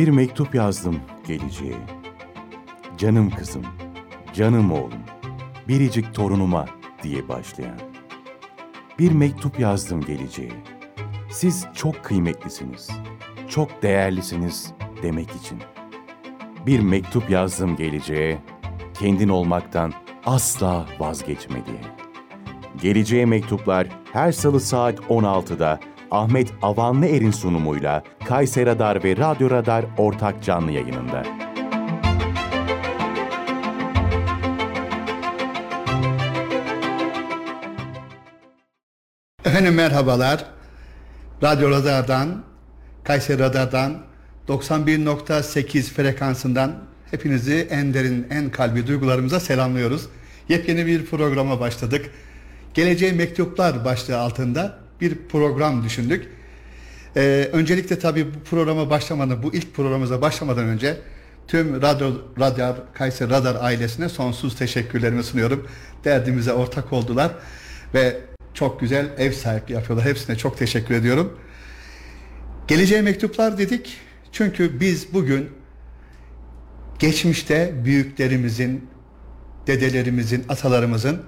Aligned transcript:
Bir 0.00 0.08
mektup 0.08 0.54
yazdım 0.54 1.00
geleceğe. 1.26 1.76
Canım 2.98 3.30
kızım, 3.30 3.66
canım 4.34 4.72
oğlum, 4.72 5.00
biricik 5.68 6.14
torunuma 6.14 6.66
diye 7.02 7.28
başlayan. 7.28 7.78
Bir 8.98 9.12
mektup 9.12 9.60
yazdım 9.60 10.00
geleceğe. 10.00 10.52
Siz 11.30 11.66
çok 11.74 12.04
kıymetlisiniz, 12.04 12.90
çok 13.48 13.82
değerlisiniz 13.82 14.72
demek 15.02 15.30
için. 15.30 15.58
Bir 16.66 16.80
mektup 16.80 17.30
yazdım 17.30 17.76
geleceğe, 17.76 18.38
kendin 19.00 19.28
olmaktan 19.28 19.92
asla 20.26 20.86
vazgeçme 20.98 21.66
diye. 21.66 21.80
Geleceğe 22.82 23.26
mektuplar 23.26 23.86
her 24.12 24.32
salı 24.32 24.60
saat 24.60 24.98
16'da 24.98 25.80
Ahmet 26.10 26.52
Avanlı 26.62 27.06
Er'in 27.06 27.30
sunumuyla 27.30 28.02
Kayseri 28.30 28.66
Radar 28.66 29.04
ve 29.04 29.16
Radyo 29.16 29.50
Radar 29.50 29.84
ortak 29.98 30.44
canlı 30.44 30.72
yayınında. 30.72 31.22
Efendim 39.44 39.74
merhabalar. 39.74 40.44
Radyo 41.42 41.70
Radar'dan, 41.70 42.44
Kayseri 43.04 43.38
Radar'dan 43.38 43.98
91.8 44.48 45.82
frekansından 45.82 46.72
hepinizi 47.10 47.68
en 47.70 47.94
derin, 47.94 48.26
en 48.30 48.50
kalbi 48.50 48.86
duygularımıza 48.86 49.40
selamlıyoruz. 49.40 50.08
Yepyeni 50.48 50.86
bir 50.86 51.06
programa 51.06 51.60
başladık. 51.60 52.10
Geleceğe 52.74 53.12
Mektuplar 53.12 53.84
başlığı 53.84 54.18
altında 54.18 54.78
bir 55.00 55.28
program 55.28 55.84
düşündük. 55.84 56.39
Ee, 57.16 57.48
öncelikle 57.52 57.98
tabii 57.98 58.34
bu 58.34 58.40
programa 58.50 58.90
başlamadan, 58.90 59.42
bu 59.42 59.54
ilk 59.54 59.74
programımıza 59.74 60.22
başlamadan 60.22 60.64
önce 60.64 60.96
tüm 61.48 61.82
Radyo 61.82 62.10
Radar, 62.40 62.76
Kayseri 62.94 63.30
Radar 63.30 63.56
ailesine 63.60 64.08
sonsuz 64.08 64.56
teşekkürlerimi 64.56 65.24
sunuyorum. 65.24 65.66
Derdimize 66.04 66.52
ortak 66.52 66.92
oldular 66.92 67.30
ve 67.94 68.20
çok 68.54 68.80
güzel 68.80 69.08
ev 69.18 69.32
sahipliği 69.32 69.74
yapıyorlar. 69.74 70.06
Hepsine 70.06 70.36
çok 70.36 70.58
teşekkür 70.58 70.94
ediyorum. 70.94 71.38
Geleceğe 72.68 73.02
mektuplar 73.02 73.58
dedik. 73.58 73.96
Çünkü 74.32 74.80
biz 74.80 75.14
bugün 75.14 75.50
geçmişte 76.98 77.84
büyüklerimizin, 77.84 78.88
dedelerimizin, 79.66 80.44
atalarımızın 80.48 81.22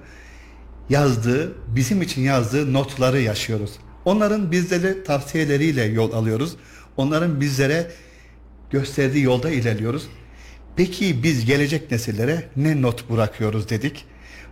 yazdığı, 0.89 1.53
bizim 1.75 2.01
için 2.01 2.21
yazdığı 2.21 2.73
notları 2.73 3.21
yaşıyoruz. 3.21 3.71
Onların 4.05 4.51
bizlere 4.51 5.03
tavsiyeleriyle 5.03 5.83
yol 5.83 6.11
alıyoruz. 6.13 6.55
Onların 6.97 7.41
bizlere 7.41 7.91
gösterdiği 8.71 9.23
yolda 9.23 9.49
ilerliyoruz. 9.49 10.07
Peki 10.75 11.23
biz 11.23 11.45
gelecek 11.45 11.91
nesillere 11.91 12.43
ne 12.55 12.81
not 12.81 13.09
bırakıyoruz 13.09 13.69
dedik. 13.69 14.05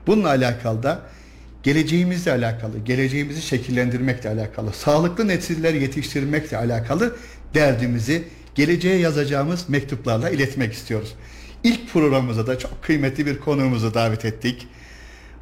Bununla 0.07 0.27
alakalı 0.27 0.83
da 0.83 1.01
geleceğimizle 1.63 2.31
alakalı, 2.31 2.79
geleceğimizi 2.79 3.41
şekillendirmekle 3.41 4.29
alakalı, 4.29 4.73
sağlıklı 4.73 5.27
nesiller 5.27 5.73
yetiştirmekle 5.73 6.57
alakalı 6.57 7.15
derdimizi 7.53 8.23
geleceğe 8.55 8.97
yazacağımız 8.97 9.69
mektuplarla 9.69 10.29
iletmek 10.29 10.73
istiyoruz. 10.73 11.15
İlk 11.63 11.89
programımıza 11.93 12.47
da 12.47 12.59
çok 12.59 12.83
kıymetli 12.83 13.25
bir 13.25 13.39
konuğumuzu 13.39 13.93
davet 13.93 14.25
ettik. 14.25 14.67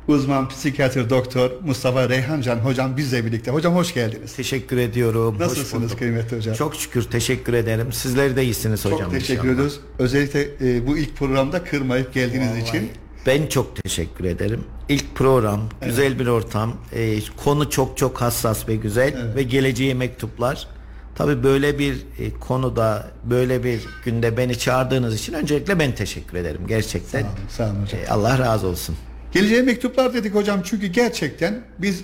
Uzman 0.08 0.50
psikiyatr 0.50 1.10
doktor 1.10 1.52
Mustafa 1.66 2.10
Reyhancan 2.10 2.56
hocam 2.58 2.98
bizle 2.98 3.26
birlikte. 3.26 3.52
Hocam 3.52 3.76
hoş 3.76 3.94
geldiniz. 3.94 4.36
Teşekkür 4.36 4.78
ediyorum. 4.78 5.36
Nasılsınız 5.40 5.96
kıymetli 5.96 6.38
hocam? 6.38 6.56
Çok 6.56 6.76
şükür 6.76 7.04
teşekkür 7.04 7.54
ederim. 7.54 7.94
Sizler 7.94 8.36
de 8.36 8.44
iyisiniz 8.44 8.86
hocam. 8.86 9.00
Çok 9.00 9.12
teşekkür 9.12 9.34
inşallah. 9.34 9.54
ediyoruz. 9.54 9.80
Özellikle 10.00 10.48
e, 10.62 10.88
bu 10.88 10.98
ilk 10.98 11.18
programda 11.18 11.64
kırmayıp 11.64 12.14
geldiğiniz 12.14 12.50
Vallahi 12.50 12.62
için. 12.68 12.90
Ben 13.26 13.48
çok 13.48 13.76
teşekkür 13.84 14.26
ederim. 14.26 14.64
İlk 14.90 15.16
program, 15.16 15.62
güzel 15.86 16.20
bir 16.20 16.28
ortam. 16.28 16.74
Ee, 16.94 17.20
konu 17.44 17.70
çok 17.70 17.98
çok 17.98 18.22
hassas 18.22 18.68
ve 18.68 18.76
güzel 18.76 19.36
ve 19.36 19.44
geleceğe 19.44 19.94
mektuplar. 19.94 20.68
Tabii 21.16 21.44
böyle 21.44 21.80
bir 21.80 21.94
e, 22.20 22.34
konuda, 22.40 23.12
böyle 23.24 23.64
bir 23.64 23.82
günde 24.06 24.38
beni 24.38 24.58
çağırdığınız 24.58 25.16
için 25.16 25.34
öncelikle 25.34 25.80
ben 25.80 25.96
teşekkür 25.96 26.38
ederim 26.38 26.62
gerçekten. 26.68 27.22
Sağ 27.22 27.28
olun, 27.28 27.38
sağ 27.50 27.64
olun 27.64 27.82
hocam. 27.84 28.02
Ee, 28.02 28.08
Allah 28.08 28.40
razı 28.40 28.68
olsun. 28.68 28.96
Geleceğe 29.32 29.62
mektuplar 29.62 30.14
dedik 30.14 30.36
hocam 30.36 30.62
çünkü 30.64 30.88
gerçekten 30.88 31.62
biz 31.78 32.04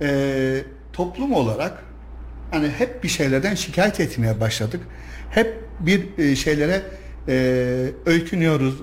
e, 0.00 0.62
toplum 0.92 1.32
olarak 1.32 1.84
hani 2.50 2.68
hep 2.68 3.04
bir 3.04 3.08
şeylerden 3.08 3.54
şikayet 3.54 4.00
etmeye 4.00 4.40
başladık. 4.40 4.80
Hep 5.30 5.54
bir 5.80 6.18
e, 6.18 6.36
şeylere 6.36 6.82
e, 7.28 7.34
öykünüyoruz, 8.06 8.74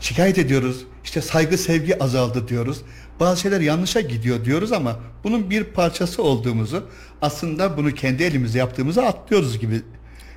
şikayet 0.00 0.38
ediyoruz. 0.38 0.84
İşte 1.04 1.20
saygı 1.20 1.58
sevgi 1.58 2.02
azaldı 2.02 2.48
diyoruz. 2.48 2.82
Bazı 3.20 3.40
şeyler 3.40 3.60
yanlışa 3.60 4.00
gidiyor 4.00 4.44
diyoruz 4.44 4.72
ama 4.72 5.00
bunun 5.24 5.50
bir 5.50 5.64
parçası 5.64 6.22
olduğumuzu 6.22 6.88
aslında 7.22 7.76
bunu 7.76 7.94
kendi 7.94 8.22
elimizle 8.22 8.58
yaptığımızı 8.58 9.02
atlıyoruz 9.06 9.58
gibi. 9.58 9.82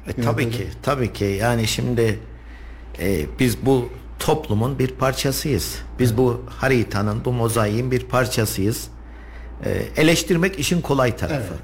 E, 0.07 0.21
tabii 0.21 0.51
ki, 0.51 0.67
tabii 0.83 1.13
ki. 1.13 1.25
Yani 1.25 1.67
şimdi 1.67 2.19
e, 2.99 3.25
biz 3.39 3.65
bu 3.65 3.89
toplumun 4.19 4.79
bir 4.79 4.87
parçasıyız. 4.87 5.75
Biz 5.99 6.17
bu 6.17 6.41
haritanın, 6.47 7.25
bu 7.25 7.31
mozaiğin 7.33 7.91
bir 7.91 8.03
parçasıyız. 8.05 8.87
E, 9.65 10.01
eleştirmek 10.01 10.59
işin 10.59 10.81
kolay 10.81 11.17
tarafı. 11.17 11.35
Evet. 11.35 11.59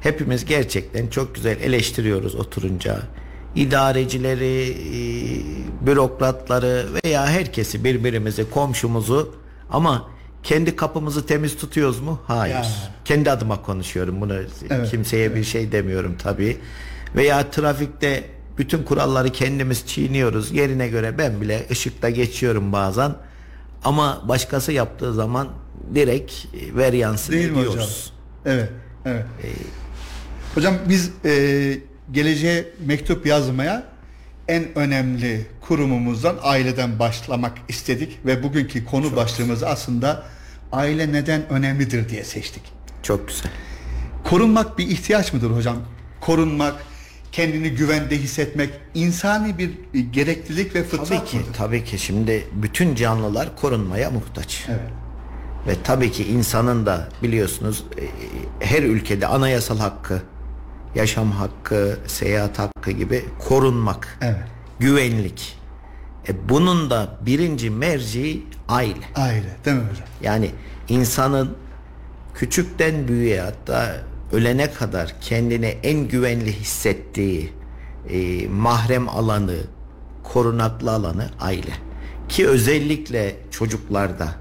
Hepimiz 0.00 0.44
gerçekten 0.44 1.06
çok 1.06 1.34
güzel 1.34 1.60
eleştiriyoruz 1.60 2.34
oturunca. 2.34 2.98
İdarecileri, 3.54 4.70
e, 4.70 5.86
bürokratları 5.86 6.86
veya 7.04 7.26
herkesi 7.26 7.84
birbirimizi, 7.84 8.50
komşumuzu 8.50 9.34
ama 9.70 10.08
kendi 10.42 10.76
kapımızı 10.76 11.26
temiz 11.26 11.56
tutuyoruz 11.56 12.00
mu? 12.00 12.20
Hayır. 12.26 12.54
Ya. 12.54 12.66
Kendi 13.04 13.30
adıma 13.30 13.62
konuşuyorum 13.62 14.20
bunu. 14.20 14.34
Evet, 14.70 14.90
Kimseye 14.90 15.34
bir 15.34 15.44
şey 15.44 15.72
demiyorum 15.72 16.16
tabii. 16.22 16.56
Veya 17.16 17.50
trafikte 17.50 18.24
bütün 18.58 18.82
kuralları 18.82 19.32
kendimiz 19.32 19.86
çiğniyoruz. 19.86 20.52
Yerine 20.52 20.88
göre 20.88 21.18
ben 21.18 21.40
bile 21.40 21.66
ışıkta 21.70 22.10
geçiyorum 22.10 22.72
bazen. 22.72 23.14
Ama 23.84 24.22
başkası 24.28 24.72
yaptığı 24.72 25.14
zaman 25.14 25.48
direkt 25.94 26.32
e, 26.32 26.76
ver 26.76 26.92
yansın 26.92 27.32
Değil 27.32 27.50
mi 27.50 27.56
hocam? 27.58 27.72
ediyoruz. 27.72 28.12
Evet, 28.46 28.70
evet. 29.04 29.24
Hocam 30.54 30.74
biz 30.88 31.10
e, 31.24 31.80
geleceğe 32.12 32.64
mektup 32.86 33.26
yazmaya 33.26 33.82
en 34.48 34.78
önemli 34.78 35.46
kurumumuzdan 35.60 36.36
aileden 36.42 36.98
başlamak 36.98 37.58
istedik 37.68 38.18
ve 38.26 38.42
bugünkü 38.42 38.84
konu 38.84 39.16
başlığımızı 39.16 39.68
aslında 39.68 40.22
aile 40.72 41.12
neden 41.12 41.48
önemlidir 41.48 42.08
diye 42.08 42.24
seçtik. 42.24 42.62
Çok 43.02 43.28
güzel. 43.28 43.50
Korunmak 44.24 44.78
bir 44.78 44.88
ihtiyaç 44.88 45.32
mıdır 45.32 45.50
hocam? 45.50 45.76
Korunmak, 46.20 46.74
kendini 47.32 47.70
güvende 47.70 48.18
hissetmek 48.18 48.70
insani 48.94 49.58
bir 49.58 49.70
e, 49.94 50.00
gereklilik 50.00 50.74
ve 50.74 50.84
fıtrat 50.84 51.08
Tabii 51.08 51.24
ki, 51.24 51.36
mıdır? 51.36 51.52
tabii 51.52 51.84
ki. 51.84 51.98
Şimdi 51.98 52.48
bütün 52.52 52.94
canlılar 52.94 53.56
korunmaya 53.56 54.10
muhtaç. 54.10 54.64
Evet. 54.68 54.80
Ve 55.66 55.72
tabii 55.84 56.12
ki 56.12 56.24
insanın 56.24 56.86
da 56.86 57.08
biliyorsunuz 57.22 57.84
e, 58.00 58.04
her 58.66 58.82
ülkede 58.82 59.26
anayasal 59.26 59.78
hakkı, 59.78 60.22
yaşam 60.94 61.30
hakkı, 61.32 61.98
seyahat 62.06 62.58
hakkı 62.58 62.90
gibi 62.90 63.24
korunmak, 63.48 64.18
Evet. 64.22 64.36
güvenlik. 64.78 65.58
E 66.28 66.48
bunun 66.48 66.90
da 66.90 67.18
birinci 67.26 67.70
merci 67.70 68.42
aile. 68.68 68.94
Aile, 69.14 69.56
değil 69.64 69.76
mi 69.76 69.82
hocam? 69.90 70.06
Yani 70.22 70.50
insanın 70.88 71.56
küçükten 72.34 73.08
büyüğe 73.08 73.40
hatta 73.40 73.96
ölene 74.32 74.70
kadar 74.70 75.14
kendini 75.20 75.66
en 75.66 76.08
güvenli 76.08 76.52
hissettiği 76.52 77.52
e, 78.08 78.48
mahrem 78.48 79.08
alanı, 79.08 79.56
korunaklı 80.24 80.92
alanı 80.92 81.30
aile. 81.40 81.72
Ki 82.28 82.48
özellikle 82.48 83.36
çocuklarda 83.50 84.34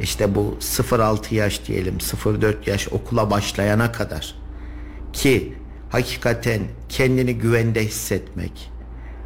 işte 0.00 0.34
bu 0.34 0.56
0-6 0.60 1.34
yaş 1.34 1.66
diyelim 1.66 1.98
0-4 1.98 2.70
yaş 2.70 2.88
okula 2.88 3.30
başlayana 3.30 3.92
kadar 3.92 4.34
ki 5.12 5.52
hakikaten 5.90 6.62
kendini 6.88 7.34
güvende 7.34 7.84
hissetmek 7.84 8.70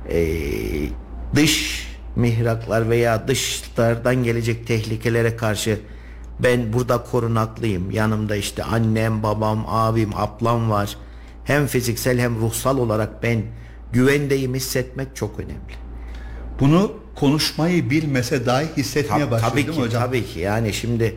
e, 0.09 0.37
dış 1.35 1.87
mihraklar 2.17 2.91
veya 2.91 3.29
dışlardan 3.29 4.23
gelecek 4.23 4.67
tehlikelere 4.67 5.37
karşı 5.37 5.81
ben 6.43 6.73
burada 6.73 7.05
korunaklıyım. 7.05 7.91
Yanımda 7.91 8.37
işte 8.37 8.65
annem, 8.65 9.23
babam, 9.23 9.65
abim, 9.69 10.11
ablam 10.17 10.71
var. 10.71 10.97
Hem 11.45 11.67
fiziksel 11.67 12.19
hem 12.19 12.41
ruhsal 12.41 12.79
olarak 12.79 13.23
ben 13.23 13.43
güvendeyim 13.93 14.55
hissetmek 14.55 15.17
çok 15.17 15.41
önemli. 15.41 15.75
Bunu 16.61 16.93
konuşmayı 17.15 17.91
bilmese 17.91 18.47
dahi 18.47 18.67
hissetmeye 18.77 19.25
Tab- 19.25 19.31
başlıyor 19.31 19.51
tabii 19.53 19.67
ki, 19.67 19.81
hocam? 19.81 20.03
tabii 20.03 20.27
ki. 20.27 20.41
Yani 20.41 20.73
şimdi 20.73 21.17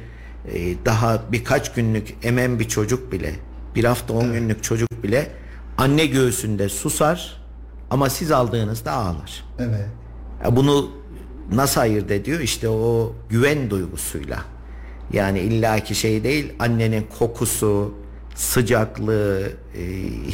e, 0.54 0.86
daha 0.86 1.22
birkaç 1.32 1.74
günlük 1.74 2.16
emen 2.24 2.60
bir 2.60 2.68
çocuk 2.68 3.12
bile, 3.12 3.36
bir 3.76 3.84
hafta 3.84 4.14
on 4.14 4.34
günlük 4.34 4.64
çocuk 4.64 5.04
bile 5.04 5.32
anne 5.78 6.06
göğsünde 6.06 6.70
susar 6.70 7.44
Ama 7.90 8.10
siz 8.10 8.32
aldığınızda 8.32 8.92
ağlar. 8.92 9.44
Evet. 9.60 9.88
Bunu 10.52 10.92
nasıl 11.52 11.82
ayırt 11.82 12.12
ediyor? 12.12 12.40
İşte 12.40 12.70
o 12.70 13.14
güven 13.30 13.70
duygusuyla. 13.70 14.40
Yani 15.14 15.40
illaki 15.40 15.96
şey 15.96 16.24
değil 16.24 16.54
annenin 16.60 17.08
kokusu, 17.20 17.94
sıcaklığı, 18.36 19.52
e, 19.76 19.82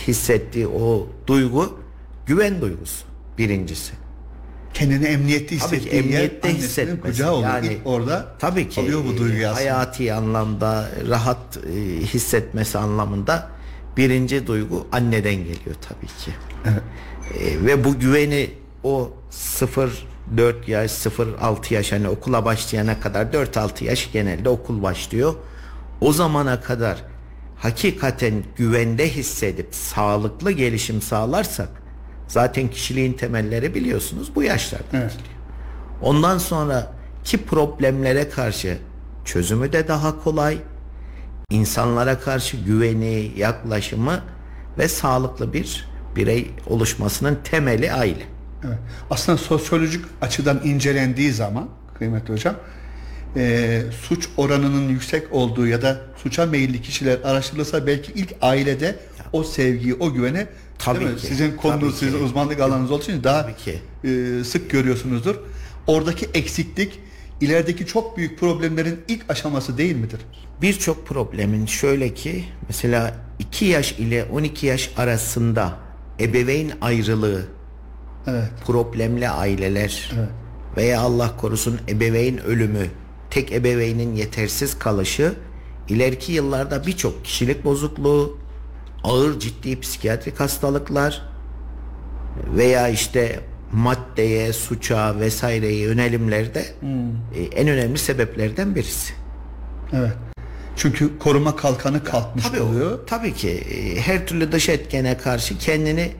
hissettiği 0.07 0.67
o 0.67 1.07
duygu 1.27 1.79
güven 2.25 2.61
duygusu 2.61 3.05
birincisi. 3.37 3.93
Kendini 4.73 5.05
emniyetli 5.05 5.57
Tabii 5.59 5.69
ki 5.69 5.75
hissettiği 5.77 5.99
emniyette 5.99 6.47
yer 6.47 6.55
hissetmesi. 6.55 7.01
kucağı 7.01 7.33
olur. 7.33 7.43
Yani 7.43 7.67
İlk 7.67 7.87
orada 7.87 8.35
tabii 8.39 8.69
ki 8.69 8.81
alıyor 8.81 9.03
bu 9.05 9.17
duyguyu 9.17 9.41
e, 9.43 9.47
aslında. 9.47 9.55
hayati 9.61 10.13
anlamda 10.13 10.89
rahat 11.09 11.57
e, 11.57 12.01
hissetmesi 12.01 12.77
anlamında 12.77 13.49
birinci 13.97 14.47
duygu 14.47 14.87
anneden 14.91 15.35
geliyor 15.35 15.75
tabii 15.89 16.07
ki. 16.07 16.31
E, 17.39 17.65
ve 17.65 17.83
bu 17.83 17.99
güveni 17.99 18.49
o 18.83 19.11
0 19.29 20.05
4 20.37 20.67
yaş 20.67 20.91
0 20.91 21.27
6 21.41 21.73
yaş 21.73 21.91
hani 21.91 22.09
okula 22.09 22.45
başlayana 22.45 22.99
kadar 22.99 23.33
4 23.33 23.57
6 23.57 23.85
yaş 23.85 24.11
genelde 24.11 24.49
okul 24.49 24.83
başlıyor. 24.83 25.33
O 26.01 26.13
zamana 26.13 26.61
kadar 26.61 27.03
hakikaten 27.57 28.43
güvende 28.55 29.09
hissedip 29.09 29.75
sağlıklı 29.75 30.51
gelişim 30.51 31.01
sağlarsak 31.01 31.69
zaten 32.27 32.67
kişiliğin 32.67 33.13
temelleri 33.13 33.75
biliyorsunuz 33.75 34.35
bu 34.35 34.43
yaşlarda. 34.43 34.85
Evet. 34.93 35.17
Ondan 36.01 36.37
sonra 36.37 36.91
ki 37.23 37.45
problemlere 37.45 38.29
karşı 38.29 38.77
çözümü 39.25 39.73
de 39.73 39.87
daha 39.87 40.23
kolay. 40.23 40.57
insanlara 41.51 42.19
karşı 42.19 42.57
güveni, 42.57 43.31
yaklaşımı 43.37 44.21
ve 44.77 44.87
sağlıklı 44.87 45.53
bir 45.53 45.89
birey 46.15 46.51
oluşmasının 46.67 47.37
temeli 47.43 47.93
aile. 47.93 48.38
Evet. 48.63 48.77
Aslında 49.09 49.37
sosyolojik 49.37 50.05
açıdan 50.21 50.61
incelendiği 50.63 51.31
zaman 51.31 51.69
kıymetli 51.97 52.33
hocam 52.33 52.55
e, 53.35 53.81
suç 54.01 54.29
oranının 54.37 54.89
yüksek 54.89 55.33
olduğu 55.33 55.67
ya 55.67 55.81
da 55.81 56.01
suça 56.23 56.45
meyilli 56.45 56.81
kişiler 56.81 57.19
araştırılırsa 57.23 57.87
belki 57.87 58.11
ilk 58.11 58.35
ailede 58.41 58.95
o 59.33 59.43
sevgiyi, 59.43 59.93
o 59.93 60.13
güveni 60.13 60.47
Tabii 60.79 61.15
ki, 61.15 61.27
sizin 61.27 61.55
konunuz, 61.55 61.99
sizin 61.99 62.23
uzmanlık 62.23 62.59
alanınız 62.59 62.91
olduğu 62.91 63.03
için 63.03 63.23
daha 63.23 63.41
Tabii 63.41 63.55
ki. 63.55 63.79
e, 64.03 64.43
sık 64.43 64.69
görüyorsunuzdur. 64.69 65.35
Oradaki 65.87 66.25
eksiklik 66.33 66.99
ilerideki 67.41 67.85
çok 67.85 68.17
büyük 68.17 68.39
problemlerin 68.39 68.99
ilk 69.07 69.29
aşaması 69.29 69.77
değil 69.77 69.95
midir? 69.95 70.19
Birçok 70.61 71.07
problemin 71.07 71.65
şöyle 71.65 72.13
ki 72.13 72.45
mesela 72.67 73.15
2 73.39 73.65
yaş 73.65 73.91
ile 73.91 74.23
12 74.23 74.65
yaş 74.65 74.91
arasında 74.97 75.77
ebeveyn 76.19 76.71
ayrılığı, 76.81 77.45
Evet. 78.29 78.49
problemli 78.65 79.29
aileler 79.29 80.11
veya 80.77 81.01
Allah 81.01 81.37
korusun 81.37 81.79
ebeveyn 81.89 82.37
ölümü, 82.43 82.85
tek 83.29 83.51
ebeveynin 83.51 84.15
yetersiz 84.15 84.79
kalışı 84.79 85.33
ileriki 85.89 86.31
yıllarda 86.31 86.85
birçok 86.87 87.25
kişilik 87.25 87.65
bozukluğu, 87.65 88.37
ağır 89.03 89.39
ciddi 89.39 89.79
psikiyatrik 89.79 90.39
hastalıklar 90.39 91.21
veya 92.55 92.87
işte 92.89 93.39
maddeye, 93.73 94.53
suça 94.53 95.19
vesaireye 95.19 95.79
yönelimlerde 95.79 96.65
e, 97.35 97.41
en 97.43 97.67
önemli 97.67 97.97
sebeplerden 97.97 98.75
birisi. 98.75 99.13
Evet. 99.93 100.11
Çünkü 100.75 101.19
koruma 101.19 101.55
kalkanı 101.55 102.03
kalkmış 102.03 102.43
Tabii, 102.45 102.61
o- 102.61 102.65
oluyor. 102.65 102.99
tabii 103.07 103.33
ki 103.33 103.49
e, 103.49 104.01
her 104.01 104.27
türlü 104.27 104.51
dış 104.51 104.69
etkene 104.69 105.17
karşı 105.17 105.57
kendini 105.57 106.11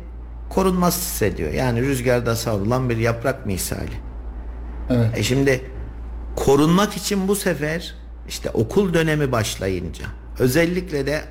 korunmaz 0.50 0.98
hissediyor. 0.98 1.54
Yani 1.54 1.82
rüzgarda 1.82 2.36
savrulan 2.36 2.90
bir 2.90 2.98
yaprak 2.98 3.46
misali. 3.46 4.10
Evet. 4.90 5.18
E 5.18 5.24
şimdi 5.24 5.62
korunmak 6.36 6.98
için 6.98 7.28
bu 7.28 7.36
sefer 7.36 7.96
işte 8.28 8.50
okul 8.50 8.94
dönemi 8.94 9.32
başlayınca 9.32 10.06
özellikle 10.40 11.06
de 11.06 11.22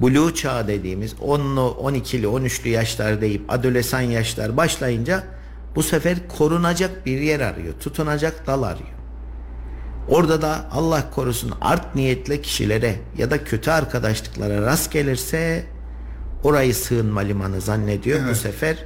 blue 0.00 0.34
çağı 0.34 0.68
dediğimiz 0.68 1.12
10'lu 1.12 1.76
12'li 1.82 2.26
13'lü 2.26 2.68
yaşlar 2.68 3.20
deyip 3.20 3.52
adolesan 3.52 4.00
yaşlar 4.00 4.56
başlayınca 4.56 5.24
bu 5.74 5.82
sefer 5.82 6.28
korunacak 6.38 7.06
bir 7.06 7.20
yer 7.20 7.40
arıyor. 7.40 7.74
Tutunacak 7.80 8.46
dal 8.46 8.62
arıyor. 8.62 8.88
Orada 10.08 10.42
da 10.42 10.68
Allah 10.72 11.10
korusun 11.10 11.52
art 11.60 11.94
niyetli 11.94 12.42
kişilere 12.42 12.96
ya 13.18 13.30
da 13.30 13.44
kötü 13.44 13.70
arkadaşlıklara 13.70 14.62
rast 14.62 14.92
gelirse 14.92 15.64
orayı 16.44 16.74
sığınma 16.74 17.20
limanı 17.20 17.60
zannediyor. 17.60 18.20
Bu 18.20 18.24
Evet. 18.26 18.36
sefer 18.36 18.76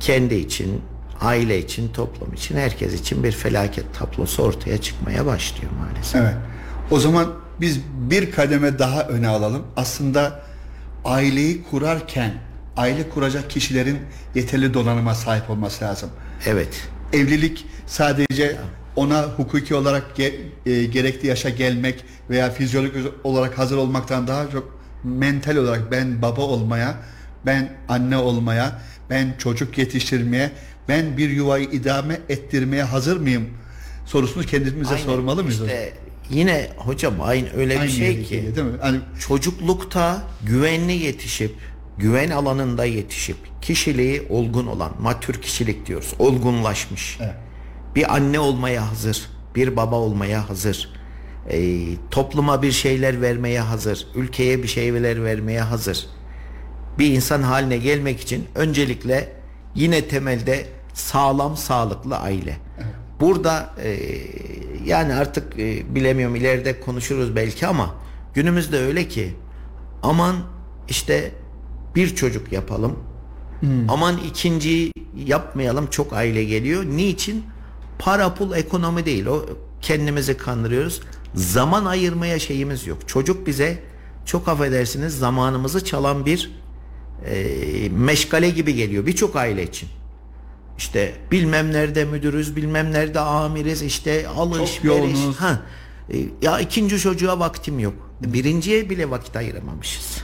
kendi 0.00 0.34
için, 0.34 0.82
aile 1.20 1.58
için, 1.58 1.88
toplum 1.92 2.32
için, 2.34 2.56
herkes 2.56 2.94
için 3.00 3.24
bir 3.24 3.32
felaket 3.32 3.84
tablosu 3.98 4.42
ortaya 4.42 4.78
çıkmaya 4.80 5.26
başlıyor 5.26 5.72
maalesef. 5.80 6.20
Evet. 6.22 6.34
O 6.90 7.00
zaman 7.00 7.32
biz 7.60 7.80
bir 8.10 8.30
kademe 8.32 8.78
daha 8.78 9.02
öne 9.02 9.28
alalım. 9.28 9.62
Aslında 9.76 10.40
aileyi 11.04 11.62
kurarken 11.70 12.34
aile 12.76 13.08
kuracak 13.08 13.50
kişilerin 13.50 13.98
yeterli 14.34 14.74
donanıma 14.74 15.14
sahip 15.14 15.50
olması 15.50 15.84
lazım. 15.84 16.10
Evet. 16.46 16.88
Evlilik 17.12 17.66
sadece 17.86 18.56
ona 18.96 19.22
hukuki 19.22 19.74
olarak 19.74 20.04
ge- 20.18 20.34
e, 20.66 20.84
gerekli 20.84 21.28
yaşa 21.28 21.48
gelmek 21.48 22.04
veya 22.30 22.50
fizyolojik 22.50 22.96
olarak 23.24 23.58
hazır 23.58 23.76
olmaktan 23.76 24.26
daha 24.26 24.50
çok 24.50 24.79
mental 25.04 25.56
olarak 25.56 25.92
ben 25.92 26.22
baba 26.22 26.40
olmaya, 26.42 26.94
ben 27.46 27.72
anne 27.88 28.16
olmaya, 28.16 28.80
ben 29.10 29.34
çocuk 29.38 29.78
yetiştirmeye, 29.78 30.50
ben 30.88 31.16
bir 31.16 31.30
yuvayı 31.30 31.64
idame 31.64 32.20
ettirmeye 32.28 32.82
hazır 32.82 33.16
mıyım 33.16 33.48
sorusunu 34.06 34.44
kendimize 34.44 34.94
Aynen. 34.94 35.04
sormalı 35.04 35.44
mıyız? 35.44 35.60
İşte 35.60 35.92
yine 36.30 36.70
hocam 36.76 37.14
aynı 37.20 37.48
öyle 37.56 37.78
Aynı 37.78 37.88
bir 37.88 37.92
şey 37.96 38.22
ki 38.22 38.30
geliyor, 38.30 38.56
değil 38.56 38.66
mi? 38.66 38.78
Hani 38.80 38.98
çocuklukta 39.20 40.22
güvenli 40.42 40.92
yetişip 40.92 41.54
güven 41.98 42.30
alanında 42.30 42.84
yetişip 42.84 43.36
kişiliği 43.62 44.26
olgun 44.30 44.66
olan 44.66 44.92
matür 45.00 45.34
kişilik 45.42 45.86
diyoruz 45.86 46.14
olgunlaşmış 46.18 47.18
Evet. 47.20 47.34
bir 47.94 48.14
anne 48.14 48.38
olmaya 48.40 48.90
hazır 48.90 49.28
bir 49.54 49.76
baba 49.76 49.96
olmaya 49.96 50.48
hazır 50.48 50.88
e, 51.50 51.86
topluma 52.10 52.62
bir 52.62 52.72
şeyler 52.72 53.22
vermeye 53.22 53.60
hazır 53.60 54.06
ülkeye 54.14 54.62
bir 54.62 54.68
şeyler 54.68 55.24
vermeye 55.24 55.60
hazır 55.60 56.06
bir 56.98 57.06
insan 57.06 57.42
haline 57.42 57.76
gelmek 57.76 58.20
için 58.20 58.46
öncelikle 58.54 59.32
yine 59.74 60.08
temelde 60.08 60.66
sağlam 60.94 61.56
sağlıklı 61.56 62.18
aile. 62.18 62.56
Burada 63.20 63.74
e, 63.82 63.98
yani 64.86 65.14
artık 65.14 65.58
e, 65.58 65.94
bilemiyorum 65.94 66.36
ileride 66.36 66.80
konuşuruz 66.80 67.36
belki 67.36 67.66
ama 67.66 67.94
günümüzde 68.34 68.78
öyle 68.78 69.08
ki 69.08 69.34
aman 70.02 70.36
işte 70.88 71.30
bir 71.94 72.14
çocuk 72.14 72.52
yapalım. 72.52 72.98
Aman 73.88 74.18
ikinciyi 74.18 74.92
yapmayalım 75.26 75.86
çok 75.86 76.12
aile 76.12 76.44
geliyor. 76.44 76.84
Niçin? 76.84 77.44
Para 77.98 78.34
pul 78.34 78.56
ekonomi 78.56 79.06
değil. 79.06 79.26
O 79.26 79.46
kendimizi 79.80 80.36
kandırıyoruz. 80.36 81.00
Zaman 81.34 81.84
ayırmaya 81.84 82.38
şeyimiz 82.38 82.86
yok. 82.86 82.98
Çocuk 83.08 83.46
bize 83.46 83.82
çok 84.24 84.48
affedersiniz 84.48 85.18
zamanımızı 85.18 85.84
çalan 85.84 86.26
bir 86.26 86.50
e, 87.26 87.88
meşgale 87.88 88.50
gibi 88.50 88.74
geliyor 88.74 89.06
birçok 89.06 89.36
aile 89.36 89.62
için. 89.62 89.88
İşte 90.78 91.14
bilmem 91.30 91.72
nerede 91.72 92.04
müdürüz, 92.04 92.56
bilmem 92.56 92.92
nerede 92.92 93.20
amiriz, 93.20 93.82
işte 93.82 94.28
alış, 94.28 94.74
Çok 94.74 94.84
veriş. 94.84 95.18
Ha, 95.38 95.62
e, 96.12 96.16
ya 96.42 96.60
ikinci 96.60 96.98
çocuğa 96.98 97.38
vaktim 97.38 97.78
yok. 97.78 97.94
Birinciye 98.20 98.90
bile 98.90 99.10
vakit 99.10 99.36
ayıramamışız. 99.36 100.22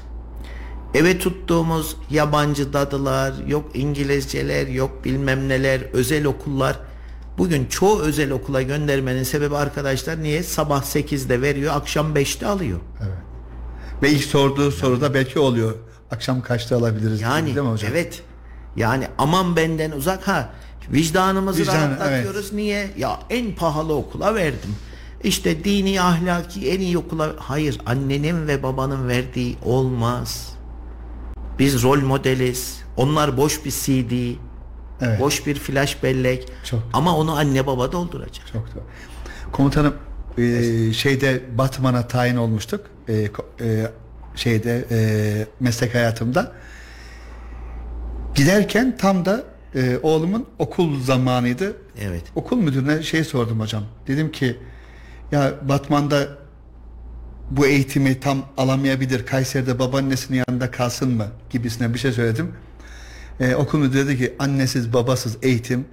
Eve 0.95 1.19
tuttuğumuz 1.19 1.97
yabancı 2.11 2.73
dadılar, 2.73 3.35
yok 3.47 3.71
İngilizceler, 3.75 4.67
yok 4.67 5.05
bilmem 5.05 5.49
neler, 5.49 5.81
özel 5.93 6.25
okullar. 6.25 6.79
Bugün 7.39 7.67
çoğu 7.67 8.01
özel 8.01 8.31
okula 8.31 8.63
göndermenin 8.63 9.23
sebebi 9.23 9.57
arkadaşlar 9.57 10.23
niye? 10.23 10.43
Sabah 10.43 10.83
8'de 10.83 11.43
veriyor, 11.43 11.75
akşam 11.77 12.15
5'te 12.15 12.47
alıyor. 12.47 12.81
ve 14.03 14.11
ilk 14.11 14.25
sorduğu 14.25 14.71
soruda 14.71 15.15
belki 15.15 15.39
oluyor. 15.39 15.75
Akşam 16.11 16.43
kaçta 16.43 16.77
alabiliriz? 16.77 17.21
Yani 17.21 17.47
değil 17.47 17.67
mi 17.67 17.73
hocam? 17.73 17.91
evet. 17.93 18.23
Yani 18.77 19.09
aman 19.19 19.57
benden 19.57 19.91
uzak 19.91 20.29
ha. 20.29 20.51
Vicdanımızı 20.93 21.61
Vicdan, 21.63 21.75
rahatlatıyoruz. 21.75 22.53
Niye? 22.53 22.91
Ya 22.99 23.21
en 23.31 23.55
pahalı 23.55 23.95
okula 23.95 24.35
verdim. 24.35 24.77
İşte 25.25 25.65
dini 25.65 26.03
ahlaki 26.03 26.71
en 26.71 26.81
iyi 26.81 26.99
okula 26.99 27.35
hayır 27.39 27.79
annenin 27.87 28.49
ve 28.49 28.63
babanın 28.63 29.09
verdiği 29.09 29.57
olmaz. 29.65 30.53
Biz 31.59 31.83
rol 31.83 32.01
modeliz. 32.01 32.81
Onlar 32.97 33.37
boş 33.37 33.65
bir 33.65 33.71
CD, 33.71 34.13
Evet. 35.01 35.21
boş 35.21 35.47
bir 35.47 35.55
flash 35.55 36.03
bellek. 36.03 36.49
Çok. 36.65 36.83
Ama 36.93 37.17
onu 37.17 37.37
anne 37.37 37.67
baba 37.67 37.93
dolduracak. 37.93 38.47
Çok 38.53 38.75
doğru. 38.75 38.85
Komutanım 39.53 39.95
e, 40.39 40.93
şeyde 40.93 41.43
Batman'a 41.59 42.09
tayin 42.09 42.37
olmuştuk. 42.37 42.87
E, 43.09 43.15
e, 43.61 43.87
şeyde 44.35 44.85
e, 44.91 44.99
meslek 45.61 45.95
hayatımda. 45.95 46.53
Giderken 48.35 48.97
tam 48.97 49.25
da 49.25 49.45
e, 49.75 49.99
oğlumun 50.03 50.47
okul 50.59 51.01
zamanıydı. 51.01 51.77
Evet. 52.01 52.23
Okul 52.35 52.57
müdürüne 52.57 53.03
şey 53.03 53.25
sordum 53.25 53.61
hocam. 53.61 53.85
Dedim 54.07 54.33
ki 54.33 54.57
ya 55.33 55.55
Batman'da 55.69 56.29
bu 57.51 57.67
eğitimi 57.67 58.21
tam 58.21 58.45
alamayabilir. 58.57 59.27
Kayseri'de 59.27 59.79
babaannesinin 59.79 60.45
yanında 60.49 60.71
kalsın 60.71 61.11
mı 61.11 61.27
gibisine 61.51 61.95
bir 61.95 61.99
şey 61.99 62.13
söyledim. 62.13 62.53
Ee, 63.41 63.55
okul 63.55 63.79
müdürü 63.79 64.07
dedi 64.07 64.19
ki 64.19 64.35
annesiz 64.39 64.93
babasız 64.93 65.37
eğitim 65.43 65.85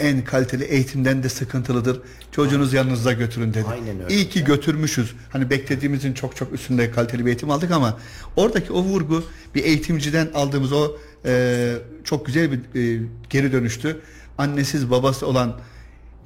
en 0.00 0.24
kaliteli 0.24 0.64
eğitimden 0.64 1.22
de 1.22 1.28
sıkıntılıdır. 1.28 2.00
Çocuğunuz 2.32 2.72
yanınızda 2.72 3.12
götürün 3.12 3.54
dedi. 3.54 3.66
Aynen 3.72 4.04
öyle. 4.04 4.14
İyi 4.14 4.28
ki 4.28 4.44
götürmüşüz. 4.44 5.14
Hani 5.30 5.50
beklediğimizin 5.50 6.14
çok 6.14 6.36
çok 6.36 6.52
üstünde 6.52 6.90
kaliteli 6.90 7.22
bir 7.22 7.30
eğitim 7.30 7.50
aldık 7.50 7.70
ama 7.70 7.98
oradaki 8.36 8.72
o 8.72 8.82
vurgu 8.82 9.24
bir 9.54 9.64
eğitimciden 9.64 10.28
aldığımız 10.34 10.72
o 10.72 10.96
e, 11.26 11.74
çok 12.04 12.26
güzel 12.26 12.52
bir 12.52 12.58
e, 12.58 13.02
geri 13.30 13.52
dönüştü. 13.52 14.00
Annesiz 14.38 14.90
babası 14.90 15.26
olan 15.26 15.60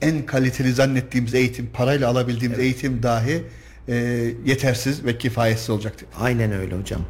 en 0.03 0.27
kaliteli 0.27 0.73
zannettiğimiz 0.73 1.35
eğitim, 1.35 1.71
parayla 1.73 2.09
alabildiğimiz 2.09 2.59
eğitim 2.59 3.03
dahi 3.03 3.45
e, 3.89 3.95
yetersiz 4.45 5.05
ve 5.05 5.19
kifayetsiz 5.19 5.71
olacaktı. 5.71 6.07
Aynen 6.21 6.53
öyle 6.53 6.77
hocam. 6.77 7.01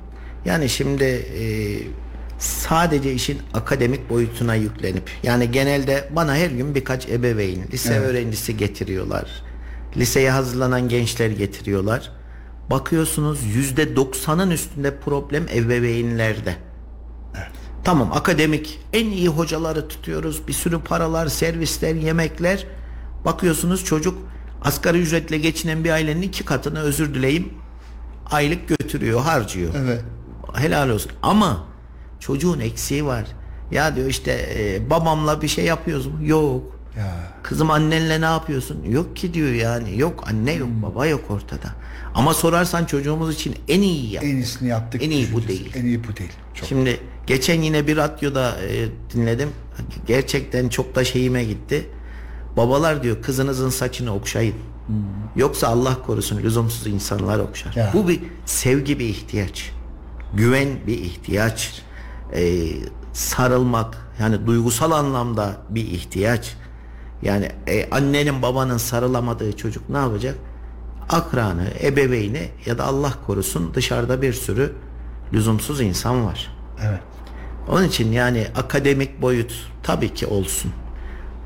Yani 0.45 0.69
şimdi 0.69 1.05
e, 1.05 1.45
sadece 2.39 3.13
işin 3.13 3.39
akademik 3.55 4.11
boyutuna 4.11 4.55
yüklenip 4.55 5.11
yani 5.23 5.51
genelde 5.51 6.09
bana 6.17 6.35
her 6.37 6.51
gün 6.51 6.75
birkaç 6.75 7.09
ebeveyn, 7.09 7.63
lise 7.73 7.95
Evet. 7.95 8.03
öğrencisi 8.03 8.57
getiriyorlar. 8.57 9.43
Liseye 9.97 10.31
hazırlanan 10.31 10.89
gençler 10.89 11.31
getiriyorlar. 11.31 12.13
Bakıyorsunuz 12.71 13.45
yüzde 13.45 13.97
doksanın 13.97 14.51
üstünde 14.51 15.01
problem 15.01 15.47
ebeveynlerde. 15.55 16.57
Tamam 17.85 18.13
akademik 18.13 18.81
en 18.93 19.07
iyi 19.07 19.29
hocaları 19.29 19.89
tutuyoruz. 19.89 20.49
Bir 20.49 20.53
sürü 20.53 20.81
paralar, 20.81 21.27
servisler, 21.27 21.95
yemekler. 21.95 22.67
Bakıyorsunuz 23.25 23.85
çocuk 23.85 24.19
asgari 24.63 24.99
ücretle 24.99 25.39
geçinen 25.39 25.85
bir 25.85 25.91
ailenin 25.91 26.23
iki 26.23 26.45
katını 26.45 26.81
özür 26.81 27.15
dileyim 27.15 27.53
aylık 28.31 28.69
götürüyor, 28.69 29.21
harcıyor. 29.21 29.75
Evet. 29.85 30.01
Helal 30.55 30.89
olsun. 30.91 31.13
Ama 31.23 31.67
çocuğun 32.21 32.61
eksiği 32.61 33.05
var. 33.05 33.25
Ya 33.71 33.97
diyor 33.97 34.07
işte 34.09 34.49
e, 34.59 34.91
babamla 34.91 35.43
bir 35.43 35.49
şey 35.49 35.65
yapıyoruz 35.65 36.07
mu? 36.07 36.19
Yok. 36.23 36.79
Ya. 36.99 37.15
Kızım 37.43 37.71
annenle 37.71 38.21
ne 38.21 38.25
yapıyorsun? 38.25 38.85
Yok 38.85 39.17
ki 39.17 39.35
diyor 39.35 39.53
yani. 39.53 39.99
Yok 39.99 40.25
anne 40.29 40.53
yok 40.53 40.69
baba 40.83 41.07
yok 41.07 41.31
ortada. 41.31 41.75
Ama 42.15 42.35
sorarsan 42.35 42.85
çocuğumuz 42.85 43.35
için 43.35 43.55
en 43.69 43.81
iyi 43.81 44.13
yap. 44.13 44.25
En 44.25 44.37
iyisini 44.37 44.69
yaptık. 44.69 45.03
En 45.03 45.11
iyi 45.11 45.33
bu 45.33 45.49
değil. 45.49 45.73
En 45.77 45.85
iyi 45.85 46.05
bu 46.05 46.17
değil. 46.17 46.33
Çok. 46.55 46.69
Şimdi 46.69 47.01
geçen 47.27 47.63
yine 47.63 47.87
bir 47.87 47.97
radyoda 47.97 48.57
e, 48.61 48.89
dinledim. 49.15 49.49
Gerçekten 50.07 50.69
çok 50.69 50.95
da 50.95 51.05
şeyime 51.05 51.45
gitti. 51.45 51.89
Babalar 52.57 53.03
diyor 53.03 53.23
kızınızın 53.23 53.71
saçını 53.71 54.15
okşayın. 54.15 54.55
Yoksa 55.37 55.69
Allah 55.69 56.03
korusun 56.03 56.39
lüzumsuz 56.43 56.87
insanlar 56.87 57.39
okşar. 57.39 57.75
Ya. 57.75 57.91
Bu 57.95 58.09
bir 58.09 58.21
sevgi 58.47 58.99
bir 58.99 59.05
ihtiyaç. 59.05 59.71
Güven 60.35 60.69
bir 60.87 60.99
ihtiyaç. 60.99 61.83
E, 62.35 62.69
sarılmak 63.13 63.97
yani 64.21 64.47
duygusal 64.47 64.91
anlamda 64.91 65.57
bir 65.69 65.87
ihtiyaç. 65.87 66.57
Yani 67.23 67.49
e, 67.67 67.91
annenin 67.91 68.43
babanın 68.43 68.77
sarılamadığı 68.77 69.57
çocuk 69.57 69.89
ne 69.89 69.97
yapacak? 69.97 70.35
Akranı, 71.09 71.67
ebeveyni 71.83 72.49
ya 72.67 72.79
da 72.79 72.85
Allah 72.85 73.13
korusun 73.27 73.75
dışarıda 73.75 74.23
bir 74.23 74.33
sürü 74.33 74.73
lüzumsuz 75.33 75.81
insan 75.81 76.27
var. 76.27 76.57
Evet. 76.83 77.01
Onun 77.69 77.85
için 77.85 78.13
yani 78.13 78.47
akademik 78.57 79.23
boyut 79.23 79.71
tabii 79.83 80.15
ki 80.15 80.27
olsun. 80.27 80.73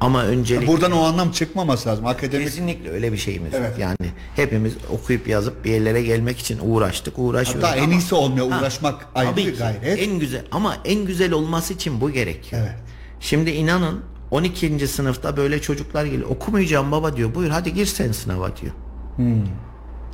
Ama 0.02 0.24
öncelik 0.24 0.68
Buradan 0.68 0.92
o 0.92 1.02
anlam 1.02 1.30
çıkmaması 1.30 1.88
lazım. 1.88 2.06
Akademik 2.06 2.46
kesinlikle 2.46 2.90
öyle 2.90 3.12
bir 3.12 3.16
şeyimiz 3.16 3.52
yok. 3.52 3.62
Evet. 3.66 3.78
Yani 3.78 4.10
hepimiz 4.36 4.72
okuyup 4.90 5.28
yazıp 5.28 5.64
bir 5.64 5.70
yerlere 5.70 6.02
gelmek 6.02 6.38
için 6.38 6.58
uğraştık, 6.62 7.18
uğraşıyoruz. 7.18 7.64
Hatta 7.64 7.76
en 7.76 7.84
ama- 7.84 7.92
iyisi 7.92 8.14
olmuyor. 8.14 8.50
Ha, 8.50 8.58
Uğraşmak 8.60 9.06
ayrı 9.14 9.30
tabii 9.30 9.46
bir 9.46 9.58
gayret. 9.58 9.98
En 9.98 10.18
güzel 10.18 10.44
ama 10.52 10.76
en 10.84 11.04
güzel 11.04 11.32
olması 11.32 11.74
için 11.74 12.00
bu 12.00 12.10
gerekiyor. 12.10 12.62
Evet. 12.62 12.74
Şimdi 13.20 13.50
inanın 13.50 14.00
12. 14.30 14.88
sınıfta 14.88 15.36
böyle 15.36 15.60
çocuklar 15.60 16.04
geliyor. 16.04 16.30
Okumayacağım 16.30 16.92
baba 16.92 17.16
diyor. 17.16 17.34
Buyur 17.34 17.50
hadi 17.50 17.74
gir 17.74 17.86
sen 17.86 18.12
sınava 18.12 18.56
diyor. 18.56 18.72
Hmm. 19.16 19.44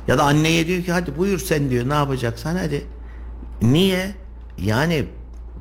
Ya 0.07 0.17
da 0.17 0.23
anneye 0.23 0.67
diyor 0.67 0.83
ki 0.83 0.91
hadi 0.91 1.17
buyur 1.17 1.39
sen 1.39 1.69
diyor 1.69 1.89
ne 1.89 1.93
yapacaksan 1.93 2.55
hadi. 2.55 2.85
Niye? 3.61 4.11
Yani 4.57 5.05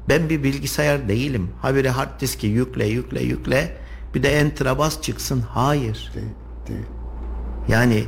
ben 0.08 0.28
bir 0.28 0.42
bilgisayar 0.42 1.08
değilim. 1.08 1.50
Habire 1.62 1.90
hard 1.90 2.20
diski 2.20 2.46
yükle 2.46 2.86
yükle 2.86 3.22
yükle. 3.22 3.76
Bir 4.14 4.22
de 4.22 4.28
enter'a 4.38 4.78
bas 4.78 5.02
çıksın. 5.02 5.40
Hayır. 5.48 6.12
Değil, 6.14 6.26
değil. 6.68 6.86
Yani 7.68 8.04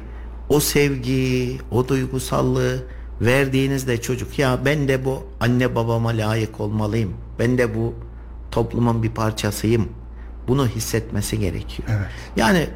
o 0.48 0.60
sevgi, 0.60 1.58
o 1.70 1.88
duygusallığı 1.88 2.82
verdiğinizde 3.20 4.00
çocuk 4.00 4.38
ya 4.38 4.58
ben 4.64 4.88
de 4.88 5.04
bu 5.04 5.22
anne 5.40 5.74
babama 5.74 6.08
layık 6.08 6.60
olmalıyım. 6.60 7.14
Ben 7.38 7.58
de 7.58 7.74
bu 7.74 7.94
toplumun 8.50 9.02
bir 9.02 9.10
parçasıyım. 9.10 9.88
Bunu 10.48 10.66
hissetmesi 10.68 11.38
gerekiyor. 11.38 11.88
Evet. 11.92 12.06
Yani 12.36 12.66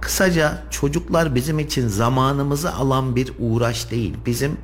kısaca 0.00 0.62
çocuklar 0.70 1.34
bizim 1.34 1.58
için 1.58 1.88
zamanımızı 1.88 2.74
alan 2.74 3.16
bir 3.16 3.32
uğraş 3.38 3.90
değil. 3.90 4.14
Bizim 4.26 4.56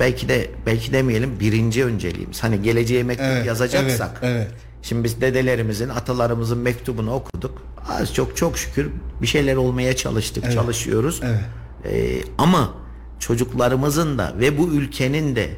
belki 0.00 0.28
de 0.28 0.50
belki 0.66 0.92
demeyelim 0.92 1.40
birinci 1.40 1.84
önceliğimiz. 1.84 2.42
Hani 2.42 2.62
geleceğe 2.62 3.02
mektup 3.02 3.26
Evet, 3.26 3.46
yazacaksak. 3.46 4.18
evet, 4.22 4.36
evet. 4.36 4.52
Şimdi 4.84 5.04
biz 5.04 5.20
dedelerimizin, 5.20 5.88
atalarımızın 5.88 6.58
mektubunu 6.58 7.12
okuduk. 7.12 7.62
Az 7.88 8.14
çok 8.14 8.36
çok 8.36 8.58
şükür 8.58 8.90
bir 9.22 9.26
şeyler 9.26 9.56
olmaya 9.56 9.96
çalıştık, 9.96 10.52
çalışıyoruz. 10.52 11.20
Evet. 11.24 11.40
Ee, 11.84 12.22
ama 12.38 12.74
çocuklarımızın 13.18 14.18
da 14.18 14.34
ve 14.38 14.58
bu 14.58 14.68
ülkenin 14.68 15.36
de 15.36 15.50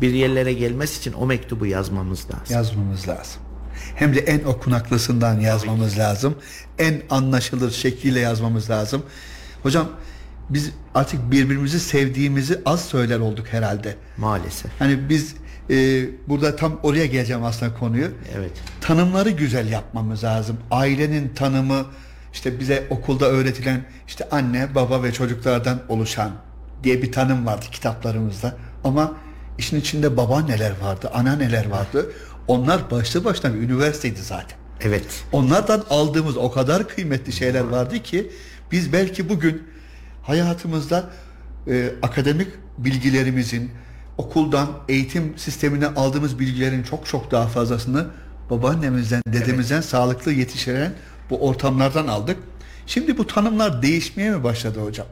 bir 0.00 0.14
yerlere 0.14 0.52
gelmesi 0.52 0.98
için 0.98 1.12
o 1.12 1.26
mektubu 1.26 1.66
yazmamız 1.66 2.24
lazım. 2.24 2.54
Yazmamız 2.54 3.08
lazım. 3.08 3.42
Hem 3.94 4.14
de 4.14 4.20
en 4.20 4.44
okunaklısından 4.44 5.40
yazmamız 5.40 5.98
lazım. 5.98 6.34
En 6.78 7.02
anlaşılır 7.10 7.70
şekliyle 7.70 8.20
yazmamız 8.20 8.70
lazım. 8.70 9.02
Hocam 9.62 9.88
biz 10.50 10.70
artık 10.94 11.30
birbirimizi 11.30 11.80
sevdiğimizi 11.80 12.60
az 12.66 12.84
söyler 12.84 13.18
olduk 13.18 13.46
herhalde. 13.50 13.96
Maalesef. 14.16 14.70
Hani 14.78 15.08
biz 15.08 15.34
e, 15.70 16.06
burada 16.28 16.56
tam 16.56 16.80
oraya 16.82 17.06
geleceğim 17.06 17.44
aslında 17.44 17.74
konuyu. 17.74 18.08
Evet. 18.36 18.50
Tanımları 18.80 19.30
güzel 19.30 19.68
yapmamız 19.68 20.24
lazım. 20.24 20.56
Ailenin 20.70 21.28
tanımı 21.28 21.86
işte 22.32 22.60
bize 22.60 22.86
okulda 22.90 23.26
öğretilen 23.26 23.84
işte 24.06 24.28
anne, 24.30 24.74
baba 24.74 25.02
ve 25.02 25.12
çocuklardan 25.12 25.82
oluşan 25.88 26.30
diye 26.84 27.02
bir 27.02 27.12
tanım 27.12 27.46
vardı 27.46 27.66
kitaplarımızda. 27.72 28.56
Ama 28.84 29.14
işin 29.58 29.80
içinde 29.80 30.16
baba 30.16 30.40
neler 30.40 30.72
vardı, 30.82 31.10
ana 31.14 31.36
neler 31.36 31.66
vardı. 31.70 32.12
Onlar 32.48 32.90
başlı 32.90 33.24
başına 33.24 33.54
bir 33.54 33.58
üniversiteydi 33.58 34.20
zaten. 34.22 34.58
Evet. 34.80 35.24
Onlardan 35.32 35.84
aldığımız 35.90 36.36
o 36.36 36.50
kadar 36.52 36.88
kıymetli 36.88 37.32
şeyler 37.32 37.60
vardı 37.60 38.02
ki 38.02 38.30
biz 38.72 38.92
belki 38.92 39.28
bugün 39.28 39.62
hayatımızda 40.22 41.10
e, 41.68 41.90
akademik 42.02 42.48
bilgilerimizin 42.78 43.70
okuldan 44.18 44.68
eğitim 44.88 45.38
sistemine 45.38 45.86
aldığımız 45.86 46.38
bilgilerin 46.38 46.82
çok 46.82 47.06
çok 47.06 47.30
daha 47.30 47.46
fazlasını 47.46 48.06
babaannemizden, 48.50 49.22
dedemizden 49.28 49.80
sağlıklı 49.80 50.32
yetiştiren 50.32 50.92
bu 51.30 51.48
ortamlardan 51.48 52.06
aldık. 52.06 52.36
Şimdi 52.86 53.18
bu 53.18 53.26
tanımlar 53.26 53.82
değişmeye 53.82 54.30
mi 54.30 54.44
başladı 54.44 54.80
hocam? 54.84 55.06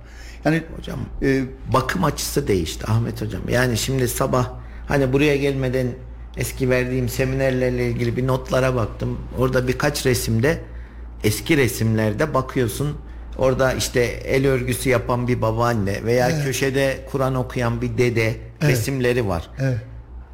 Yani 0.44 0.62
Hocam 0.76 0.99
e, 1.23 1.44
bakım 1.73 2.04
açısı 2.04 2.49
değişti 2.49 2.87
Ahmet 2.87 3.23
hocam. 3.23 3.42
Yani 3.49 3.78
şimdi 3.78 4.08
sabah 4.08 4.50
hani 4.88 5.12
buraya 5.12 5.37
gelmeden 5.37 5.87
eski 6.37 6.70
verdiğim 6.70 7.08
seminerlerle 7.08 7.90
ilgili 7.90 8.16
bir 8.16 8.26
notlara 8.26 8.75
baktım. 8.75 9.18
Orada 9.38 9.68
birkaç 9.68 10.06
resimde 10.06 10.61
eski 11.25 11.56
resimlerde 11.56 12.34
bakıyorsun 12.34 12.96
orada 13.38 13.72
işte 13.72 14.00
el 14.04 14.46
örgüsü 14.46 14.88
yapan 14.88 15.28
bir 15.28 15.42
babaanne 15.42 16.04
veya 16.04 16.44
köşede 16.44 16.98
Kur'an 17.12 17.34
okuyan 17.34 17.82
bir 17.82 17.98
dede 17.98 18.34
resimleri 18.62 19.28
var. 19.28 19.50
evet. 19.58 19.78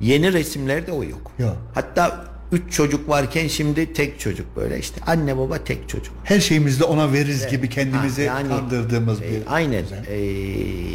Yeni 0.01 0.33
resimlerde 0.33 0.93
o 0.93 1.05
yok. 1.05 1.33
Yok. 1.39 1.57
Hatta 1.75 2.25
üç 2.53 2.73
çocuk 2.73 3.09
varken 3.09 3.47
şimdi 3.49 3.93
tek 3.93 4.21
çocuk 4.21 4.57
böyle 4.57 4.79
işte 4.79 5.01
anne 5.07 5.39
baba 5.39 5.59
tek 5.65 5.89
çocuk. 5.89 6.15
her 6.25 6.41
şeyimizde 6.41 6.85
ona 6.85 7.13
veririz 7.13 7.47
gibi 7.49 7.69
kendimizi 7.69 8.29
Ha, 8.29 8.39
yani, 8.41 8.49
kandırdığımız 8.49 9.23
e, 9.23 9.31
bir 9.31 9.43
aynen 9.47 9.85
E, 10.09 10.21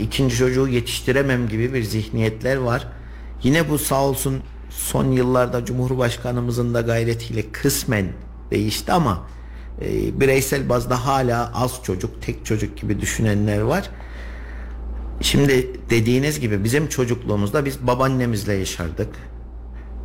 ikinci 0.01 0.35
çocuğu 0.35 0.67
yetiştiremem 0.67 1.47
gibi 1.49 1.73
bir 1.73 1.83
zihniyetler 1.83 2.55
var. 2.55 2.87
Yine 3.43 3.69
bu 3.69 3.77
sağ 3.77 4.03
olsun 4.03 4.41
son 4.69 5.11
yıllarda 5.11 5.65
Cumhurbaşkanımızın 5.65 6.73
da 6.73 6.81
gayretiyle 6.81 7.51
kısmen 7.51 8.05
değişti 8.51 8.91
ama 8.91 9.27
e, 9.81 10.19
bireysel 10.19 10.69
bazda 10.69 11.05
hala 11.05 11.51
az 11.55 11.83
çocuk, 11.83 12.21
tek 12.21 12.45
çocuk 12.45 12.77
gibi 12.77 13.01
düşünenler 13.01 13.61
var. 13.61 13.89
Şimdi 15.21 15.79
dediğiniz 15.89 16.39
gibi 16.39 16.63
bizim 16.63 16.87
çocukluğumuzda 16.87 17.65
biz 17.65 17.87
babaannemizle 17.87 18.53
yaşardık. 18.53 19.09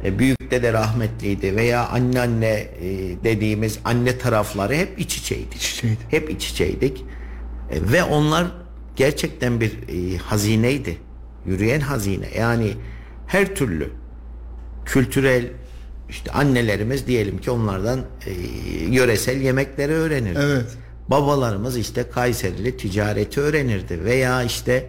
e, 0.05 0.19
büyük 0.19 0.51
dede 0.51 0.73
rahmetliydi 0.73 1.57
veya 1.57 1.89
anneanne 1.89 2.47
e, 2.49 2.89
dediğimiz 3.25 3.79
anne 3.85 4.19
tarafları 4.19 4.75
hep 4.75 4.99
iç 5.01 5.17
içeydi. 5.17 5.55
İç 5.57 5.73
içeydi. 5.73 5.99
Hep 6.11 6.31
iç 6.31 6.51
içeydik. 6.51 7.05
E, 7.71 7.93
ve 7.93 8.03
onlar 8.03 8.47
gerçekten 8.97 9.61
bir 9.61 9.73
e, 9.89 10.17
hazineydi. 10.17 10.99
Yürüyen 11.47 11.81
hazine. 11.81 12.29
Yani 12.39 12.73
her 13.27 13.55
türlü 13.55 13.91
kültürel 14.85 15.47
işte 16.11 16.33
annelerimiz 16.33 17.07
diyelim 17.07 17.39
ki 17.39 17.51
onlardan 17.51 18.01
e, 18.27 18.33
yöresel 18.95 19.41
yemekleri 19.41 19.93
öğrenirdi. 19.93 20.41
Evet. 20.43 20.67
Babalarımız 21.09 21.77
işte 21.77 22.05
Kayserili 22.11 22.77
ticareti 22.77 23.41
öğrenirdi 23.41 24.05
veya 24.05 24.43
işte 24.43 24.87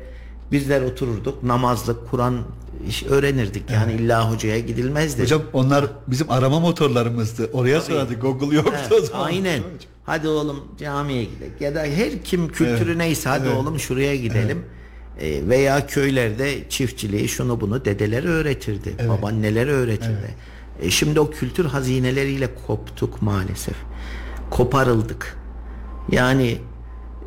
bizler 0.52 0.82
otururduk 0.82 1.44
namazlık, 1.44 2.10
Kur'an 2.10 2.42
iş 2.88 3.04
öğrenirdik. 3.04 3.70
Yani 3.72 3.94
illa 3.94 4.32
hocaya 4.32 4.60
gidilmezdi. 4.60 5.22
Hocam 5.22 5.42
onlar 5.54 5.86
bizim 6.08 6.32
arama 6.32 6.60
motorlarımızdı. 6.60 7.50
Oraya 7.54 7.82
sorardık. 7.82 8.22
Google 8.22 8.56
yoktu 8.56 8.74
o 8.92 8.96
Evet, 8.96 9.06
zaman. 9.08 9.26
aynen. 9.26 9.62
Hadi 10.06 10.28
oğlum 10.28 10.64
camiye 10.80 11.24
gidelim. 11.24 11.54
Ya 11.60 11.76
da 11.76 11.84
her 11.84 12.24
kim 12.24 12.48
kültürü 12.48 12.90
Evet, 12.90 12.98
neyse 12.98 13.30
hadi 13.30 13.48
evet. 13.48 13.58
oğlum 13.58 13.80
şuraya 13.80 14.16
gidelim. 14.16 14.66
E, 15.20 15.50
veya 15.50 15.88
köylerde 15.88 16.70
çiftçiliği 16.70 17.28
şunu 17.28 17.62
bunu 17.62 17.86
dedeleri 17.86 18.28
öğretirdi. 18.28 18.96
Babaanneleri 19.10 19.72
öğretirdi. 19.72 20.36
E, 20.82 20.90
şimdi 20.90 21.20
o 21.20 21.32
kültür 21.32 21.66
hazineleriyle 21.66 22.50
koptuk 22.68 23.22
maalesef. 23.22 23.76
Koparıldık. 24.50 25.38
Yani 26.12 26.58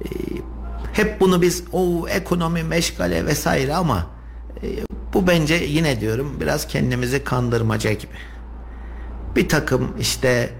e, 0.04 0.08
hep 0.92 1.20
bunu 1.20 1.42
biz 1.42 1.64
o 1.72 2.08
ekonomi 2.08 2.62
meşgale 2.62 3.26
vesaire 3.26 3.74
ama 3.74 4.06
e, 4.62 4.66
bu 5.14 5.26
bence 5.26 5.54
yine 5.54 6.00
diyorum 6.00 6.36
biraz 6.40 6.68
kendimizi 6.68 7.24
kandırmaca 7.24 7.92
gibi. 7.92 8.12
Bir 9.36 9.48
takım 9.48 9.96
işte 10.00 10.50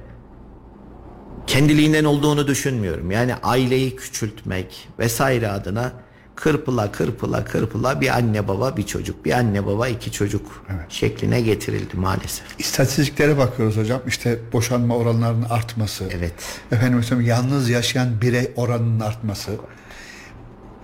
kendiliğinden 1.46 2.04
olduğunu 2.04 2.46
düşünmüyorum. 2.46 3.10
Yani 3.10 3.34
aileyi 3.34 3.96
küçültmek 3.96 4.88
vesaire 4.98 5.48
adına 5.48 5.92
kırpıla 6.36 6.92
kırpıla 6.92 7.44
kırpıla 7.44 8.00
bir 8.00 8.08
anne 8.08 8.48
baba 8.48 8.76
bir 8.76 8.82
çocuk 8.82 9.24
bir 9.24 9.32
anne 9.32 9.66
baba 9.66 9.88
iki 9.88 10.12
çocuk 10.12 10.64
şekline 10.88 11.40
getirildi 11.40 11.96
maalesef. 11.96 12.46
İstatistiklere 12.58 13.38
bakıyoruz 13.38 13.76
hocam. 13.76 14.00
İşte 14.06 14.38
boşanma 14.52 14.96
oranlarının 14.96 15.46
artması. 15.50 16.04
Evet. 16.18 16.34
Efendim 16.72 17.02
söyleyeyim 17.02 17.30
yalnız 17.30 17.70
yaşayan 17.70 18.20
birey 18.20 18.52
oranının 18.56 19.00
artması. 19.00 19.50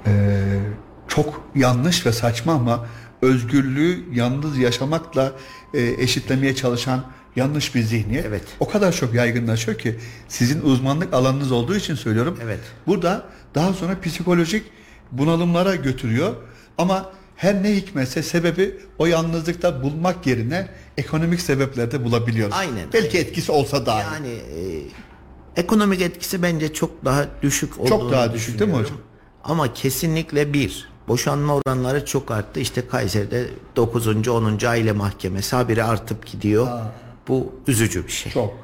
Ee, 0.07 0.61
çok 1.09 1.49
yanlış 1.55 2.07
ve 2.07 2.13
saçma 2.13 2.53
ama 2.53 2.87
özgürlüğü 3.23 4.05
yalnız 4.13 4.59
yaşamakla 4.59 5.33
e, 5.75 5.81
eşitlemeye 5.83 6.57
çalışan 6.57 7.05
yanlış 7.37 7.75
bir 7.75 7.83
zihniyet. 7.83 8.27
Evet. 8.27 8.43
O 8.61 8.69
kadar 8.69 8.93
çok 8.93 9.15
yaygınlaşıyor 9.15 9.79
ki 9.79 9.97
sizin 10.29 10.63
uzmanlık 10.63 11.15
alanınız 11.15 11.53
olduğu 11.53 11.77
için 11.77 11.95
söylüyorum. 11.95 12.39
Evet. 12.45 12.61
Burada 12.87 13.25
daha 13.55 13.73
sonra 13.73 14.01
psikolojik 14.01 14.65
bunalımlara 15.13 15.75
götürüyor. 15.75 16.35
Ama 16.79 17.11
her 17.37 17.63
ne 17.63 17.77
hikmetse 17.77 18.23
sebebi 18.23 18.77
o 18.99 19.07
yalnızlıkta 19.07 19.83
bulmak 19.83 20.27
yerine 20.27 20.69
ekonomik 20.97 21.41
sebeplerde 21.41 22.05
bulabiliyoruz. 22.05 22.55
Aynen. 22.59 22.93
Belki 22.93 23.19
etkisi 23.19 23.53
olsa 23.53 23.87
dahi. 23.87 24.05
Yani 24.15 24.29
e, 24.29 25.61
ekonomik 25.61 26.01
etkisi 26.01 26.43
bence 26.43 26.73
çok 26.73 27.05
daha 27.05 27.27
düşük 27.43 27.81
olduğunu 27.81 28.13
daha 28.13 28.33
düşük 28.33 28.59
değil 28.59 28.71
mi 28.71 28.77
hocam? 28.77 28.97
Ama 29.45 29.75
kesinlikle 29.75 30.53
bir. 30.53 30.91
Boşanma 31.09 31.55
oranları 31.55 32.07
çok 32.07 32.31
arttı. 32.31 32.61
İşte 32.61 32.89
Kayseri'de 32.89 33.47
9. 33.77 34.29
10. 34.29 34.59
aile 34.67 34.93
mahkemesi 34.93 35.57
habire 35.57 35.83
artıp 35.85 36.27
gidiyor. 36.27 36.69
Bu 37.29 37.53
üzücü 37.67 38.07
bir 38.07 38.13
şey. 38.13 38.33
Çok. 38.33 38.55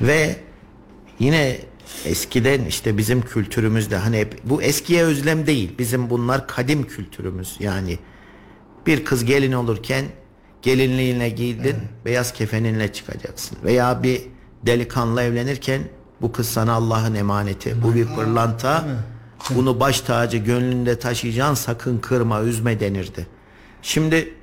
Ve 0.00 0.36
yine 1.18 1.58
eskiden 2.04 2.64
işte 2.64 2.98
bizim 2.98 3.22
kültürümüzde 3.22 3.96
hani 3.96 4.18
hep 4.18 4.40
bu 4.44 4.62
eskiye 4.62 5.04
özlem 5.04 5.46
değil. 5.46 5.74
Bizim 5.78 6.10
bunlar 6.10 6.46
kadim 6.46 6.86
kültürümüz. 6.86 7.56
Yani 7.60 7.98
bir 8.86 9.04
kız 9.04 9.24
gelin 9.24 9.52
olurken 9.52 10.04
gelinliğine 10.62 11.28
giydin 11.28 11.76
beyaz 12.04 12.32
kefeninle 12.32 12.92
çıkacaksın. 12.92 13.58
Veya 13.64 14.02
bir 14.02 14.22
delikanlı 14.66 15.22
evlenirken 15.22 15.82
bu 16.20 16.32
kız 16.32 16.48
sana 16.48 16.72
Allah'ın 16.72 17.14
emaneti. 17.14 17.82
Bu 17.82 17.94
bir 17.94 18.06
pırlanta. 18.06 18.84
Bunu 19.50 19.80
baş 19.80 20.00
tacı 20.00 20.36
gönlünde 20.36 20.98
taşıyacaksın 20.98 21.54
sakın 21.54 21.98
kırma 21.98 22.42
üzme 22.42 22.80
denirdi. 22.80 23.26
Şimdi 23.82 24.34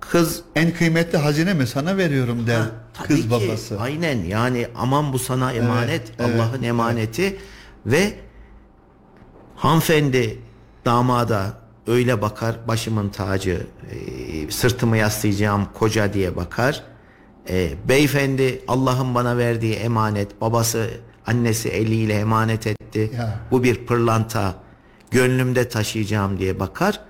kız 0.00 0.42
En 0.54 0.74
kıymetli 0.74 1.18
hazine 1.18 1.54
mi 1.54 1.66
sana 1.66 1.96
veriyorum 1.96 2.46
der 2.46 2.62
Tabii 2.94 3.08
kız 3.08 3.22
ki, 3.22 3.30
babası. 3.30 3.80
Aynen 3.80 4.24
yani 4.24 4.68
aman 4.76 5.12
bu 5.12 5.18
sana 5.18 5.52
emanet 5.52 6.12
Allah'ın 6.20 6.62
emaneti 6.62 7.38
ve 7.86 8.12
hanımefendi 9.56 10.38
damada 10.84 11.52
öyle 11.86 12.22
bakar 12.22 12.56
başımın 12.68 13.08
tacı 13.08 13.66
e, 13.90 14.50
sırtımı 14.50 14.96
yaslayacağım 14.96 15.68
koca 15.74 16.12
diye 16.12 16.36
bakar. 16.36 16.82
E, 17.48 17.70
beyefendi 17.88 18.62
Allah'ın 18.68 19.14
bana 19.14 19.38
verdiği 19.38 19.74
emanet 19.74 20.40
babası 20.40 20.90
annesi 21.26 21.68
eliyle 21.68 22.14
emanet 22.14 22.66
etti. 22.66 23.10
Ya. 23.16 23.40
Bu 23.50 23.62
bir 23.62 23.86
pırlanta 23.86 24.54
gönlümde 25.10 25.68
taşıyacağım 25.68 26.38
diye 26.38 26.60
bakar. 26.60 27.00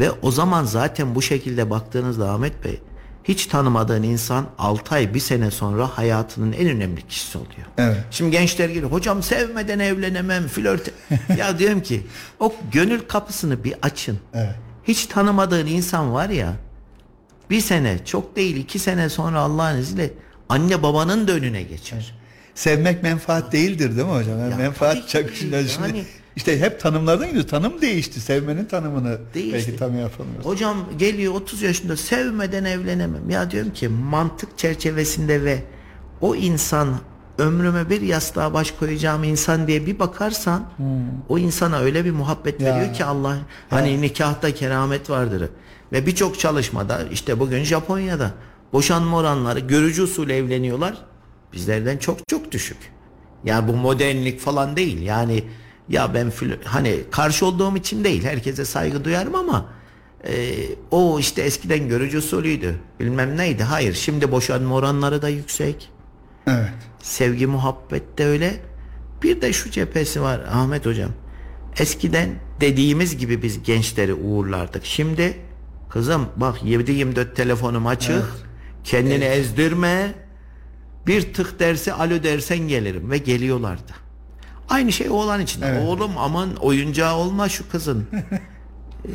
Ve 0.00 0.10
o 0.22 0.30
zaman 0.30 0.64
zaten 0.64 1.14
bu 1.14 1.22
şekilde 1.22 1.70
baktığınızda 1.70 2.30
Ahmet 2.30 2.64
Bey 2.64 2.80
hiç 3.24 3.46
tanımadığın 3.46 4.02
insan 4.02 4.46
6 4.58 4.94
ay 4.94 5.14
bir 5.14 5.20
sene 5.20 5.50
sonra 5.50 5.86
hayatının 5.86 6.52
en 6.52 6.68
önemli 6.68 7.06
kişisi 7.08 7.38
oluyor. 7.38 7.66
Evet. 7.78 7.96
Şimdi 8.10 8.30
gençler 8.30 8.68
geliyor 8.68 8.92
hocam 8.92 9.22
sevmeden 9.22 9.78
evlenemem 9.78 10.48
flört. 10.48 10.90
ya 11.38 11.58
diyorum 11.58 11.82
ki 11.82 12.06
o 12.40 12.54
gönül 12.72 13.00
kapısını 13.00 13.64
bir 13.64 13.74
açın. 13.82 14.18
Evet. 14.34 14.54
Hiç 14.84 15.06
tanımadığın 15.06 15.66
insan 15.66 16.12
var 16.14 16.28
ya 16.28 16.52
bir 17.50 17.60
sene 17.60 18.04
çok 18.04 18.36
değil 18.36 18.56
iki 18.56 18.78
sene 18.78 19.08
sonra 19.08 19.40
Allah'ın 19.40 19.78
izniyle 19.78 20.10
anne 20.48 20.82
babanın 20.82 21.28
da 21.28 21.32
önüne 21.32 21.62
geçer. 21.62 22.14
Sevmek 22.54 23.02
menfaat 23.02 23.52
değildir 23.52 23.96
değil 23.96 24.08
mi 24.08 24.14
hocam? 24.14 24.38
Yani 24.38 24.50
Ya 24.50 24.56
menfaat 24.56 25.08
şimdi 25.08 25.56
Yani- 25.56 26.04
işte 26.40 26.60
hep 26.60 26.80
tanımlardan 26.80 27.26
gidiyor. 27.28 27.46
Tanım 27.48 27.80
değişti. 27.80 28.20
Sevmenin 28.20 28.64
tanımını 28.64 29.18
Değişti. 29.34 29.54
belki 29.54 29.76
tam 29.76 29.98
yapamıyoruz. 29.98 30.46
Hocam 30.46 30.76
geliyor 30.98 31.34
30 31.34 31.62
yaşında 31.62 31.96
sevmeden 31.96 32.64
evlenemem. 32.64 33.30
Ya 33.30 33.50
diyorum 33.50 33.72
ki 33.72 33.88
mantık 33.88 34.58
çerçevesinde 34.58 35.44
ve 35.44 35.62
o 36.20 36.34
insan 36.36 36.88
ömrüme 37.38 37.90
bir 37.90 38.00
yastığa 38.00 38.54
baş 38.54 38.70
koyacağım 38.70 39.24
insan 39.24 39.66
diye 39.66 39.86
bir 39.86 39.98
bakarsan 39.98 40.64
o 41.28 41.38
insana 41.38 41.78
öyle 41.78 42.04
bir 42.04 42.10
muhabbet 42.10 42.58
Hmm. 42.58 42.66
Ya. 42.66 42.74
veriyor 42.76 42.94
ki 42.94 43.04
Allah 43.04 43.36
hani 43.70 44.00
nikahta 44.00 44.54
keramet 44.54 45.10
vardır. 45.10 45.48
Ve 45.92 46.06
birçok 46.06 46.38
çalışmada 46.38 47.00
işte 47.12 47.40
bugün 47.40 47.64
Japonya'da 47.64 48.30
boşanma 48.72 49.16
oranları 49.16 49.60
görücü 49.60 50.02
usulü 50.02 50.32
evleniyorlar. 50.32 50.94
Bizlerden 51.52 51.98
çok 51.98 52.28
çok 52.28 52.52
düşük. 52.52 52.78
Yani 53.44 53.68
bu 53.68 53.72
modernlik 53.76 54.40
falan 54.40 54.76
değil. 54.76 55.02
Yani 55.02 55.44
ya 55.90 56.14
ben 56.14 56.32
hani 56.64 57.00
karşı 57.10 57.46
olduğum 57.46 57.76
için 57.76 58.04
değil. 58.04 58.24
Herkese 58.24 58.64
saygı 58.64 59.04
duyarım 59.04 59.34
ama 59.34 59.66
e, 60.24 60.54
o 60.90 61.18
işte 61.18 61.42
eskiden 61.42 61.88
görücü 61.88 62.18
usulüydü. 62.18 62.74
Bilmem 63.00 63.36
neydi. 63.36 63.62
Hayır. 63.62 63.94
Şimdi 63.94 64.32
boşanma 64.32 64.74
oranları 64.74 65.22
da 65.22 65.28
yüksek. 65.28 65.90
Evet. 66.46 66.72
Sevgi 67.02 67.46
muhabbet 67.46 68.18
de 68.18 68.26
öyle. 68.26 68.60
Bir 69.22 69.40
de 69.40 69.52
şu 69.52 69.70
cephesi 69.70 70.22
var 70.22 70.40
Ahmet 70.52 70.86
hocam. 70.86 71.10
Eskiden 71.78 72.30
dediğimiz 72.60 73.16
gibi 73.18 73.42
biz 73.42 73.62
gençleri 73.62 74.14
uğurlardık. 74.14 74.84
Şimdi 74.84 75.38
kızım 75.90 76.28
bak 76.36 76.62
7-24 76.62 77.34
telefonum 77.34 77.86
açık. 77.86 78.24
Kendini 78.84 79.24
ezdirme. 79.24 80.14
Bir 81.06 81.34
tık 81.34 81.60
derse 81.60 81.92
alo 81.92 82.22
dersen 82.22 82.58
gelirim 82.58 83.10
ve 83.10 83.18
geliyorlardı. 83.18 83.92
Aynı 84.70 84.92
şey 84.92 85.10
oğlan 85.10 85.40
için. 85.40 85.60
de. 85.62 85.78
Oğlum 85.86 86.10
aman 86.18 86.54
oyuncağı 86.56 87.14
olma 87.16 87.48
şu 87.48 87.68
kızın. 87.70 88.06
Ee, 89.04 89.10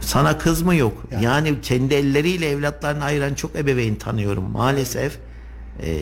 sana 0.00 0.38
kız 0.38 0.62
mı 0.62 0.74
yok? 0.76 1.04
Yani 1.20 1.60
kendi 1.62 1.94
elleriyle 1.94 2.48
evlatlarını 2.50 3.04
ayıran 3.04 3.34
çok 3.34 3.56
ebeveyn 3.56 3.94
tanıyorum 3.94 4.44
maalesef. 4.50 5.18
Ee, 5.82 5.98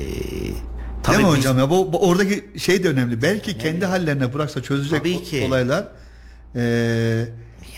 tabii 1.03 1.17
Değil 1.17 1.29
mi 1.29 1.33
biz- 1.33 1.39
hocam 1.39 1.59
ya? 1.59 1.71
Bu, 1.71 1.93
bu 1.93 2.09
oradaki 2.09 2.45
şey 2.59 2.85
de 2.85 2.89
önemli. 2.89 3.23
Belki 3.23 3.59
kendi 3.59 3.87
hallerine 3.87 4.35
bıraksa 4.35 4.63
çözecek 4.63 4.99
Tabii 4.99 5.23
ki. 5.23 5.45
olaylar. 5.49 5.89
Ee, 6.57 6.61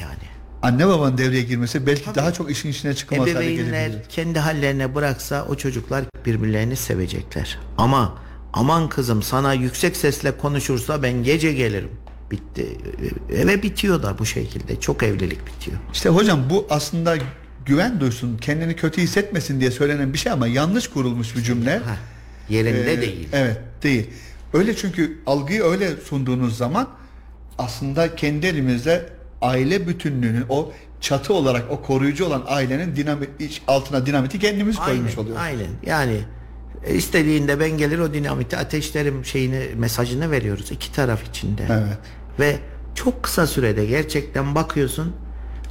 yani 0.00 0.22
anne 0.62 0.88
babanın 0.88 1.18
devreye 1.18 1.42
girmesi 1.42 1.86
belki 1.86 2.14
daha 2.14 2.32
çok 2.32 2.50
işin 2.50 2.68
içine 2.68 2.94
çıkılmaz 2.94 3.26
hale 3.28 3.30
ebeveynler 3.52 3.86
gelebilir. 3.88 4.08
kendi 4.08 4.38
hallerine 4.38 4.94
bıraksa 4.94 5.46
o 5.48 5.54
çocuklar 5.54 6.04
birbirlerini 6.26 6.76
sevecekler. 6.76 7.58
Ama 7.78 8.18
aman 8.56 8.88
kızım 8.88 9.22
sana 9.22 9.52
yüksek 9.52 9.96
sesle 9.96 10.36
konuşursa 10.36 11.02
ben 11.02 11.22
gece 11.22 11.52
gelirim. 11.52 11.90
Bitti. 12.30 12.66
Eve 13.36 13.62
bitiyor 13.62 14.02
da 14.02 14.18
bu 14.18 14.26
şekilde. 14.26 14.80
Çok 14.80 15.02
evlilik 15.02 15.46
bitiyor. 15.46 15.76
İşte 15.92 16.08
hocam 16.08 16.40
bu 16.50 16.66
aslında 16.70 17.16
güven 17.66 18.00
duysun, 18.00 18.38
kendini 18.38 18.76
kötü 18.76 19.02
hissetmesin 19.02 19.60
diye 19.60 19.70
söylenen 19.70 20.12
bir 20.12 20.18
şey 20.18 20.32
ama 20.32 20.46
yanlış 20.46 20.88
kurulmuş 20.88 21.36
bir 21.36 21.42
cümle. 21.42 21.74
Heh, 21.74 21.80
yerinde 22.48 22.92
Ee, 22.92 23.00
değil. 23.00 23.28
Evet, 23.32 23.58
değil. 23.82 24.06
Öyle 24.52 24.76
çünkü 24.76 25.18
algıyı 25.26 25.62
öyle 25.62 25.90
sunduğunuz 25.96 26.56
zaman 26.56 26.88
aslında 27.58 28.16
kendi 28.16 28.46
elimizde 28.46 29.06
aile 29.42 29.88
bütünlüğünün 29.88 30.44
o 30.48 30.72
çatı 31.00 31.34
olarak 31.34 31.70
o 31.70 31.82
koruyucu 31.82 32.24
olan 32.24 32.42
ailenin 32.46 32.96
dinamit 32.96 33.30
altına 33.68 34.06
dinamiti 34.06 34.38
kendimiz 34.38 34.76
koymuş 34.76 35.10
aynen, 35.10 35.22
oluyoruz. 35.22 35.42
aynen. 35.42 35.68
Yani 35.86 36.18
e, 36.84 36.94
istediğinde 36.94 37.60
ben 37.60 37.70
gelir 37.70 37.98
o 37.98 38.14
dinamiti 38.14 38.56
ateşlerim 38.56 39.24
şeyini 39.24 39.68
mesajını 39.76 40.30
veriyoruz 40.30 40.70
iki 40.70 40.92
taraf 40.92 41.28
içinde. 41.28 41.66
Evet. 41.70 41.98
Ve 42.40 42.56
çok 42.94 43.22
kısa 43.22 43.46
sürede 43.46 43.86
gerçekten 43.86 44.54
bakıyorsun 44.54 45.12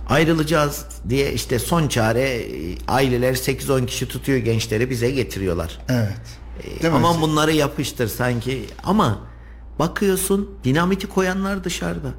ayrılacağız 0.09 0.85
diye 1.09 1.33
işte 1.33 1.59
son 1.59 1.87
çare 1.87 2.21
e, 2.21 2.77
aileler 2.87 3.33
8-10 3.33 3.85
kişi 3.85 4.07
tutuyor 4.07 4.37
gençleri 4.37 4.89
bize 4.89 5.11
getiriyorlar. 5.11 5.79
Evet. 5.89 6.21
E, 6.63 6.83
Değil 6.83 6.93
mi? 6.93 6.99
Bunları 7.21 7.51
yapıştır 7.51 8.07
sanki 8.07 8.65
ama 8.83 9.19
bakıyorsun 9.79 10.49
dinamiti 10.63 11.07
koyanlar 11.07 11.63
dışarıda. 11.63 12.09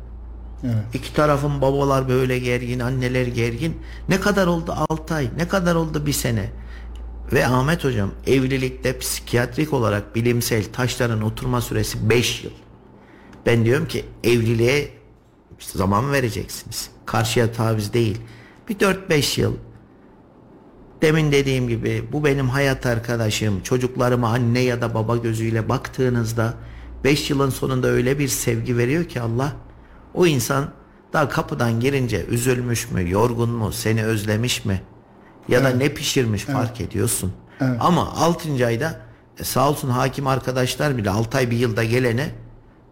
Evet. 0.65 0.95
İki 0.95 1.15
tarafın 1.15 1.61
babalar 1.61 2.09
böyle 2.09 2.39
gergin, 2.39 2.81
anneler 2.81 3.27
gergin. 3.27 3.77
Ne 4.09 4.21
kadar 4.21 4.47
oldu 4.47 4.75
6 4.91 5.15
ay, 5.15 5.29
ne 5.37 5.49
kadar 5.49 5.75
oldu 5.75 6.07
bir 6.07 6.13
sene? 6.13 6.51
Ve 7.33 7.47
Ahmet 7.47 7.85
hocam 7.85 8.11
evlilikte 8.27 8.99
psikiyatrik 8.99 9.73
olarak 9.73 10.15
bilimsel 10.15 10.65
taşların 10.73 11.23
oturma 11.23 11.61
süresi 11.61 12.11
5 12.11 12.45
yıl. 12.45 12.51
Ben 13.47 13.65
diyorum 13.65 13.89
ki 13.89 14.05
evliliğe 14.25 14.91
zaman 15.59 16.13
vereceksiniz. 16.13 16.91
Karşıya 17.07 17.53
taviz 17.53 17.93
değil. 17.93 18.19
Bir 18.69 18.79
4-5 18.79 19.41
yıl 19.41 19.55
Demin 21.03 21.33
dediğim 21.33 21.69
gibi 21.69 22.05
bu 22.13 22.25
benim 22.25 22.49
hayat 22.49 22.87
arkadaşım. 22.87 23.61
Çocuklarıma 23.63 24.29
anne 24.29 24.61
ya 24.61 24.83
da 24.83 24.95
baba 24.95 25.17
gözüyle 25.17 25.69
baktığınızda 25.69 26.55
5 27.05 27.31
yılın 27.31 27.51
sonunda 27.51 27.89
öyle 27.89 28.19
bir 28.19 28.29
sevgi 28.29 28.79
veriyor 28.79 29.05
ki 29.05 29.21
Allah. 29.21 29.53
O 30.15 30.27
insan 30.27 30.69
daha 31.13 31.29
kapıdan 31.29 31.81
girince 31.81 32.27
üzülmüş 32.27 32.91
mü, 32.91 33.11
yorgun 33.11 33.51
mu, 33.51 33.73
seni 33.73 34.05
özlemiş 34.05 34.65
mi? 34.65 34.83
Ya 35.49 35.65
da 35.65 35.69
ne 35.71 35.89
pişirmiş 35.95 36.43
fark 36.43 36.81
ediyorsun. 36.81 37.33
Ama 37.81 38.13
6. 38.17 38.67
ayda 38.67 39.01
e, 39.41 39.45
sağ 39.45 39.71
olsun 39.71 39.91
hakim 39.91 40.27
arkadaşlar 40.27 40.97
bile 40.97 41.11
6 41.11 41.39
ay 41.39 41.51
bir 41.51 41.57
yılda 41.57 41.85
gelene 41.85 42.31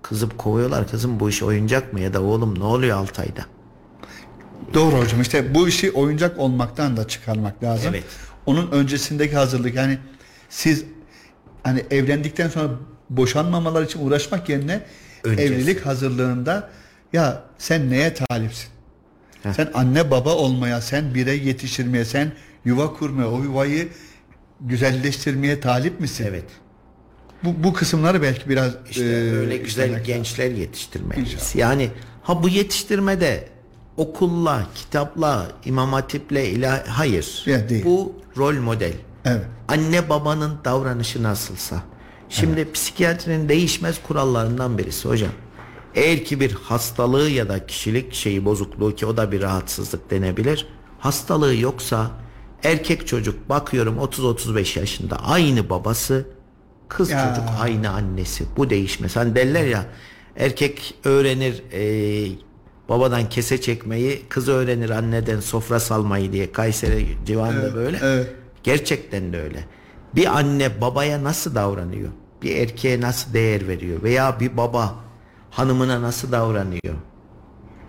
kızıp 0.02 0.38
kovuyorlar. 0.38 0.90
Kızım 0.90 1.20
bu 1.20 1.30
iş 1.30 1.42
oyuncak 1.42 1.92
mı 1.92 2.00
ya 2.00 2.14
da 2.14 2.22
oğlum 2.22 2.58
ne 2.58 2.64
oluyor 2.64 2.98
6 2.98 3.22
ayda? 3.22 3.44
Doğru 4.74 4.98
hocam 4.98 5.20
işte 5.20 5.54
bu 5.54 5.68
işi 5.68 5.90
oyuncak 5.90 6.38
olmaktan 6.38 6.96
da 6.96 7.08
çıkarmak 7.08 7.62
lazım. 7.62 7.90
Evet. 7.90 8.04
Onun 8.46 8.70
öncesindeki 8.70 9.36
hazırlık 9.36 9.74
yani 9.74 9.98
siz 10.48 10.84
hani 11.62 11.84
evlendikten 11.90 12.48
sonra 12.48 12.68
boşanmamalar 13.10 13.82
için 13.82 14.06
uğraşmak 14.06 14.48
yerine 14.48 14.86
Öncesi. 15.24 15.54
evlilik 15.54 15.86
hazırlığında 15.86 16.70
ya 17.12 17.42
sen 17.58 17.90
neye 17.90 18.14
talipsin? 18.14 18.68
Sen 19.52 19.70
anne 19.74 20.11
baba 20.11 20.35
olmaya, 20.35 20.80
sen 20.80 21.14
birey 21.14 21.44
yetiştirmeye, 21.44 22.04
sen 22.04 22.33
yuva 22.64 22.92
kurmaya, 22.92 23.30
o 23.30 23.42
yuvayı 23.42 23.88
güzelleştirmeye 24.61 25.61
talip 25.61 26.00
misin? 26.00 26.26
Evet. 26.28 26.44
Bu, 27.44 27.64
bu 27.64 27.72
kısımları 27.72 28.22
belki 28.22 28.48
biraz 28.48 28.72
İşte 28.90 29.04
e, 29.04 29.33
öyle 29.33 29.57
güzel 29.57 30.04
gençler 30.04 30.50
yetiştirmeliyiz. 30.50 31.33
İnşallah. 31.33 31.57
Yani 31.57 31.90
ha 32.22 32.42
bu 32.42 32.48
yetiştirmede 32.48 33.48
okulla, 33.96 34.66
kitapla, 34.74 35.46
imam 35.64 35.92
hatiple 35.92 36.48
ilah 36.50 36.87
hayır. 36.87 37.42
Ya 37.46 37.68
değil. 37.68 37.85
Bu 37.85 38.12
rol 38.37 38.54
model. 38.54 38.92
Evet. 39.24 39.44
Anne 39.68 40.09
babanın 40.09 40.59
davranışı 40.64 41.22
nasılsa. 41.22 41.83
Şimdi 42.28 42.72
psikiyatrinin 42.72 43.48
değişmez 43.48 43.96
kurallarından 44.09 44.78
birisi 44.78 45.09
hocam. 45.09 45.30
Eğer 45.94 46.24
ki 46.24 46.40
bir 46.40 46.52
hastalığı 46.52 47.30
ya 47.30 47.48
da 47.48 47.66
kişilik 47.66 48.14
şeyi 48.14 48.44
bozukluğu 48.44 48.94
ki 48.94 49.07
o 49.07 49.16
da 49.16 49.33
bir 49.33 49.42
rahatsızlık 49.42 50.11
denebilir. 50.11 50.66
Hastalığı 50.98 51.57
yoksa 51.57 52.11
erkek 52.62 53.07
çocuk 53.07 53.48
bakıyorum 53.48 53.98
30-35 53.98 54.78
yaşında 54.78 55.16
aynı 55.16 55.70
babası 55.70 56.26
kız 56.88 57.11
Ya. 57.11 57.28
çocuk 57.35 57.48
aynı 57.61 57.90
annesi. 57.90 58.44
Bu 58.57 58.70
değişmez. 58.70 59.16
Hani 59.16 59.35
derler 59.35 59.64
ya 59.66 59.87
erkek 60.37 60.94
öğrenir 61.04 61.62
e, 61.72 61.83
babadan 62.88 63.28
kese 63.28 63.61
çekmeyi 63.61 64.22
kız 64.28 64.48
öğrenir 64.48 64.90
anneden 64.90 65.40
sofra 65.40 65.80
salmayı 65.80 66.33
diye 66.33 66.52
Kayseri 66.52 67.07
civarında 67.26 67.74
böyle. 67.74 67.98
evet. 68.02 68.33
Gerçekten 68.62 69.33
de 69.33 69.40
öyle. 69.42 69.64
Bir 70.14 70.38
anne 70.38 70.80
babaya 70.80 71.24
nasıl 71.24 71.54
davranıyor? 71.54 72.09
Bir 72.42 72.57
erkeğe 72.57 73.00
nasıl 73.00 73.33
değer 73.35 73.68
veriyor? 73.68 74.02
Veya 74.02 74.40
bir 74.40 74.57
baba 74.57 74.94
hanımına 75.56 76.02
nasıl 76.02 76.32
davranıyor? 76.32 76.94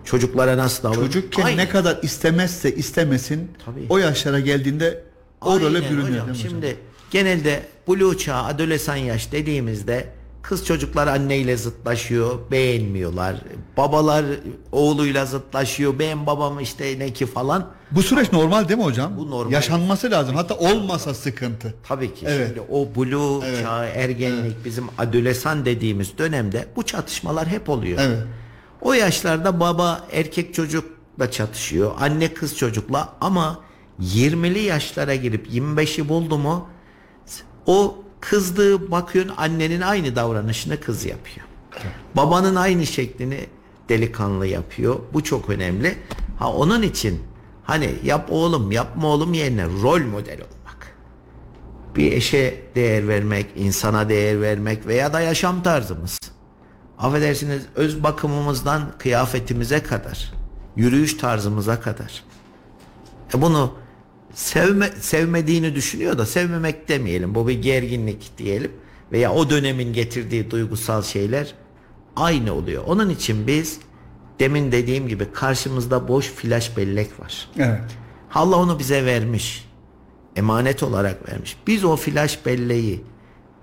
Çocuklara 0.04 0.56
nasıl 0.56 0.82
davranıyor? 0.82 1.06
Çocukken 1.12 1.42
Aynen. 1.42 1.64
ne 1.64 1.68
kadar 1.68 1.98
istemezse 2.02 2.74
istemesin 2.74 3.50
Tabii. 3.64 3.86
o 3.88 3.98
yaşlara 3.98 4.40
geldiğinde 4.40 5.04
o 5.40 5.60
role 5.60 5.78
Aynen 5.78 5.90
bürünüyor. 5.90 6.22
hocam. 6.22 6.34
Şimdi 6.34 6.76
genelde 7.10 7.62
blue 7.88 8.18
çağ, 8.18 8.44
adolesan 8.44 8.96
yaş 8.96 9.32
dediğimizde 9.32 10.08
kız 10.48 10.64
çocuklar 10.64 11.06
anneyle 11.06 11.56
zıtlaşıyor, 11.56 12.38
beğenmiyorlar. 12.50 13.36
Babalar 13.76 14.24
oğluyla 14.72 15.26
zıtlaşıyor, 15.26 15.98
ben 15.98 16.26
babam 16.26 16.60
işte 16.60 16.98
ne 16.98 17.12
ki 17.12 17.26
falan. 17.26 17.66
Bu 17.90 18.02
süreç 18.02 18.32
normal 18.32 18.68
değil 18.68 18.78
mi 18.78 18.84
hocam? 18.84 19.16
Bu 19.16 19.30
normal. 19.30 19.52
Yaşanması 19.52 20.10
lazım. 20.10 20.36
Hatta 20.36 20.54
olmasa 20.54 21.14
sıkıntı. 21.14 21.74
Tabii 21.88 22.14
ki. 22.14 22.26
Evet. 22.28 22.48
Şimdi 22.48 22.60
o 22.70 22.88
blue 22.96 23.62
çağı, 23.62 23.86
ergenlik, 23.86 24.64
bizim 24.64 24.84
adolesan 24.98 25.64
dediğimiz 25.64 26.18
dönemde 26.18 26.66
bu 26.76 26.82
çatışmalar 26.82 27.48
hep 27.48 27.68
oluyor. 27.68 27.98
Evet. 28.02 28.18
O 28.80 28.92
yaşlarda 28.92 29.60
baba 29.60 30.06
erkek 30.12 30.54
çocukla 30.54 31.30
çatışıyor, 31.30 31.92
anne 32.00 32.34
kız 32.34 32.56
çocukla 32.56 33.12
ama 33.20 33.60
20'li 34.00 34.58
yaşlara 34.58 35.14
girip 35.14 35.46
25'i 35.46 36.08
buldu 36.08 36.38
mu 36.38 36.68
o 37.66 38.05
kızdığı 38.30 38.90
bakıyorsun 38.90 39.34
annenin 39.36 39.80
aynı 39.80 40.16
davranışını 40.16 40.80
kız 40.80 41.04
yapıyor. 41.04 41.46
Babanın 42.14 42.56
aynı 42.56 42.86
şeklini 42.86 43.46
delikanlı 43.88 44.46
yapıyor. 44.46 44.96
Bu 45.12 45.24
çok 45.24 45.50
önemli. 45.50 45.98
Ha 46.38 46.52
onun 46.52 46.82
için 46.82 47.22
hani 47.64 47.94
yap 48.04 48.28
oğlum 48.30 48.72
yapma 48.72 49.08
oğlum 49.08 49.34
yerine 49.34 49.64
rol 49.64 50.00
model 50.00 50.40
olmak. 50.40 50.96
Bir 51.96 52.12
eşe 52.12 52.62
değer 52.74 53.08
vermek, 53.08 53.46
insana 53.56 54.08
değer 54.08 54.40
vermek 54.40 54.86
veya 54.86 55.12
da 55.12 55.20
yaşam 55.20 55.62
tarzımız. 55.62 56.18
Affedersiniz 56.98 57.62
öz 57.74 58.02
bakımımızdan 58.02 58.82
kıyafetimize 58.98 59.82
kadar, 59.82 60.32
yürüyüş 60.76 61.16
tarzımıza 61.16 61.80
kadar. 61.80 62.24
E 63.34 63.42
bunu 63.42 63.72
sevme, 64.34 64.90
sevmediğini 65.00 65.74
düşünüyor 65.74 66.18
da 66.18 66.26
sevmemek 66.26 66.88
demeyelim. 66.88 67.34
Bu 67.34 67.48
bir 67.48 67.62
gerginlik 67.62 68.38
diyelim. 68.38 68.72
Veya 69.12 69.32
o 69.32 69.50
dönemin 69.50 69.92
getirdiği 69.92 70.50
duygusal 70.50 71.02
şeyler 71.02 71.54
aynı 72.16 72.54
oluyor. 72.54 72.84
Onun 72.86 73.10
için 73.10 73.46
biz 73.46 73.78
demin 74.40 74.72
dediğim 74.72 75.08
gibi 75.08 75.32
karşımızda 75.32 76.08
boş 76.08 76.26
flash 76.26 76.76
bellek 76.76 77.20
var. 77.20 77.50
Evet. 77.58 77.96
Allah 78.34 78.56
onu 78.56 78.78
bize 78.78 79.04
vermiş. 79.04 79.68
Emanet 80.36 80.82
olarak 80.82 81.28
vermiş. 81.28 81.56
Biz 81.66 81.84
o 81.84 81.96
flash 81.96 82.46
belleği 82.46 83.04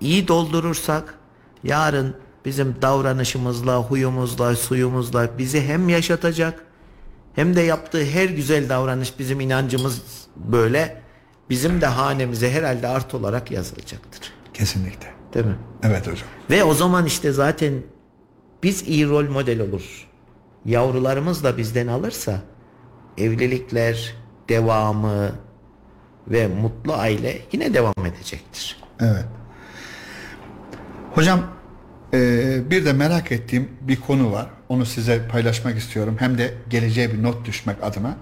iyi 0.01 0.27
doldurursak 0.27 1.19
yarın 1.63 2.15
bizim 2.45 2.75
davranışımızla, 2.81 3.77
huyumuzla, 3.77 4.55
suyumuzla 4.55 5.37
bizi 5.37 5.61
hem 5.61 5.89
yaşatacak 5.89 6.65
hem 7.35 7.55
de 7.55 7.61
yaptığı 7.61 8.05
her 8.05 8.29
güzel 8.29 8.69
davranış 8.69 9.19
bizim 9.19 9.39
inancımız 9.39 10.01
böyle 10.35 11.01
bizim 11.49 11.81
de 11.81 11.85
hanemize 11.85 12.51
herhalde 12.51 12.87
art 12.87 13.13
olarak 13.13 13.51
yazılacaktır. 13.51 14.33
Kesinlikle. 14.53 15.07
Değil 15.33 15.45
mi? 15.45 15.55
Evet 15.83 16.07
hocam. 16.07 16.27
Ve 16.49 16.63
o 16.63 16.73
zaman 16.73 17.05
işte 17.05 17.31
zaten 17.31 17.73
biz 18.63 18.87
iyi 18.87 19.09
rol 19.09 19.29
model 19.29 19.61
olur. 19.61 20.07
Yavrularımız 20.65 21.43
da 21.43 21.57
bizden 21.57 21.87
alırsa 21.87 22.41
evlilikler, 23.17 24.15
devamı 24.49 25.31
ve 26.27 26.47
mutlu 26.47 26.93
aile 26.93 27.41
yine 27.51 27.73
devam 27.73 28.05
edecektir. 28.05 28.77
Evet. 28.99 29.25
Hocam 31.13 31.39
e, 32.13 32.19
bir 32.69 32.85
de 32.85 32.93
merak 32.93 33.31
ettiğim 33.31 33.69
bir 33.81 34.01
konu 34.01 34.31
var. 34.31 34.47
Onu 34.69 34.85
size 34.85 35.27
paylaşmak 35.27 35.77
istiyorum. 35.77 36.15
Hem 36.19 36.37
de 36.37 36.53
geleceğe 36.69 37.13
bir 37.13 37.23
not 37.23 37.45
düşmek 37.45 37.83
adına. 37.83 38.17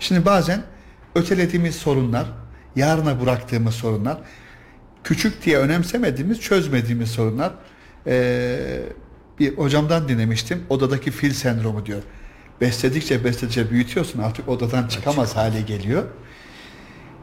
Şimdi 0.00 0.24
bazen 0.24 0.62
ötelediğimiz 1.14 1.74
sorunlar, 1.74 2.26
yarına 2.76 3.20
bıraktığımız 3.20 3.74
sorunlar, 3.74 4.18
küçük 5.04 5.44
diye 5.44 5.58
önemsemediğimiz, 5.58 6.40
çözmediğimiz 6.40 7.10
sorunlar. 7.10 7.52
E, 8.06 8.58
bir 9.38 9.58
hocamdan 9.58 10.08
dinlemiştim. 10.08 10.62
Odadaki 10.70 11.10
fil 11.10 11.32
sendromu 11.32 11.86
diyor. 11.86 12.02
Besledikçe 12.60 13.24
besledikçe 13.24 13.70
büyütüyorsun 13.70 14.18
artık 14.18 14.48
odadan 14.48 14.88
çıkamaz 14.88 15.36
hale 15.36 15.60
geliyor. 15.60 16.04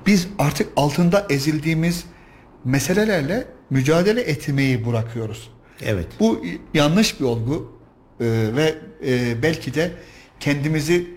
biz 0.05 0.27
artık 0.39 0.69
altında 0.75 1.27
ezildiğimiz 1.29 2.05
meselelerle 2.65 3.47
mücadele 3.69 4.21
etmeyi 4.21 4.85
bırakıyoruz. 4.85 5.49
Evet. 5.81 6.07
Bu 6.19 6.45
yanlış 6.73 7.19
bir 7.19 7.25
olgu 7.25 7.79
e, 8.19 8.25
ve 8.55 8.75
e, 9.05 9.43
belki 9.43 9.73
de 9.73 9.91
kendimizi 10.39 11.07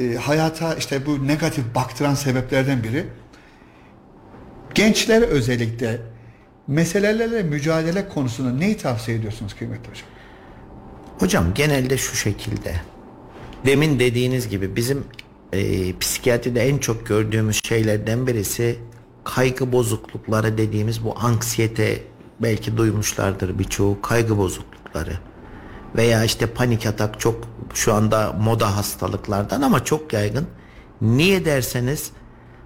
e, 0.00 0.14
hayata 0.14 0.74
işte 0.74 1.06
bu 1.06 1.26
negatif 1.26 1.64
baktıran 1.74 2.14
sebeplerden 2.14 2.84
biri. 2.84 3.06
Gençlere 4.74 5.24
özellikle 5.24 6.00
meselelerle 6.66 7.42
mücadele 7.42 8.08
konusunda 8.08 8.52
neyi 8.52 8.76
tavsiye 8.76 9.16
ediyorsunuz 9.16 9.54
kıymetli 9.54 9.90
hocam? 9.90 10.08
Hocam 11.18 11.54
genelde 11.54 11.98
şu 11.98 12.16
şekilde. 12.16 12.74
Demin 13.66 13.98
dediğiniz 13.98 14.48
gibi 14.48 14.76
bizim 14.76 15.04
e, 15.52 15.98
psikiyatride 15.98 16.60
en 16.60 16.78
çok 16.78 17.06
gördüğümüz 17.06 17.60
şeylerden 17.64 18.26
birisi 18.26 18.78
kaygı 19.24 19.72
bozuklukları 19.72 20.58
dediğimiz 20.58 21.04
bu 21.04 21.18
anksiyete 21.18 21.98
belki 22.40 22.76
duymuşlardır 22.76 23.58
birçoğu 23.58 24.02
kaygı 24.02 24.38
bozuklukları 24.38 25.29
veya 25.96 26.24
işte 26.24 26.46
panik 26.46 26.86
atak 26.86 27.20
çok 27.20 27.48
şu 27.74 27.94
anda 27.94 28.32
moda 28.32 28.76
hastalıklardan 28.76 29.62
ama 29.62 29.84
çok 29.84 30.12
yaygın. 30.12 30.46
Niye 31.00 31.44
derseniz 31.44 32.10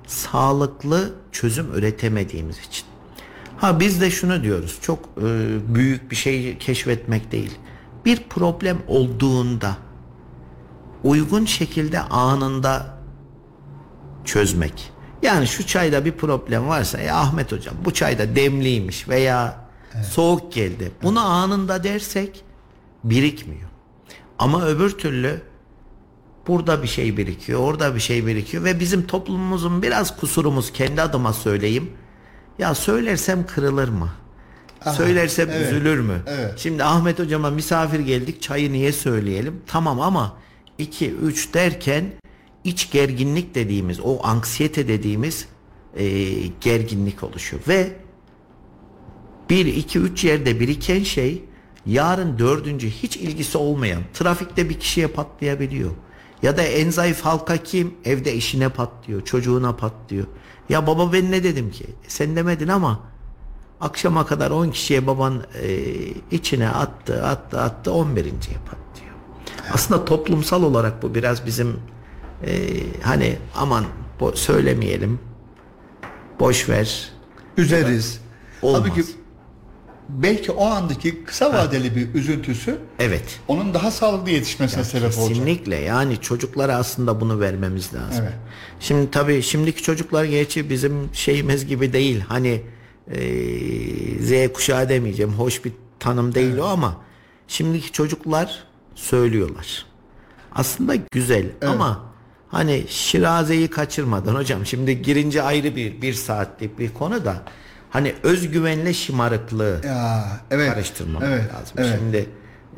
sağlıklı 0.06 1.14
çözüm 1.32 1.74
üretemediğimiz 1.74 2.58
için. 2.58 2.84
Ha 3.56 3.80
biz 3.80 4.00
de 4.00 4.10
şunu 4.10 4.42
diyoruz. 4.42 4.78
Çok 4.80 4.98
e, 4.98 5.24
büyük 5.74 6.10
bir 6.10 6.16
şey 6.16 6.58
keşfetmek 6.58 7.32
değil. 7.32 7.58
Bir 8.04 8.22
problem 8.28 8.78
olduğunda 8.88 9.76
uygun 11.04 11.44
şekilde 11.44 12.00
anında 12.00 12.98
çözmek. 14.24 14.92
Yani 15.22 15.46
şu 15.46 15.66
çayda 15.66 16.04
bir 16.04 16.12
problem 16.12 16.68
varsa 16.68 17.00
ya 17.00 17.16
Ahmet 17.16 17.52
hocam 17.52 17.74
bu 17.84 17.94
çayda 17.94 18.36
demliymiş 18.36 19.08
veya 19.08 19.56
soğuk 20.10 20.52
geldi. 20.52 20.92
Bunu 21.02 21.20
anında 21.20 21.84
dersek 21.84 22.43
birikmiyor. 23.04 23.68
Ama 24.38 24.66
öbür 24.66 24.90
türlü 24.90 25.42
burada 26.46 26.82
bir 26.82 26.88
şey 26.88 27.16
birikiyor, 27.16 27.60
orada 27.60 27.94
bir 27.94 28.00
şey 28.00 28.26
birikiyor 28.26 28.64
ve 28.64 28.80
bizim 28.80 29.06
toplumumuzun 29.06 29.82
biraz 29.82 30.16
kusurumuz 30.16 30.72
kendi 30.72 31.02
adıma 31.02 31.32
söyleyeyim. 31.32 31.90
Ya 32.58 32.74
söylersem 32.74 33.46
kırılır 33.46 33.88
mı? 33.88 34.08
Söylersem 34.96 35.50
evet, 35.50 35.72
üzülür 35.72 36.00
mü? 36.00 36.22
evet. 36.26 36.58
Şimdi 36.58 36.84
Ahmet 36.84 37.18
hocama 37.18 37.50
misafir 37.50 38.00
geldik 38.00 38.42
çayı 38.42 38.72
niye 38.72 38.92
söyleyelim? 38.92 39.62
Tamam 39.66 40.00
ama 40.00 40.36
2 40.78 41.10
3 41.10 41.54
derken 41.54 42.04
iç 42.64 42.90
gerginlik 42.90 43.54
dediğimiz 43.54 44.00
o 44.00 44.26
anksiyete 44.26 44.88
dediğimiz 44.88 45.48
e, 45.96 46.04
gerginlik 46.60 47.22
oluşuyor 47.22 47.62
ve 47.68 47.92
1 49.50 49.66
2 49.66 49.98
3 49.98 50.24
yerde 50.24 50.60
biriken 50.60 51.02
şey 51.02 51.44
yarın 51.86 52.38
dördüncü 52.38 52.90
hiç 52.90 53.16
ilgisi 53.16 53.58
olmayan 53.58 54.02
trafikte 54.14 54.68
bir 54.68 54.80
kişiye 54.80 55.06
patlayabiliyor. 55.06 55.90
Ya 56.42 56.56
da 56.56 56.62
en 56.62 56.90
zayıf 56.90 57.20
halka 57.20 57.56
kim? 57.56 57.94
Evde 58.04 58.34
işine 58.34 58.68
patlıyor, 58.68 59.24
çocuğuna 59.24 59.76
patlıyor. 59.76 60.26
Ya 60.68 60.86
baba 60.86 61.12
ben 61.12 61.30
ne 61.30 61.44
dedim 61.44 61.70
ki? 61.70 61.84
E, 61.84 62.08
sen 62.08 62.36
demedin 62.36 62.68
ama 62.68 63.00
akşama 63.80 64.26
kadar 64.26 64.50
10 64.50 64.70
kişiye 64.70 65.06
baban 65.06 65.42
e, 65.62 65.84
içine 66.30 66.68
attı, 66.68 67.24
attı, 67.26 67.60
attı 67.60 67.90
11.ye 67.90 68.58
patlıyor. 68.58 69.14
Aslında 69.72 70.04
toplumsal 70.04 70.62
olarak 70.62 71.02
bu 71.02 71.14
biraz 71.14 71.46
bizim 71.46 71.76
e, 72.46 72.70
hani 73.02 73.38
aman 73.56 73.84
bo- 74.20 74.36
söylemeyelim, 74.36 75.18
boş 76.40 76.68
ver. 76.68 77.10
Üzeriz. 77.56 78.20
Olmaz. 78.62 78.80
Halbuki 78.82 79.04
belki 80.08 80.52
o 80.52 80.64
andaki 80.66 81.24
kısa 81.24 81.52
vadeli 81.52 81.96
bir 81.96 82.14
üzüntüsü 82.14 82.78
Evet. 82.98 83.40
onun 83.48 83.74
daha 83.74 83.90
sağlıklı 83.90 84.30
yetişmesine 84.30 84.84
sebep 84.84 85.18
olacak. 85.18 85.28
Kesinlikle 85.28 85.76
yani 85.76 86.20
çocuklara 86.20 86.76
aslında 86.76 87.20
bunu 87.20 87.40
vermemiz 87.40 87.94
lazım. 87.94 88.24
Evet. 88.24 88.34
Şimdi 88.80 89.10
tabii 89.10 89.42
şimdiki 89.42 89.82
çocuklar 89.82 90.24
gerçi 90.24 90.70
bizim 90.70 91.08
şeyimiz 91.12 91.66
gibi 91.66 91.92
değil. 91.92 92.20
Hani 92.28 92.62
e, 93.10 93.18
Z 94.20 94.52
kuşağı 94.52 94.88
demeyeceğim. 94.88 95.32
Hoş 95.32 95.64
bir 95.64 95.72
tanım 96.00 96.34
değil 96.34 96.56
o 96.56 96.64
ama 96.64 96.96
şimdiki 97.48 97.92
çocuklar 97.92 98.64
söylüyorlar. 98.94 99.86
Aslında 100.52 100.94
güzel 101.12 101.46
ama 101.66 102.14
hani 102.48 102.84
şirazeyi 102.88 103.68
kaçırmadan 103.68 104.34
hocam 104.34 104.66
şimdi 104.66 105.02
girince 105.02 105.42
ayrı 105.42 105.76
bir 105.76 106.02
bir 106.02 106.12
saatlik 106.14 106.78
bir 106.78 106.94
konu 106.94 107.24
da 107.24 107.42
hani 107.94 108.14
özgüvenle 108.22 108.94
şımarıklığı 108.94 109.80
Ya, 109.84 110.26
evet. 110.50 110.72
karıştırmamak 110.74 111.28
evet, 111.28 111.44
lazım. 111.54 111.76
Evet. 111.78 111.98
Şimdi 111.98 112.16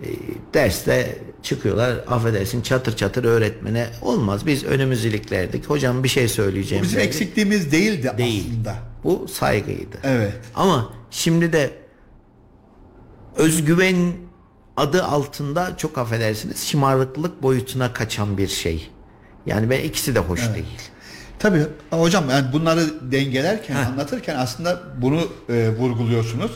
e, 0.02 0.06
derste 0.54 1.18
çıkıyorlar 1.42 1.96
affedersin 2.08 2.62
çatır 2.62 2.96
çatır 2.96 3.24
öğretmene 3.24 3.86
olmaz 4.02 4.46
biz 4.46 4.64
önümüz 4.64 5.04
iliklerdik 5.04 5.66
hocam 5.70 6.04
bir 6.04 6.08
şey 6.08 6.28
söyleyeceğim. 6.28 6.84
Bizim 6.84 6.98
derdi. 6.98 7.08
eksikliğimiz 7.08 7.72
değildi 7.72 8.12
Değil. 8.18 8.44
aslında. 8.50 8.74
Bu 9.04 9.28
saygıydı. 9.28 9.96
Evet. 10.02 10.34
Ama 10.54 10.92
şimdi 11.10 11.52
de 11.52 11.70
özgüven 13.36 14.12
adı 14.76 15.04
altında 15.04 15.76
çok 15.76 15.98
affedersiniz 15.98 16.66
şımarıklık 16.66 17.42
boyutuna 17.42 17.92
kaçan 17.92 18.38
bir 18.38 18.48
şey. 18.48 18.90
Yani 19.46 19.70
ben 19.70 19.80
ikisi 19.80 20.14
de 20.14 20.18
hoş 20.18 20.40
değil. 20.54 20.66
Tabii 21.46 21.66
hocam 21.90 22.30
yani 22.30 22.52
bunları 22.52 23.12
dengelerken 23.12 23.76
anlatırken 23.76 24.36
aslında 24.36 24.80
bunu 25.02 25.28
e, 25.48 25.68
vurguluyorsunuz. 25.68 26.52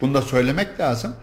Bunu 0.00 0.14
da 0.14 0.22
söylemek 0.22 0.80
lazım. 0.80 1.14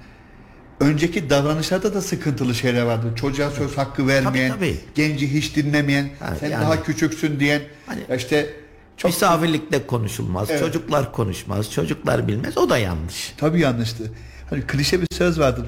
Önceki 0.80 1.30
davranışlarda 1.30 1.94
da 1.94 2.02
sıkıntılı 2.02 2.56
şeyler 2.56 2.82
vardı. 2.82 3.08
Çocuğa 3.16 3.50
söz 3.52 3.78
hakkı 3.78 4.08
vermeyen, 4.08 4.50
Tabii, 4.52 4.60
tabii. 4.60 4.80
genci 4.96 5.34
hiç 5.34 5.56
dinlemeyen, 5.56 6.10
Ha, 6.20 6.36
sen 6.40 6.50
yani- 6.50 6.64
daha 6.66 6.84
küçüksün 6.84 7.40
diyen, 7.40 7.62
Hani- 7.86 8.18
işte 8.18 8.50
çok 8.98 9.12
Misafirlikte 9.12 9.88
konuşulmaz. 9.88 10.50
Çocuklar 10.60 11.12
konuşmaz. 11.12 11.72
Çocuklar 11.72 12.28
bilmez. 12.28 12.58
O 12.58 12.70
da 12.70 12.78
yanlış. 12.78 13.34
tabii 13.38 13.60
yanlıştı. 13.60 14.12
Hani 14.50 14.62
klişe 14.62 15.02
bir 15.02 15.08
söz 15.12 15.40
vardır. 15.40 15.66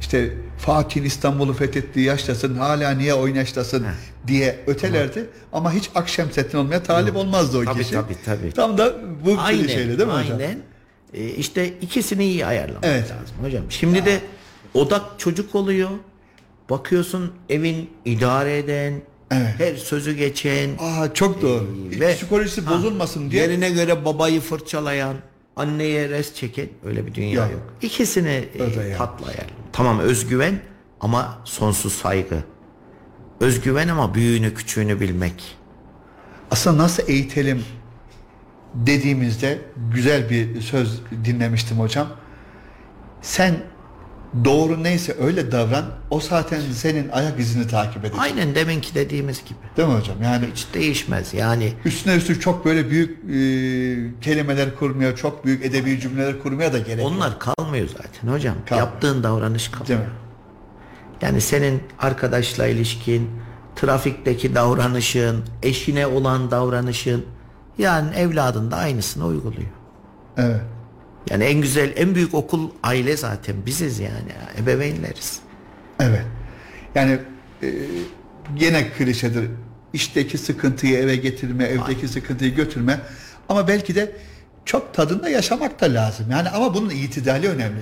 İşte 0.00 0.32
Fatih'in 0.58 1.04
İstanbul'u 1.04 1.52
fethettiği 1.52 2.06
yaştasın 2.06 2.54
hala 2.54 2.90
niye 2.90 3.14
oynaştasın 3.14 3.86
diye 4.26 4.58
ötelerdi 4.66 5.26
ama 5.52 5.72
hiç 5.72 5.90
Akşemseddin 5.94 6.58
olmaya 6.58 6.82
talip 6.82 7.16
olmazdı 7.16 7.58
o 7.58 7.64
Tabii, 7.64 7.78
kişi. 7.78 7.92
tabii, 7.92 8.16
tabii. 8.24 8.52
Tam 8.52 8.78
da 8.78 8.94
bu 9.24 9.36
Aynen. 9.40 9.62
klişeyle 9.62 9.98
değil 9.98 10.08
mi 10.08 10.14
hocam? 10.14 10.38
Aynen. 10.38 10.58
E, 11.14 11.24
işte 11.28 11.68
ikisini 11.80 12.24
iyi 12.24 12.46
ayarlamak 12.46 12.84
Evet. 12.84 13.04
lazım 13.10 13.36
hocam. 13.42 13.62
Şimdi 13.70 14.04
de 14.04 14.20
odak 14.74 15.02
çocuk 15.18 15.54
oluyor. 15.54 15.90
Bakıyorsun 16.70 17.32
evin 17.48 17.90
idare 18.04 18.58
eden, 18.58 18.92
Evet. 19.30 19.54
her 19.58 19.76
sözü 19.76 20.12
geçen 20.16 20.70
Aa 20.78 21.14
çok 21.14 21.42
doğru. 21.42 21.66
e, 21.96 22.00
ve 22.00 22.14
Psikolojisi 22.14 22.60
ha, 22.60 22.70
bozulmasın 22.74 23.30
diye. 23.30 23.42
yerine 23.42 23.70
göre 23.70 24.04
babayı 24.04 24.40
fırçalayan, 24.40 25.16
anneye 25.56 26.08
res 26.08 26.34
çeken 26.34 26.66
öyle 26.86 27.06
bir 27.06 27.14
dünya 27.14 27.42
Yok. 27.44 27.52
yok. 27.52 27.62
İkisini 27.82 28.28
e, 28.58 28.62
Öyle 28.62 28.80
yani. 28.88 28.96
Tamam 29.72 29.98
özgüven 29.98 30.60
ama 31.00 31.38
sonsuz 31.44 31.92
saygı. 31.92 32.44
Özgüven 33.40 33.88
ama 33.88 34.14
büyüğünü 34.14 34.54
küçüğünü 34.54 35.00
bilmek. 35.00 35.56
Aslında 36.50 36.82
nasıl 36.82 37.02
eğitelim 37.08 37.64
dediğimizde 38.74 39.58
güzel 39.94 40.30
bir 40.30 40.60
söz 40.60 41.02
dinlemiştim 41.24 41.78
hocam. 41.78 42.08
Sen 43.22 43.56
doğru 44.44 44.82
neyse 44.82 45.16
öyle 45.20 45.52
davran. 45.52 45.84
O 46.10 46.20
zaten 46.20 46.60
senin 46.60 47.08
ayak 47.08 47.40
izini 47.40 47.66
takip 47.66 48.04
edecek. 48.04 48.20
Aynen 48.20 48.54
deminki 48.54 48.94
dediğimiz 48.94 49.44
gibi. 49.44 49.58
Değil 49.76 49.88
mi 49.88 49.94
hocam? 49.94 50.16
Yani 50.22 50.46
Hiç 50.54 50.66
değişmez. 50.74 51.34
Yani 51.34 51.72
üstüne 51.84 52.14
üstlük 52.16 52.42
çok 52.42 52.64
böyle 52.64 52.90
büyük 52.90 53.10
e, 53.10 54.20
kelimeler 54.20 54.74
kurmaya, 54.74 55.16
çok 55.16 55.44
büyük 55.44 55.64
edebi 55.64 56.00
cümleler 56.00 56.42
kurmaya 56.42 56.72
da 56.72 56.78
gerek 56.78 56.98
yok. 57.04 57.12
Onlar 57.16 57.38
kalmıyor 57.38 57.88
zaten 57.88 58.32
hocam. 58.32 58.54
Kalmıyor. 58.66 58.88
Yaptığın 58.88 59.22
davranış 59.22 59.68
kalmıyor. 59.68 59.88
Değil 59.88 60.00
mi? 60.00 60.14
Yani 61.22 61.40
senin 61.40 61.82
arkadaşla 61.98 62.66
ilişkin, 62.66 63.30
trafikteki 63.76 64.54
davranışın, 64.54 65.44
eşine 65.62 66.06
olan 66.06 66.50
davranışın 66.50 67.24
yani 67.78 68.14
evladın 68.14 68.70
da 68.70 68.76
aynısını 68.76 69.26
uyguluyor. 69.26 69.68
Evet. 70.36 70.60
Yani 71.30 71.44
en 71.44 71.60
güzel, 71.60 71.92
en 71.96 72.14
büyük 72.14 72.34
okul 72.34 72.70
aile 72.82 73.16
zaten 73.16 73.66
biziz 73.66 73.98
yani. 73.98 74.32
Ebeveynleriz. 74.62 75.40
Evet. 76.00 76.24
Yani 76.94 77.18
e, 77.62 77.68
gene 78.56 78.90
klişedir. 78.90 79.50
İşteki 79.92 80.38
sıkıntıyı 80.38 80.98
eve 80.98 81.16
getirme, 81.16 81.64
evdeki 81.64 82.08
sıkıntıyı 82.08 82.54
götürme. 82.54 83.00
Ama 83.48 83.68
belki 83.68 83.94
de 83.94 84.12
çok 84.64 84.94
tadında 84.94 85.28
yaşamak 85.28 85.80
da 85.80 85.94
lazım. 85.94 86.26
Yani 86.30 86.48
ama 86.48 86.74
bunun 86.74 86.90
itidali 86.90 87.48
önemli. 87.48 87.80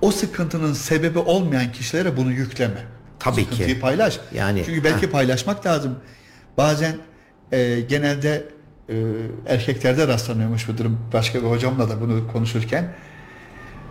O 0.00 0.10
sıkıntının 0.10 0.72
sebebi 0.72 1.18
olmayan 1.18 1.72
kişilere 1.72 2.16
bunu 2.16 2.32
yükleme. 2.32 2.84
Tabii 3.18 3.36
ki. 3.36 3.42
Sıkıntıyı 3.42 3.80
paylaş. 3.80 4.20
Yani, 4.34 4.62
Çünkü 4.66 4.84
belki 4.84 5.06
ha. 5.06 5.12
paylaşmak 5.12 5.66
lazım. 5.66 5.98
Bazen 6.56 6.96
e, 7.52 7.80
genelde 7.80 8.44
e, 8.88 8.94
erkeklerde 9.46 10.08
rastlanıyormuş 10.08 10.68
bu 10.68 10.78
durum. 10.78 10.98
Başka 11.12 11.42
bir 11.42 11.46
hocamla 11.46 11.88
da 11.88 12.00
bunu 12.00 12.32
konuşurken 12.32 12.94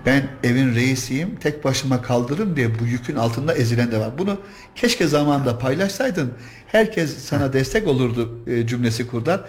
ben 0.06 0.28
evin 0.44 0.76
reisiyim 0.76 1.36
tek 1.36 1.64
başıma 1.64 2.02
kaldırırım 2.02 2.56
diye 2.56 2.80
bu 2.80 2.86
yükün 2.86 3.16
altında 3.16 3.54
ezilen 3.56 3.92
de 3.92 4.00
var. 4.00 4.18
Bunu 4.18 4.38
keşke 4.76 5.08
zamanında 5.08 5.60
paylaşsaydın 5.60 6.34
herkes 6.68 7.18
sana 7.18 7.54
destek 7.54 7.88
olurdu 7.88 8.40
e, 8.48 8.68
cümlesi 8.68 9.08
kurdan. 9.08 9.42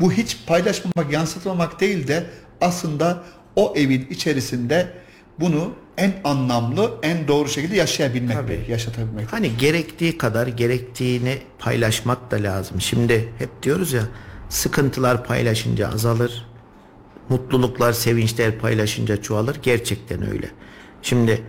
Bu 0.00 0.12
hiç 0.12 0.38
paylaşmamak, 0.46 1.12
yansıtmamak 1.12 1.80
değil 1.80 2.08
de 2.08 2.26
aslında 2.60 3.22
o 3.56 3.74
evin 3.76 4.06
içerisinde 4.10 4.88
bunu 5.40 5.72
en 5.98 6.12
anlamlı, 6.24 6.90
en 7.02 7.28
doğru 7.28 7.48
şekilde 7.48 7.76
yaşayabilmek, 7.76 8.36
Tabii. 8.36 8.64
yaşatabilmek. 8.68 9.32
Hani 9.32 9.56
gerektiği 9.56 10.18
kadar 10.18 10.46
gerektiğini 10.46 11.38
paylaşmak 11.58 12.30
da 12.30 12.42
lazım. 12.42 12.80
Şimdi 12.80 13.28
hep 13.38 13.62
diyoruz 13.62 13.92
ya 13.92 14.02
sıkıntılar 14.50 15.24
paylaşınca 15.24 15.88
azalır. 15.88 16.46
Mutluluklar, 17.28 17.92
sevinçler 17.92 18.58
paylaşınca 18.58 19.22
çoğalır. 19.22 19.56
Gerçekten 19.62 20.30
öyle. 20.30 20.50
Şimdi 21.02 21.42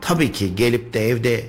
tabii 0.00 0.32
ki 0.32 0.56
gelip 0.56 0.92
de 0.92 1.08
evde 1.08 1.44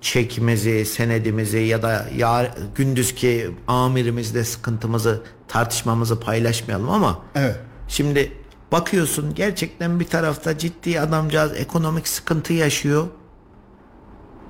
çekimizi, 0.00 0.84
senedimizi 0.84 1.58
ya 1.58 1.82
da 1.82 2.06
ya, 2.16 2.54
gündüzki 2.74 3.50
amirimizle 3.66 4.44
sıkıntımızı, 4.44 5.22
tartışmamızı 5.48 6.20
paylaşmayalım 6.20 6.90
ama 6.90 7.22
Evet. 7.34 7.56
Şimdi 7.88 8.32
bakıyorsun 8.72 9.34
gerçekten 9.34 10.00
bir 10.00 10.04
tarafta 10.04 10.58
ciddi 10.58 11.00
adamcağız 11.00 11.56
ekonomik 11.56 12.08
sıkıntı 12.08 12.52
yaşıyor. 12.52 13.06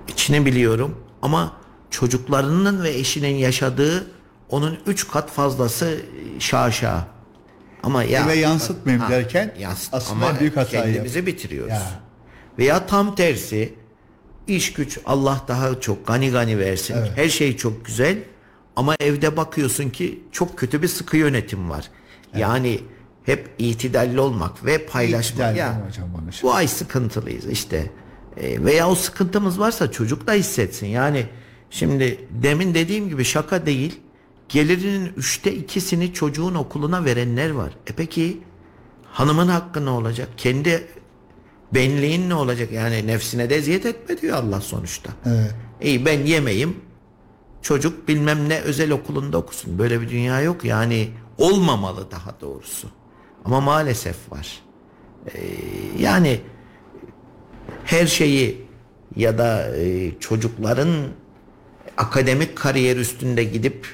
İçini 0.08 0.46
biliyorum 0.46 0.96
ama 1.22 1.52
çocuklarının 1.90 2.82
ve 2.82 2.90
eşinin 2.90 3.36
yaşadığı 3.36 4.06
onun 4.50 4.78
üç 4.86 5.08
kat 5.08 5.30
fazlası 5.30 6.00
şaşa. 6.38 7.06
Ama 7.82 8.02
ya 8.04 8.24
Eve 8.24 8.34
yansıtmayayım 8.34 9.04
Ha, 9.04 9.10
derken 9.10 9.54
yansıt- 9.60 9.88
aslında 9.92 10.26
ama 10.26 10.40
büyük 10.40 10.56
hatayı 10.56 10.84
kendimizi 10.84 11.18
yap- 11.18 11.26
bitiriyoruz. 11.26 11.72
Ya. 11.72 11.82
Veya 12.58 12.86
tam 12.86 13.14
tersi 13.14 13.74
iş 14.46 14.72
güç 14.72 14.98
Allah 15.06 15.44
daha 15.48 15.80
çok 15.80 16.06
gani 16.06 16.30
gani 16.30 16.58
versin. 16.58 16.94
Evet. 16.98 17.10
Her 17.16 17.28
şey 17.28 17.56
çok 17.56 17.84
güzel 17.84 18.18
ama 18.76 18.94
evde 19.00 19.36
bakıyorsun 19.36 19.90
ki 19.90 20.22
çok 20.32 20.58
kötü 20.58 20.82
bir 20.82 20.88
sıkı 20.88 21.16
yönetim 21.16 21.70
var. 21.70 21.90
Yani 22.36 22.80
hep 23.24 23.50
itidalli 23.58 24.20
olmak 24.20 24.64
ve 24.64 24.86
paylaşmak. 24.86 25.24
İtidalli 25.30 25.58
Ya, 25.58 25.86
hocam 25.88 26.08
bu 26.42 26.54
ay 26.54 26.68
sıkıntılıyız 26.68 27.46
işte. 27.46 27.90
E, 28.36 28.64
veya 28.64 28.88
o 28.88 28.94
sıkıntımız 28.94 29.60
varsa 29.60 29.90
çocuk 29.90 30.26
da 30.26 30.32
hissetsin. 30.32 30.86
Yani 30.86 31.26
şimdi 31.70 32.26
demin 32.30 32.74
dediğim 32.74 33.08
gibi 33.08 33.24
şaka 33.24 33.66
değil. 33.66 34.00
Gelirinin 34.48 35.12
üçte 35.16 35.54
ikisini 35.54 36.12
çocuğun 36.12 36.54
okuluna 36.54 37.04
verenler 37.04 37.50
var. 37.50 37.72
E 37.86 37.92
peki 37.96 38.40
hanımın 39.04 39.48
hakkı 39.48 39.84
ne 39.84 39.90
olacak? 39.90 40.28
Kendi 40.36 40.86
benliğin 41.74 42.28
ne 42.28 42.34
olacak? 42.34 42.72
Yani 42.72 43.06
nefsine 43.06 43.50
de 43.50 43.56
eziyet 43.56 43.86
etme 43.86 44.18
diyor 44.18 44.36
Allah 44.36 44.60
sonuçta. 44.60 45.12
Evet. 45.26 45.54
İyi 45.82 46.06
ben 46.06 46.26
yemeyim. 46.26 46.76
Çocuk 47.62 48.08
bilmem 48.08 48.48
ne 48.48 48.60
özel 48.60 48.90
okulunda 48.90 49.38
okusun. 49.38 49.78
Böyle 49.78 50.00
bir 50.00 50.08
dünya 50.08 50.40
yok. 50.40 50.64
Yani 50.64 51.10
olmamalı 51.38 52.10
daha 52.10 52.40
doğrusu. 52.40 52.88
Ama 53.44 53.60
maalesef 53.60 54.32
var. 54.32 54.62
Ee, 55.34 55.40
yani 55.98 56.40
her 57.84 58.06
şeyi 58.06 58.66
ya 59.16 59.38
da 59.38 59.76
e, 59.76 60.12
çocukların 60.20 60.88
akademik 61.96 62.56
kariyer 62.56 62.96
üstünde 62.96 63.44
gidip 63.44 63.86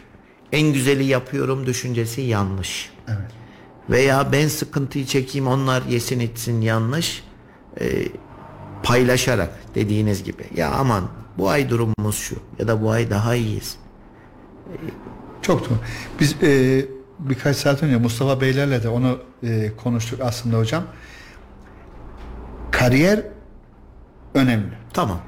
en 0.55 0.73
güzeli 0.73 1.05
yapıyorum 1.05 1.67
düşüncesi 1.67 2.21
yanlış. 2.21 2.91
Evet. 3.09 3.31
Veya 3.91 4.33
ben 4.33 4.49
sıkıntıyı 4.49 5.07
çekeyim 5.07 5.47
onlar 5.47 5.83
yesin 5.83 6.21
içsin 6.21 6.61
yanlış. 6.61 7.25
Ee, 7.81 8.09
paylaşarak 8.83 9.51
dediğiniz 9.75 10.25
gibi 10.25 10.45
ya 10.55 10.71
aman 10.71 11.09
bu 11.39 11.51
ay 11.51 11.71
durumumuz 11.71 12.17
şu 12.17 12.37
ya 12.59 12.69
da 12.69 12.83
bu 12.83 12.91
ay 12.91 13.11
daha 13.11 13.35
iyiyiz. 13.35 13.77
Çok 15.43 15.71
doğru. 15.71 15.79
Biz 16.21 16.43
e, 16.43 16.85
birkaç 17.19 17.57
saat 17.57 17.83
önce 17.83 17.97
Mustafa 17.97 18.41
Beylerle 18.41 18.83
de 18.83 18.89
onu 18.89 19.19
e, 19.43 19.73
konuştuk 19.77 20.21
aslında 20.23 20.59
hocam. 20.59 20.85
Kariyer 22.71 23.23
önemli. 24.35 24.73
Tamam. 24.93 25.21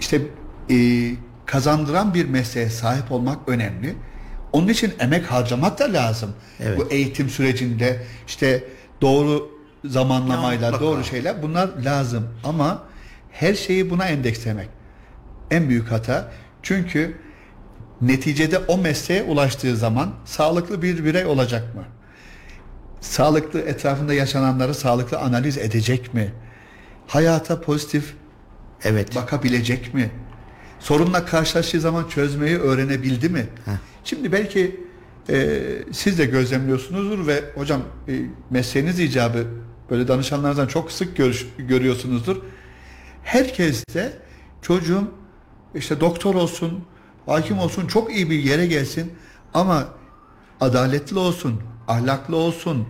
İşte 0.00 0.22
e, 0.70 0.76
kazandıran 1.46 2.14
bir 2.14 2.28
mesleğe 2.28 2.70
sahip 2.70 3.12
olmak 3.12 3.48
önemli. 3.48 3.96
Onun 4.52 4.68
için 4.68 4.92
emek 5.00 5.26
harcamak 5.26 5.78
da 5.78 5.92
lazım. 5.92 6.30
Evet. 6.60 6.78
Bu 6.78 6.86
eğitim 6.90 7.28
sürecinde 7.30 8.02
işte 8.26 8.64
doğru 9.00 9.50
zamanlamayla, 9.84 10.70
Ya 10.70 10.80
doğru 10.80 11.04
şeyler 11.04 11.42
bunlar 11.42 11.68
lazım. 11.84 12.28
Ama 12.44 12.82
her 13.30 13.54
şeyi 13.54 13.90
buna 13.90 14.04
endekslemek 14.06 14.68
en 15.50 15.68
büyük 15.68 15.90
hata. 15.90 16.32
Çünkü 16.62 17.16
neticede 18.00 18.58
o 18.58 18.78
mesleğe 18.78 19.22
ulaştığı 19.22 19.76
zaman 19.76 20.14
sağlıklı 20.24 20.82
bir 20.82 21.04
birey 21.04 21.26
olacak 21.26 21.74
mı? 21.74 21.84
Sağlıklı 23.00 23.60
etrafında 23.60 24.14
yaşananları 24.14 24.74
sağlıklı 24.74 25.18
analiz 25.18 25.58
edecek 25.58 26.14
mi? 26.14 26.32
Hayata 27.06 27.60
pozitif 27.60 28.14
Evet. 28.84 29.16
bakabilecek 29.16 29.94
mi? 29.94 30.10
Sorunla 30.80 31.26
karşılaştığı 31.26 31.80
zaman 31.80 32.08
çözmeyi 32.08 32.58
öğrenebildi 32.58 33.28
mi? 33.28 33.46
Şimdi 34.04 34.32
belki 34.32 34.80
e, 35.28 35.60
siz 35.92 36.18
de 36.18 36.24
gözlemliyorsunuzdur 36.24 37.26
ve 37.26 37.44
hocam 37.54 37.82
e, 38.08 38.22
mesleğiniz 38.50 39.00
icabı 39.00 39.46
böyle 39.90 40.08
danışanlardan 40.08 40.66
çok 40.66 40.92
sık 40.92 41.16
görüş, 41.16 41.46
görüyorsunuzdur. 41.58 42.36
Herkes 43.22 43.84
de 43.94 44.12
çocuğum 44.62 45.10
işte 45.74 46.00
doktor 46.00 46.34
olsun, 46.34 46.84
hakim 47.26 47.58
olsun, 47.58 47.86
çok 47.86 48.14
iyi 48.14 48.30
bir 48.30 48.38
yere 48.38 48.66
gelsin 48.66 49.12
ama 49.54 49.88
adaletli 50.60 51.18
olsun, 51.18 51.60
ahlaklı 51.88 52.36
olsun, 52.36 52.88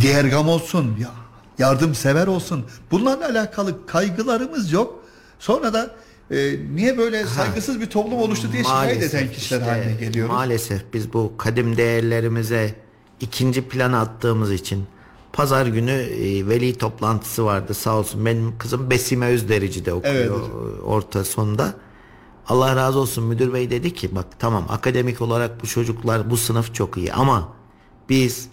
diğergam 0.00 0.48
olsun, 0.48 0.96
ya 1.00 1.10
yardımsever 1.58 2.26
olsun. 2.26 2.66
Bunlarla 2.90 3.26
alakalı 3.26 3.86
kaygılarımız 3.86 4.72
yok. 4.72 5.04
Sonra 5.38 5.72
da 5.72 5.94
e, 6.30 6.56
niye 6.74 6.98
böyle 6.98 7.26
saygısız 7.26 7.80
bir 7.80 7.86
toplum 7.86 8.18
oluştu 8.18 8.52
diye 8.52 8.64
şikayet 8.64 9.02
eden 9.02 9.32
kişiler 9.32 9.60
işte, 9.60 9.70
haline 9.70 9.92
geliyoruz. 9.92 10.34
Maalesef 10.34 10.82
biz 10.92 11.12
bu 11.12 11.32
kadim 11.38 11.76
değerlerimize 11.76 12.74
ikinci 13.20 13.68
plana 13.68 14.00
attığımız 14.00 14.52
için 14.52 14.84
pazar 15.32 15.66
günü 15.66 15.90
e, 15.90 16.48
veli 16.48 16.74
toplantısı 16.78 17.44
vardı 17.44 17.74
sağ 17.74 17.96
olsun. 17.96 18.26
Benim 18.26 18.58
kızım 18.58 18.90
Besime 18.90 19.26
Özderici'de 19.26 19.92
okuyor 19.92 20.14
Evet 20.14 20.30
e, 20.78 20.82
orta 20.82 21.24
sonda. 21.24 21.74
Allah 22.48 22.76
razı 22.76 22.98
olsun 22.98 23.24
müdür 23.24 23.52
bey 23.52 23.70
dedi 23.70 23.94
ki 23.94 24.14
bak 24.14 24.26
tamam 24.38 24.66
akademik 24.68 25.20
olarak 25.20 25.62
bu 25.62 25.66
çocuklar 25.66 26.30
bu 26.30 26.36
sınıf 26.36 26.74
çok 26.74 26.96
iyi 26.96 27.12
ama 27.12 27.48
biz 28.08 28.48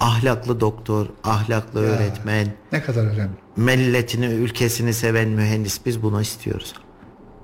ahlaklı 0.00 0.60
doktor, 0.60 1.06
ahlaklı 1.24 1.80
öğretmen, 1.80 2.54
Ne 2.72 2.82
kadar 2.82 3.02
önemli. 3.04 3.30
milletini, 3.56 4.26
ülkesini 4.26 4.94
seven 4.94 5.28
mühendis 5.28 5.86
biz 5.86 6.02
bunu 6.02 6.20
istiyoruz. 6.20 6.74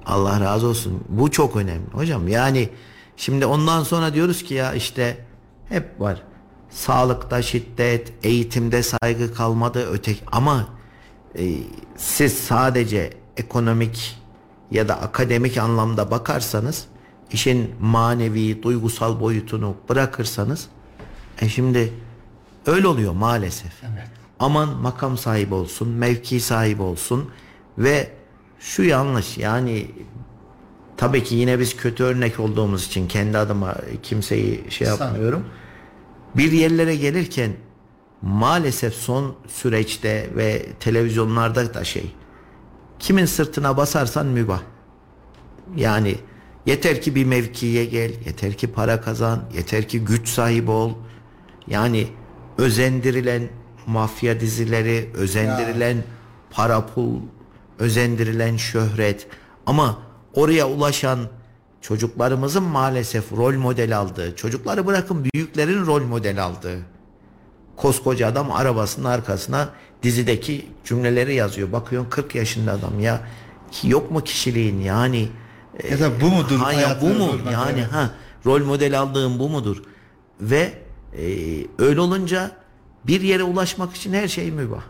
Allah 0.06 0.40
razı 0.40 0.66
olsun. 0.66 1.00
Bu 1.08 1.30
çok 1.30 1.56
önemli 1.56 1.90
hocam. 1.92 2.28
Yani 2.28 2.68
şimdi 3.16 3.46
ondan 3.46 3.82
sonra 3.82 4.14
diyoruz 4.14 4.42
ki 4.42 4.54
ya 4.54 4.74
işte 4.74 5.24
hep 5.68 6.00
var. 6.00 6.22
Sağlıkta 6.70 7.42
şiddet, 7.42 8.12
eğitimde 8.22 8.82
saygı 8.82 9.34
kalmadı 9.34 9.88
öteki 9.92 10.20
ama 10.32 10.68
e, 11.38 11.54
siz 11.96 12.32
sadece 12.38 13.10
ekonomik 13.36 14.18
ya 14.70 14.88
da 14.88 15.00
akademik 15.00 15.58
anlamda 15.58 16.10
bakarsanız 16.10 16.86
işin 17.32 17.74
manevi, 17.80 18.62
duygusal 18.62 19.20
boyutunu 19.20 19.76
bırakırsanız 19.88 20.68
e 21.40 21.48
şimdi 21.48 21.92
öyle 22.68 22.86
oluyor 22.86 23.12
maalesef. 23.12 23.72
Evet. 23.82 24.08
Aman 24.38 24.68
makam 24.68 25.18
sahibi 25.18 25.54
olsun, 25.54 25.88
mevki 25.88 26.40
sahibi 26.40 26.82
olsun 26.82 27.30
ve 27.78 28.10
şu 28.60 28.82
yanlış 28.82 29.38
yani 29.38 29.90
tabii 30.96 31.24
ki 31.24 31.34
yine 31.34 31.58
biz 31.58 31.76
kötü 31.76 32.04
örnek 32.04 32.40
olduğumuz 32.40 32.86
için 32.86 33.08
kendi 33.08 33.38
adıma 33.38 33.74
kimseyi 34.02 34.70
şey 34.70 34.88
yapmıyorum. 34.88 35.44
Bir 36.36 36.52
yerlere 36.52 36.96
gelirken 36.96 37.52
maalesef 38.22 38.94
son 38.94 39.34
süreçte 39.48 40.30
ve 40.36 40.66
televizyonlarda 40.80 41.74
da 41.74 41.84
şey 41.84 42.14
kimin 42.98 43.24
sırtına 43.24 43.76
basarsan 43.76 44.26
mübah. 44.26 44.60
Yani 45.76 46.14
yeter 46.66 47.02
ki 47.02 47.14
bir 47.14 47.24
mevkiye 47.24 47.84
gel, 47.84 48.10
yeter 48.26 48.52
ki 48.52 48.72
para 48.72 49.00
kazan, 49.00 49.42
yeter 49.54 49.88
ki 49.88 50.04
güç 50.04 50.28
sahibi 50.28 50.70
ol. 50.70 50.92
Yani 51.66 52.08
özendirilen 52.58 53.42
mafya 53.86 54.40
dizileri, 54.40 55.10
özendirilen 55.14 55.96
para 56.50 56.86
pul, 56.86 57.14
özendirilen 57.78 58.56
şöhret 58.56 59.26
ama 59.66 59.98
oraya 60.34 60.68
ulaşan 60.68 61.18
çocuklarımızın 61.80 62.62
maalesef 62.62 63.32
rol 63.32 63.54
model 63.54 63.98
aldığı, 63.98 64.36
çocukları 64.36 64.86
bırakın 64.86 65.24
büyüklerin 65.34 65.86
rol 65.86 66.02
model 66.02 66.44
aldığı 66.44 66.78
koskoca 67.76 68.26
adam 68.28 68.52
arabasının 68.52 69.04
arkasına 69.04 69.68
dizideki 70.02 70.66
cümleleri 70.84 71.34
yazıyor. 71.34 71.72
Bakıyorsun 71.72 72.10
40 72.10 72.34
yaşında 72.34 72.72
adam 72.72 73.00
ya 73.00 73.20
ki 73.70 73.88
yok 73.88 74.10
mu 74.10 74.24
kişiliğin 74.24 74.80
yani 74.80 75.28
Ya 75.90 76.00
da 76.00 76.20
bu 76.20 76.26
mudur? 76.26 76.56
ha 76.58 76.72
ya 76.72 76.98
bu 77.00 77.06
mu 77.06 77.30
yani 77.52 77.78
Evet. 77.80 77.92
ha 77.92 78.10
rol 78.46 78.64
model 78.64 79.00
aldığım 79.00 79.38
bu 79.38 79.48
mudur 79.48 79.82
ve 80.40 80.72
e, 81.16 81.22
öyle 81.78 82.00
olunca 82.00 82.50
bir 83.06 83.20
yere 83.20 83.42
ulaşmak 83.42 83.94
için 83.96 84.12
her 84.12 84.28
şey 84.28 84.50
mübah. 84.50 84.82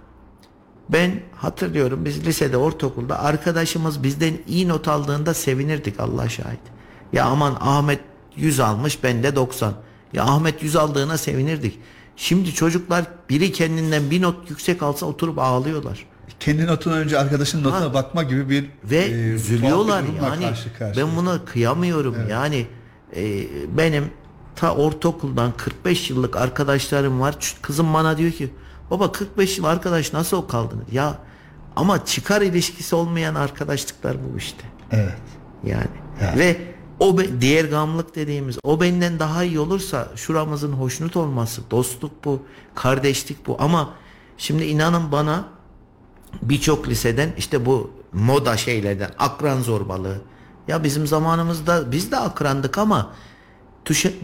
Ben 0.89 1.21
hatırlıyorum 1.37 2.05
biz 2.05 2.27
lisede 2.27 2.57
ortaokulda 2.57 3.19
arkadaşımız 3.23 4.03
bizden 4.03 4.35
iyi 4.49 4.69
not 4.69 4.89
aldığında 4.89 5.35
sevinirdik 5.35 6.01
Allah 6.01 6.29
şahit. 6.29 6.61
Ya 7.13 7.25
aman 7.25 7.57
Ahmet 7.61 8.01
100 8.37 8.61
almış 8.61 9.03
ben 9.05 9.23
de 9.23 9.37
90. 9.37 9.73
Ya 10.13 10.25
Ahmet 10.25 10.63
100 10.63 10.77
aldığına 10.77 11.19
sevinirdik. 11.19 11.79
Şimdi 12.17 12.55
çocuklar 12.55 13.05
biri 13.31 13.53
kendinden 13.53 14.11
bir 14.11 14.23
not 14.23 14.51
yüksek 14.51 14.83
alsa 14.83 15.07
oturup 15.07 15.39
ağlıyorlar. 15.39 16.07
Kendi 16.41 16.67
notundan 16.67 16.99
önce 16.99 17.19
arkadaşın 17.19 17.59
notuna 17.65 17.81
Ha. 17.81 17.95
bakma 17.95 18.23
gibi 18.23 18.51
bir 18.51 18.71
Ve 18.85 18.97
e, 18.99 19.11
üzülüyorlar 19.11 20.03
yani. 20.23 20.41
karşı 20.41 20.79
karşıya. 20.79 21.07
ben 21.07 21.17
buna 21.17 21.45
kıyamıyorum. 21.45 22.17
Yani 22.31 22.67
e, 23.17 23.47
benim 23.79 24.05
ta 24.59 24.75
ortaokuldan 24.75 25.53
45 25.57 26.11
yıllık 26.11 26.37
arkadaşlarım 26.37 27.21
var. 27.21 27.57
Kızım 27.63 27.95
bana 27.95 28.19
diyor 28.19 28.33
ki 28.33 28.51
baba 28.91 29.13
45 29.13 29.59
yıl 29.59 29.65
arkadaş 29.65 30.13
nasıl 30.13 30.43
kaldınız? 30.43 30.93
Ya 30.93 31.19
ama 31.77 32.05
çıkar 32.05 32.43
ilişkisi 32.43 32.95
olmayan 32.95 33.35
arkadaşlıklar 33.35 34.17
bu 34.25 34.39
işte. 34.39 34.65
Evet. 34.91 35.19
Yani. 35.65 35.87
Yani. 36.23 36.39
Ve 36.39 36.61
o 37.01 37.19
be- 37.19 37.41
diğer 37.41 37.65
gamlık 37.65 38.17
dediğimiz 38.17 38.59
o 38.63 38.81
benden 38.81 39.19
daha 39.19 39.45
iyi 39.45 39.61
olursa 39.61 40.09
şuramızın 40.17 40.73
hoşnut 40.73 41.17
olması 41.17 41.63
dostluk 41.71 42.25
bu 42.25 42.43
kardeşlik 42.75 43.47
bu 43.47 43.57
ama 43.61 43.91
şimdi 44.39 44.65
inanın 44.65 45.13
bana 45.13 45.45
birçok 46.43 46.89
liseden 46.89 47.31
işte 47.37 47.67
bu 47.67 47.91
moda 48.13 48.57
şeylerden 48.57 49.11
akran 49.19 49.61
zorbalığı 49.61 50.19
ya 50.69 50.85
bizim 50.85 51.07
zamanımızda 51.07 51.93
biz 51.93 52.13
de 52.13 52.17
akrandık 52.17 52.79
ama 52.79 53.13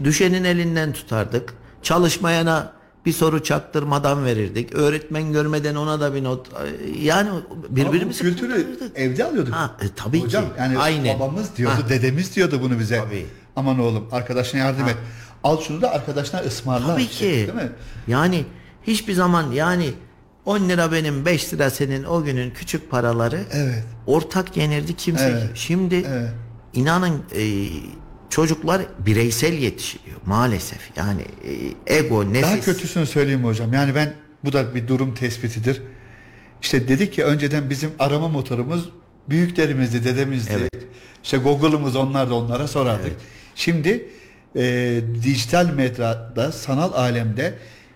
düşenin 0.03 0.43
elinden 0.43 0.93
tutardık 0.93 1.53
çalışmayana 1.83 2.73
bir 3.05 3.13
soru 3.13 3.43
çaktırmadan 3.43 4.25
verirdik 4.25 4.73
öğretmen 4.75 5.31
görmeden 5.33 5.75
ona 5.75 5.99
da 5.99 6.13
bir 6.15 6.23
not 6.23 6.47
yani 7.01 7.29
birbirimizi 7.69 8.21
kültürü 8.21 8.53
kullanırdık. 8.63 8.97
evde 8.99 9.25
alıyorduk. 9.25 9.53
Ha, 9.53 9.71
e, 9.81 9.85
tabii 9.95 10.19
ki. 10.19 10.25
Hocam 10.25 10.45
yani 10.59 10.77
Aynen. 10.77 11.19
babamız 11.19 11.55
diyordu, 11.57 11.75
Ha. 11.85 11.89
dedemiz 11.89 12.35
diyordu 12.35 12.59
bunu 12.61 12.79
bize. 12.79 12.97
Tabii. 12.97 13.25
Aman 13.55 13.79
oğlum 13.79 14.07
arkadaşına 14.11 14.59
yardım 14.61 14.87
et. 14.87 14.95
Al 15.43 15.61
şunu 15.61 15.81
da 15.81 15.91
arkadaşına 15.91 16.39
ısmarla. 16.39 16.87
Tabii 16.87 17.07
Şey, 17.07 17.11
ki. 17.31 17.47
Değil 17.53 17.53
mi? 17.53 17.71
Yani 18.07 18.45
hiçbir 18.83 19.13
zaman 19.13 19.51
yani 19.51 19.93
10 20.45 20.69
lira 20.69 20.91
benim 20.91 21.25
5 21.25 21.53
lira 21.53 21.69
senin 21.69 22.03
o 22.03 22.23
günün 22.23 22.51
küçük 22.51 22.91
paraları 22.91 23.39
Evet. 23.51 23.83
ortak 24.07 24.57
yenirdi 24.57 24.95
kimse. 24.95 25.25
Evet. 25.25 25.49
Şimdi 25.55 25.95
Evet. 25.95 26.29
inanın 26.73 27.21
e, 27.35 27.67
çocuklar 28.35 28.81
bireysel 28.99 29.53
yetişiyor 29.53 30.17
maalesef. 30.25 30.79
Yani 30.95 31.21
e, 31.87 31.97
ego, 31.97 32.33
nefis. 32.33 32.43
Daha 32.43 32.59
kötüsünü 32.59 33.05
söyleyeyim 33.05 33.43
hocam? 33.43 33.73
Yani 33.73 33.95
ben 33.95 34.13
bu 34.45 34.53
da 34.53 34.75
bir 34.75 34.87
durum 34.87 35.13
tespitidir. 35.13 35.81
İşte 36.61 36.87
dedik 36.87 37.13
ki 37.13 37.23
önceden 37.23 37.69
bizim 37.69 37.91
arama 37.99 38.27
motorumuz 38.27 38.89
büyüklerimizdi, 39.29 40.03
dedemizdi. 40.03 40.53
Evet. 40.55 40.85
İşte 41.23 41.37
Google'ımız 41.37 41.95
onlar 41.95 42.29
da 42.29 42.35
onlara 42.35 42.67
sorardık. 42.67 43.11
Şimdi 43.55 44.09
e, 44.55 45.01
dijital 45.23 45.65
medyada, 45.65 46.51
sanal 46.51 46.93
alemde 46.93 47.53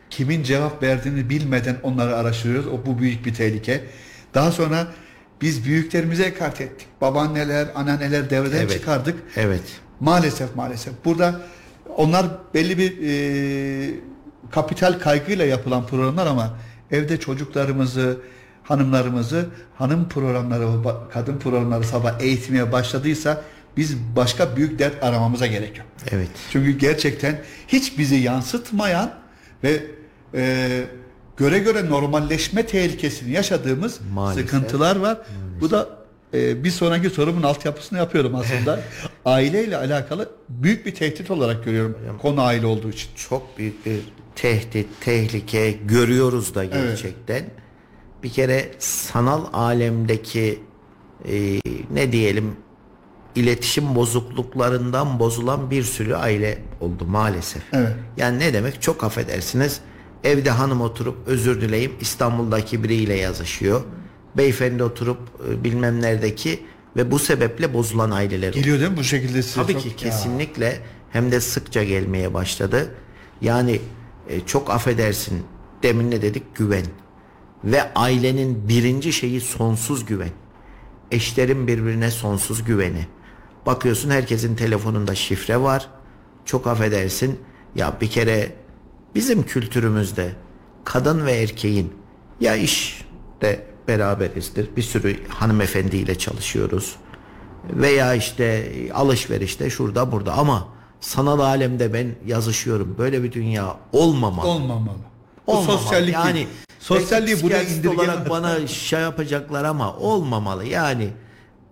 kimin 0.09 0.43
cevap 0.43 0.83
verdiğini 0.83 1.29
bilmeden 1.29 1.77
onları 1.83 2.15
araştırıyoruz. 2.15 2.67
O 2.67 2.85
bu 2.85 2.99
büyük 2.99 3.25
bir 3.25 3.33
tehlike. 3.33 3.83
Daha 4.33 4.51
sonra 4.51 4.87
biz 5.41 5.65
büyüklerimize 5.65 6.23
ekart 6.23 6.61
ettik. 6.61 6.87
Babaanneler, 7.01 7.67
anneanneler 7.75 8.29
devreden 8.29 8.57
Evet. 8.57 8.71
çıkardık. 8.71 9.15
Evet. 9.35 9.63
Maalesef 9.99 10.55
maalesef. 10.55 10.93
Burada 11.05 11.41
onlar 11.97 12.25
belli 12.53 12.77
bir 12.77 12.97
e, 13.03 13.95
kapital 14.51 14.99
kaygıyla 14.99 15.45
yapılan 15.45 15.87
programlar 15.87 16.27
ama 16.27 16.57
evde 16.91 17.19
çocuklarımızı, 17.19 18.17
hanımlarımızı 18.63 19.45
hanım 19.75 20.09
programları, 20.09 20.67
kadın 21.13 21.37
programları 21.37 21.83
sabah 21.83 22.21
eğitmeye 22.21 22.71
başladıysa 22.71 23.41
biz 23.77 23.97
başka 24.15 24.55
büyük 24.55 24.79
dert 24.79 25.03
aramamıza 25.03 25.47
gerek 25.47 25.77
yok. 25.77 25.87
Evet. 26.11 26.29
Çünkü 26.51 26.71
gerçekten 26.77 27.41
hiç 27.67 27.97
bizi 27.97 28.15
yansıtmayan 28.15 29.11
ve 29.63 29.83
e, 30.33 30.83
göre 31.37 31.59
göre 31.59 31.89
normalleşme 31.89 32.65
tehlikesini 32.65 33.31
yaşadığımız 33.31 33.99
Maalesef. 34.13 34.45
sıkıntılar 34.45 34.95
var. 34.95 35.17
Bu 35.61 35.71
da 35.71 35.98
e, 36.33 36.63
bir 36.63 36.71
sonraki 36.71 37.09
sorumun 37.09 37.43
altyapısını 37.43 37.99
yapıyorum 37.99 38.35
aslında. 38.35 38.79
Aileyle 39.25 39.77
alakalı 39.77 40.29
büyük 40.49 40.85
bir 40.85 40.95
tehdit 40.95 41.31
olarak 41.31 41.65
görüyorum 41.65 41.97
konu 42.21 42.41
aile 42.41 42.65
olduğu 42.65 42.89
için. 42.89 43.09
çok 43.15 43.57
büyük 43.57 43.85
bir 43.85 43.99
tehdit, 44.35 44.87
tehlike 45.01 45.71
görüyoruz 45.71 46.55
da 46.55 46.65
gerçekten. 46.65 47.43
Bir 48.23 48.29
kere 48.29 48.71
sanal 48.79 49.45
alemdeki 49.53 50.59
e, 51.31 51.61
ne 51.91 52.11
diyelim 52.11 52.55
iletişim 53.35 53.95
bozukluklarından 53.95 55.19
bozulan 55.19 55.71
bir 55.71 55.83
sürü 55.83 56.15
aile 56.15 56.57
oldu 56.81 57.05
maalesef. 57.05 57.63
Evet. 57.73 57.93
Yani 58.17 58.39
ne 58.39 58.53
demek? 58.53 58.81
Çok 58.81 59.03
affedersiniz. 59.03 59.79
Evde 60.23 60.49
hanım 60.49 60.81
oturup 60.81 61.17
özür 61.27 61.61
dileyim 61.61 61.91
İstanbul'daki 62.01 62.83
biriyle 62.83 63.15
yazışıyor. 63.15 63.81
Beyefendi 64.43 64.83
oturup 64.83 65.17
e, 65.49 65.63
bilmem 65.63 66.01
neredeki 66.01 66.59
ve 66.95 67.11
bu 67.11 67.19
sebeple 67.19 67.73
bozulan 67.73 68.11
aileler 68.11 68.49
oldu. 68.49 68.57
Geliyor 68.57 68.79
değil 68.79 68.91
mi 68.91 68.97
bu 68.97 69.03
şekilde 69.03 69.41
size? 69.41 69.61
Tabii 69.61 69.73
çok- 69.73 69.81
ki 69.81 69.89
Ya. 69.89 69.95
kesinlikle 69.97 70.79
hem 71.11 71.31
de 71.31 71.41
sıkça 71.41 71.83
gelmeye 71.83 72.33
başladı. 72.33 72.95
Yani 73.41 73.81
e, 74.29 74.39
çok 74.45 74.69
affedersin 74.69 75.43
demin 75.83 76.11
ne 76.11 76.21
dedik 76.21 76.55
güven. 76.55 76.85
Ve 77.63 77.93
ailenin 77.93 78.67
birinci 78.69 79.13
şeyi 79.13 79.41
sonsuz 79.41 80.05
güven. 80.05 80.31
Eşlerin 81.11 81.67
birbirine 81.67 82.11
sonsuz 82.11 82.63
güveni. 82.63 83.07
Bakıyorsun 83.65 84.09
herkesin 84.09 84.55
telefonunda 84.55 85.15
şifre 85.15 85.61
var. 85.61 85.89
Çok 86.45 86.67
affedersin 86.67 87.39
ya 87.75 87.97
bir 88.01 88.09
kere 88.09 88.53
bizim 89.15 89.43
kültürümüzde 89.43 90.31
kadın 90.85 91.25
ve 91.25 91.31
erkeğin 91.31 91.93
ya 92.41 92.55
işte 92.55 93.65
beraberizdir. 93.89 94.75
Bir 94.77 94.81
sürü 94.81 95.27
hanımefendiyle 95.27 96.17
çalışıyoruz 96.17 96.95
veya 97.69 98.13
işte 98.13 98.71
alışverişte 98.93 99.69
şurada 99.69 100.11
burada 100.11 100.33
ama 100.33 100.67
sanal 100.99 101.39
alemde 101.39 101.93
ben 101.93 102.15
yazışıyorum. 102.25 102.95
Böyle 102.97 103.23
bir 103.23 103.31
dünya 103.31 103.75
olmamalı. 103.93 104.47
Olmamalı. 104.47 104.97
Bu 105.47 105.51
Olmamalı. 105.51 105.77
sosyallik 105.77 106.13
yani 106.13 106.33
değil. 106.35 106.47
Sosyalliği 106.79 107.43
buraya 107.43 107.63
indirgemek. 107.63 107.99
olarak 107.99 108.29
bana 108.29 108.67
şey 108.67 108.99
yapacaklar 108.99 109.63
ama 109.63 109.95
olmamalı. 109.95 110.65
Yani 110.65 111.09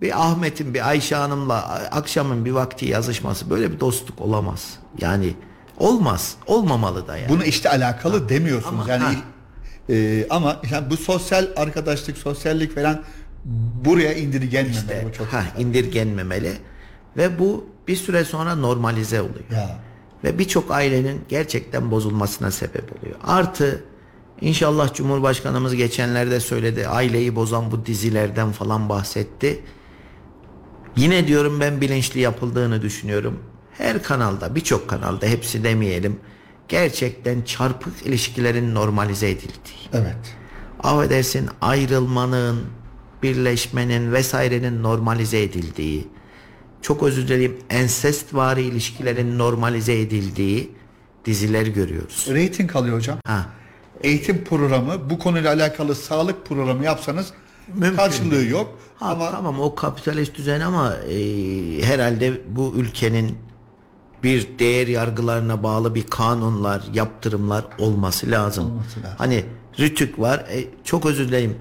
bir 0.02 0.26
Ahmet'in 0.26 0.74
bir 0.74 0.88
Ayşe 0.90 1.16
Hanım'la 1.16 1.58
akşamın 1.92 2.46
bir 2.46 2.52
vakti 2.52 2.86
yazışması 2.86 3.50
böyle 3.50 3.72
bir 3.72 3.80
dostluk 3.80 4.22
olamaz. 4.22 4.74
Yani 5.02 5.34
olmaz. 5.78 6.36
Olmamalı 6.48 7.08
da 7.08 7.18
yani. 7.18 7.30
Bunu 7.30 7.44
işte 7.44 7.70
alakalı 7.70 8.30
demiyorsunuz. 8.30 8.82
Ama- 8.90 8.92
yani 8.94 9.04
ha. 9.04 9.12
E, 9.90 10.28
ama 10.30 10.62
yani 10.72 10.90
bu 10.90 10.98
sosyal 10.98 11.48
arkadaşlık, 11.56 12.18
sosyallik 12.18 12.76
falan 12.76 13.04
buraya 13.86 14.14
indirgenmemeli. 14.14 14.78
İşte, 14.78 15.06
bu 15.10 15.14
çok 15.14 15.28
ha, 15.28 15.44
indirgenmemeli 15.58 16.54
ve 17.18 17.40
bu 17.40 17.66
bir 17.88 17.96
süre 17.96 18.24
sonra 18.24 18.56
normalize 18.56 19.22
oluyor. 19.22 19.52
Ya. 19.52 19.80
Ve 20.24 20.40
birçok 20.40 20.72
ailenin 20.72 21.22
gerçekten 21.30 21.92
bozulmasına 21.92 22.52
sebep 22.52 23.00
oluyor. 23.00 23.16
Artı 23.24 23.84
inşallah 24.42 24.94
Cumhurbaşkanımız 24.94 25.76
geçenlerde 25.76 26.40
söyledi 26.40 26.88
aileyi 26.88 27.36
bozan 27.36 27.72
bu 27.72 27.86
dizilerden 27.86 28.52
falan 28.52 28.90
bahsetti. 28.90 29.64
Yine 30.96 31.28
diyorum 31.28 31.60
ben 31.60 31.82
bilinçli 31.82 32.20
yapıldığını 32.20 32.82
düşünüyorum. 32.82 33.40
Her 33.72 34.04
kanalda 34.04 34.56
birçok 34.56 34.88
kanalda 34.88 35.26
hepsi 35.26 35.64
demeyelim 35.64 36.20
gerçekten 36.68 37.42
çarpık 37.42 38.06
ilişkilerin 38.06 38.76
normalize 38.76 39.30
edildiği 39.30 39.90
Evet. 39.94 40.16
affedersin 40.84 41.50
ayrılmanın, 41.62 42.62
birleşmenin 43.24 44.12
vesairenin 44.14 44.84
normalize 44.84 45.44
edildiği, 45.44 46.08
çok 46.82 47.04
özür 47.04 47.28
dileyim 47.28 47.58
ensestvari 47.70 48.62
ilişkilerin 48.62 49.38
normalize 49.40 50.00
edildiği 50.00 50.72
diziler 51.26 51.66
görüyoruz. 51.68 52.26
Rating 52.30 52.76
alıyor 52.76 52.98
hocam. 52.98 53.18
Ha. 53.26 53.46
Eğitim 54.04 54.44
programı 54.44 55.10
bu 55.10 55.20
konuyla 55.20 55.54
alakalı 55.54 55.96
sağlık 55.96 56.46
programı 56.46 56.84
yapsanız 56.86 57.28
Mümkün 57.76 57.96
karşılığı 57.98 58.44
yok. 58.44 58.80
Ha, 58.96 59.06
Ama 59.12 59.32
tamam 59.32 59.60
o 59.60 59.76
kapitalist 59.76 60.36
düzen 60.36 60.62
ama 60.62 60.96
e, 60.96 61.16
herhalde 61.82 62.42
bu 62.50 62.74
ülkenin 62.78 63.38
bir 64.24 64.48
değer 64.60 64.88
yargılarına 64.88 65.64
bağlı 65.64 65.96
bir 65.96 66.04
kanunlar, 66.04 66.82
yaptırımlar 66.94 67.66
olması 67.80 68.32
lazım. 68.32 68.66
Olması 68.66 69.00
lazım. 69.00 69.16
Hani 69.18 69.46
rütük 69.80 70.20
var. 70.20 70.38
E, 70.40 70.68
çok 70.84 71.06
özür 71.06 71.28
dilerim. 71.28 71.56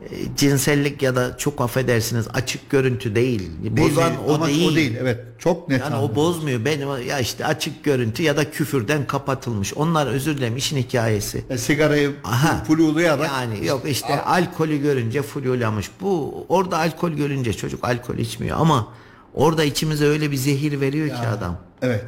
E, 0.00 0.36
cinsellik 0.36 1.02
ya 1.02 1.16
da 1.16 1.36
çok 1.38 1.60
affedersiniz 1.60 2.28
açık 2.34 2.70
görüntü 2.70 3.14
değil. 3.14 3.50
değil, 3.62 3.76
Bozan 3.76 4.10
değil. 4.10 4.20
o 4.28 4.46
değil. 4.46 4.72
o 4.72 4.76
değil. 4.76 4.96
Evet. 5.00 5.20
Çok 5.38 5.68
net. 5.68 5.80
Yani 5.80 5.96
o 5.96 6.14
bozmuyor. 6.14 6.64
Benim 6.64 7.08
ya 7.08 7.18
işte 7.18 7.46
açık 7.46 7.84
görüntü 7.84 8.22
ya 8.22 8.36
da 8.36 8.50
küfürden 8.50 9.06
kapatılmış. 9.06 9.74
Onlar 9.74 10.06
özür 10.06 10.36
dilerim 10.36 10.56
işin 10.56 10.76
hikayesi. 10.76 11.44
E, 11.50 11.58
sigarayı 11.58 12.12
Aha. 12.24 12.64
flulayarak 12.64 13.26
Yani 13.26 13.66
yok 13.66 13.82
işte 13.88 14.22
alkolü 14.22 14.82
görünce 14.82 15.22
fulyolamış. 15.22 15.90
Bu 16.00 16.44
orada 16.48 16.78
alkol 16.78 17.10
görünce 17.10 17.52
çocuk 17.52 17.84
alkol 17.84 18.14
içmiyor 18.18 18.56
ama 18.60 18.88
orada 19.34 19.64
içimize 19.64 20.06
öyle 20.06 20.30
bir 20.30 20.36
zehir 20.36 20.80
veriyor 20.80 21.08
ki 21.08 21.28
adam. 21.28 21.58
Evet. 21.82 22.04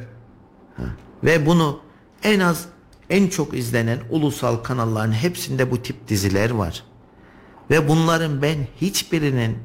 Ve 1.23 1.45
bunu 1.45 1.79
en 2.23 2.39
az 2.39 2.65
en 3.09 3.27
çok 3.27 3.53
izlenen 3.53 3.99
ulusal 4.09 4.55
kanalların 4.55 5.11
hepsinde 5.11 5.71
bu 5.71 5.81
tip 5.81 6.07
diziler 6.07 6.49
var. 6.49 6.83
Ve 7.69 7.87
bunların 7.87 8.41
ben 8.41 8.57
hiçbirinin 8.81 9.57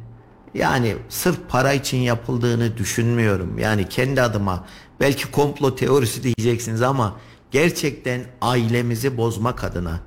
yani 0.54 0.96
sırf 1.08 1.38
para 1.48 1.72
için 1.72 1.98
yapıldığını 1.98 2.76
düşünmüyorum. 2.76 3.58
Yani 3.58 3.88
kendi 3.88 4.22
adıma 4.22 4.66
belki 5.00 5.30
komplo 5.30 5.74
teorisi 5.74 6.22
diyeceksiniz 6.22 6.82
ama 6.82 7.16
gerçekten 7.50 8.20
ailemizi 8.40 9.16
bozmak 9.16 9.64
adına 9.64 10.00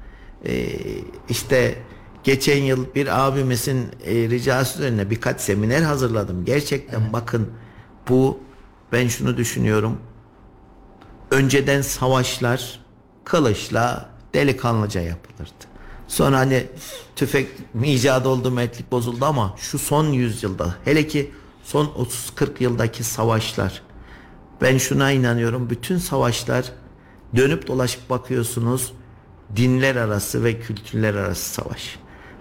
Ee, 0.45 0.67
işte 1.29 1.75
geçen 2.23 2.57
yıl 2.57 2.95
bir 2.95 3.27
abimizin 3.27 3.87
e, 4.05 4.13
ricası 4.13 4.79
üzerine 4.79 5.09
birkaç 5.09 5.41
seminer 5.41 5.81
hazırladım. 5.81 6.45
Gerçekten 6.45 7.13
bakın 7.13 7.49
bu 8.09 8.39
ben 8.91 9.07
şunu 9.07 9.37
düşünüyorum 9.37 9.97
önceden 11.31 11.81
savaşlar 11.81 12.79
kılıçla 13.23 14.09
delikanlıca 14.33 15.01
yapılırdı. 15.01 15.71
Sonra 16.07 16.37
hani 16.37 16.67
tüfek 17.15 17.47
icat 17.83 18.25
oldu, 18.25 18.51
metlik 18.51 18.91
bozuldu 18.91 19.25
ama 19.25 19.55
şu 19.57 19.79
son 19.79 20.05
yüzyılda 20.05 20.75
hele 20.85 21.07
ki 21.07 21.31
son 21.63 21.85
30-40 21.85 22.63
yıldaki 22.63 23.03
savaşlar 23.03 23.81
ben 24.61 24.77
şuna 24.77 25.11
inanıyorum 25.11 25.69
bütün 25.69 25.97
savaşlar 25.97 26.71
dönüp 27.35 27.67
dolaşıp 27.67 28.09
bakıyorsunuz 28.09 28.93
dinler 29.55 29.95
arası 29.95 30.43
ve 30.43 30.59
kültürler 30.59 31.13
arası 31.13 31.53
savaş. 31.53 31.99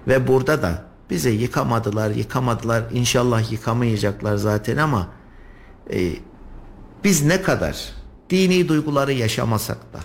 Ve 0.09 0.27
burada 0.29 0.63
da 0.63 0.85
bize 1.11 1.31
yıkamadılar, 1.31 2.11
yıkamadılar. 2.11 2.85
İnşallah 2.93 3.53
yıkamayacaklar 3.53 4.37
zaten 4.37 4.77
ama 4.77 5.09
e, 5.93 6.13
biz 7.05 7.23
ne 7.23 7.43
kadar 7.43 7.93
dini 8.31 8.69
duyguları 8.69 9.13
yaşamasak 9.13 9.93
da 9.93 10.01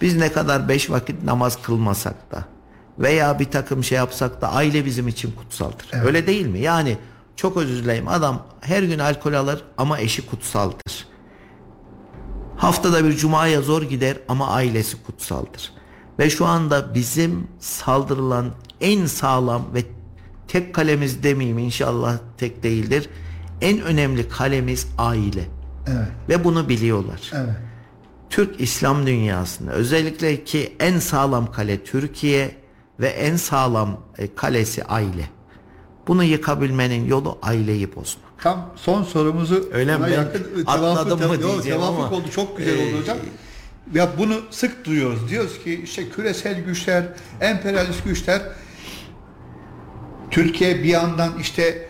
biz 0.00 0.16
ne 0.16 0.32
kadar 0.32 0.68
beş 0.68 0.90
vakit 0.90 1.22
namaz 1.22 1.62
kılmasak 1.62 2.32
da 2.32 2.44
veya 2.98 3.38
bir 3.38 3.44
takım 3.44 3.84
şey 3.84 3.98
yapsak 3.98 4.40
da 4.40 4.52
aile 4.52 4.84
bizim 4.84 5.08
için 5.08 5.32
kutsaldır. 5.32 5.86
Öyle 6.04 6.26
değil 6.26 6.46
mi? 6.46 6.58
Yani 6.58 6.98
çok 7.36 7.56
özür 7.56 7.84
dileyim 7.84 8.08
adam 8.08 8.46
her 8.60 8.82
gün 8.82 8.98
alkol 8.98 9.32
alır 9.32 9.64
ama 9.78 9.98
eşi 9.98 10.26
kutsaldır. 10.26 11.06
Haftada 12.56 13.04
bir 13.04 13.16
cumaya 13.16 13.62
zor 13.62 13.82
gider 13.82 14.16
ama 14.28 14.48
ailesi 14.48 15.02
kutsaldır. 15.02 15.72
Ve 16.18 16.30
şu 16.30 16.46
anda 16.46 16.94
bizim 16.94 17.48
saldırılan 17.58 18.50
en 18.80 19.06
sağlam 19.06 19.62
ve 19.74 19.82
tek 20.48 20.74
kalemiz 20.74 21.22
demeyeyim 21.22 21.58
inşallah 21.58 22.18
tek 22.38 22.62
değildir. 22.62 23.10
En 23.60 23.80
önemli 23.80 24.28
kalemiz 24.28 24.86
aile. 24.98 25.55
Evet. 25.86 26.08
Ve 26.28 26.44
bunu 26.44 26.68
biliyorlar. 26.68 27.30
Evet. 27.34 27.54
Türk 28.30 28.60
İslam 28.60 29.06
dünyasında 29.06 29.72
özellikle 29.72 30.44
ki 30.44 30.72
en 30.80 30.98
sağlam 30.98 31.52
kale 31.52 31.84
Türkiye 31.84 32.56
ve 33.00 33.08
en 33.08 33.36
sağlam 33.36 34.00
e, 34.18 34.34
kalesi 34.34 34.84
aile. 34.84 35.30
Bunu 36.08 36.24
yıkabilmenin 36.24 37.06
yolu 37.08 37.38
aileyi 37.42 37.88
bozmak. 37.96 38.26
Tam 38.42 38.72
son 38.76 39.02
sorumuzu 39.02 39.68
Öyle 39.72 39.98
mi? 39.98 40.10
yakın 40.10 40.64
atladım 40.66 41.28
mı 41.28 41.42
diyeceğim 41.42 41.82
ama. 41.82 42.10
oldu. 42.10 42.24
Çok 42.34 42.58
güzel 42.58 42.78
Ee, 42.78 42.88
oldu 42.88 43.00
hocam. 43.00 43.18
Ya 43.94 44.08
bunu 44.18 44.34
sık 44.50 44.84
duyuyoruz. 44.84 45.28
Diyoruz 45.30 45.58
ki 45.64 45.80
işte 45.84 46.08
küresel 46.08 46.60
güçler, 46.64 47.04
emperyalist 47.40 48.04
güçler 48.04 48.42
Türkiye 50.30 50.78
bir 50.82 50.88
yandan 50.88 51.32
işte 51.40 51.88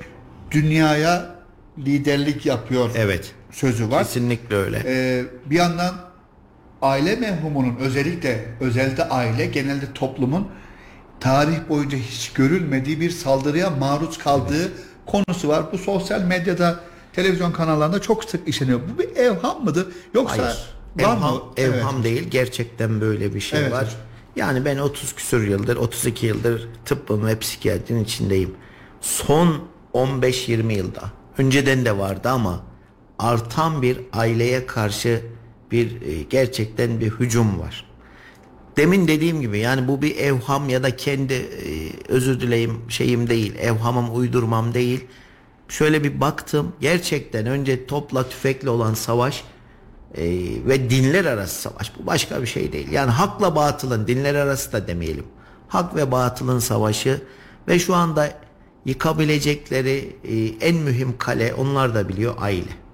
dünyaya 0.50 1.36
liderlik 1.78 2.46
yapıyor 2.46 2.90
Evet. 2.94 3.34
Sözü 3.56 3.90
var. 3.90 4.04
Kesinlikle 4.04 4.56
öyle. 4.56 4.82
Ee, 4.86 5.24
bir 5.46 5.56
yandan 5.56 5.94
aile 6.82 7.16
mevhumunun 7.16 7.76
özellikle 7.76 8.44
özelde 8.60 9.08
aile 9.08 9.46
genelde 9.46 9.92
toplumun 9.94 10.48
tarih 11.20 11.58
boyunca 11.68 11.98
hiç 11.98 12.32
görülmediği 12.32 13.00
bir 13.00 13.10
saldırıya 13.10 13.70
maruz 13.70 14.18
kaldığı 14.18 14.72
konusu 15.06 15.48
var. 15.48 15.64
Bu 15.72 15.78
sosyal 15.78 16.20
medyada 16.20 16.80
televizyon 17.12 17.52
kanallarında 17.52 18.00
çok 18.00 18.24
sık 18.24 18.48
işleniyor. 18.48 18.80
Bu 18.94 18.98
bir 18.98 19.16
evham 19.16 19.64
mıdır? 19.64 19.86
Yoksa 20.14 20.42
Hayır. 20.42 20.76
Evham, 20.98 21.34
mı? 21.34 21.40
evham 21.56 21.94
Evet. 21.94 22.04
değil. 22.04 22.30
Gerçekten 22.30 23.00
böyle 23.00 23.34
bir 23.34 23.40
şey 23.40 23.60
Evet 23.60 23.72
var. 23.72 23.96
Yani 24.36 24.64
ben 24.64 24.78
30 24.78 25.14
küsur 25.14 25.42
yıldır, 25.42 25.76
32 25.76 26.26
yıldır 26.26 26.68
tıbbın 26.84 27.26
ve 27.26 27.38
psikiyatrinin 27.38 28.04
içindeyim. 28.04 28.54
Son 29.00 29.64
15-20 29.94 30.72
yılda, 30.72 31.02
önceden 31.38 31.84
de 31.84 31.98
vardı 31.98 32.28
ama 32.28 32.60
artan 33.18 33.82
bir 33.82 34.00
aileye 34.12 34.66
karşı 34.66 35.22
bir 35.70 36.02
e, 36.02 36.22
gerçekten 36.22 37.00
bir 37.00 37.10
hücum 37.10 37.60
var. 37.60 37.86
Demin 38.76 39.08
dediğim 39.08 39.40
gibi 39.40 39.58
yani 39.58 39.88
bu 39.88 40.02
bir 40.02 40.16
evham 40.16 40.68
ya 40.68 40.82
da 40.82 40.96
kendi 40.96 41.34
e, 41.34 41.90
özür 42.08 42.40
dileyim 42.40 42.80
şeyim 42.88 43.30
değil, 43.30 43.54
evhamım 43.54 44.16
uydurmam 44.16 44.74
değil. 44.74 45.04
Şöyle 45.68 46.04
bir 46.04 46.20
baktım 46.20 46.72
gerçekten 46.80 47.46
önce 47.46 47.86
topla 47.86 48.28
tüfekle 48.28 48.70
olan 48.70 48.94
savaş 48.94 49.44
e, 50.14 50.24
ve 50.66 50.90
dinler 50.90 51.24
arası 51.24 51.62
savaş 51.62 51.92
bu 51.98 52.06
başka 52.06 52.42
bir 52.42 52.46
şey 52.46 52.72
değil. 52.72 52.92
Yani 52.92 53.10
hakla 53.10 53.56
batılın 53.56 54.06
dinler 54.06 54.34
arası 54.34 54.72
da 54.72 54.86
demeyelim. 54.88 55.24
Hak 55.68 55.96
ve 55.96 56.12
batılın 56.12 56.58
savaşı 56.58 57.22
ve 57.68 57.78
şu 57.78 57.94
anda 57.94 58.32
yıkabilecekleri 58.84 60.16
en 60.60 60.76
mühim 60.76 61.18
kale 61.18 61.54
onlar 61.54 61.94
da 61.94 62.08
biliyor 62.08 62.34
aile. 62.38 62.85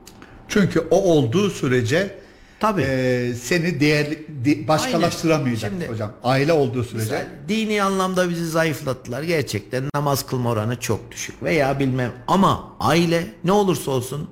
Çünkü 0.53 0.81
o 0.91 1.03
olduğu 1.15 1.51
sürece 1.51 2.19
Tabii. 2.61 2.83
e, 2.83 3.35
seni 3.35 3.81
değerli 3.81 4.27
di- 4.45 4.69
başkalaştıramayacak 4.69 5.71
Şimdi- 5.73 5.89
hocam. 5.89 6.13
Aile 6.25 6.53
olduğu 6.53 6.85
sürece. 6.85 6.97
Mesela 6.99 7.27
dini 7.49 7.83
anlamda 7.83 8.31
bizi 8.31 8.47
zayıflattılar. 8.49 9.23
Gerçekten 9.23 9.85
namaz 9.95 10.27
kılma 10.27 10.51
oranı 10.51 10.81
çok 10.81 11.13
düşük 11.13 11.43
veya 11.43 11.79
bilmem 11.79 12.13
ama 12.27 12.73
aile 12.81 13.25
ne 13.45 13.53
olursa 13.53 13.91
olsun 13.91 14.29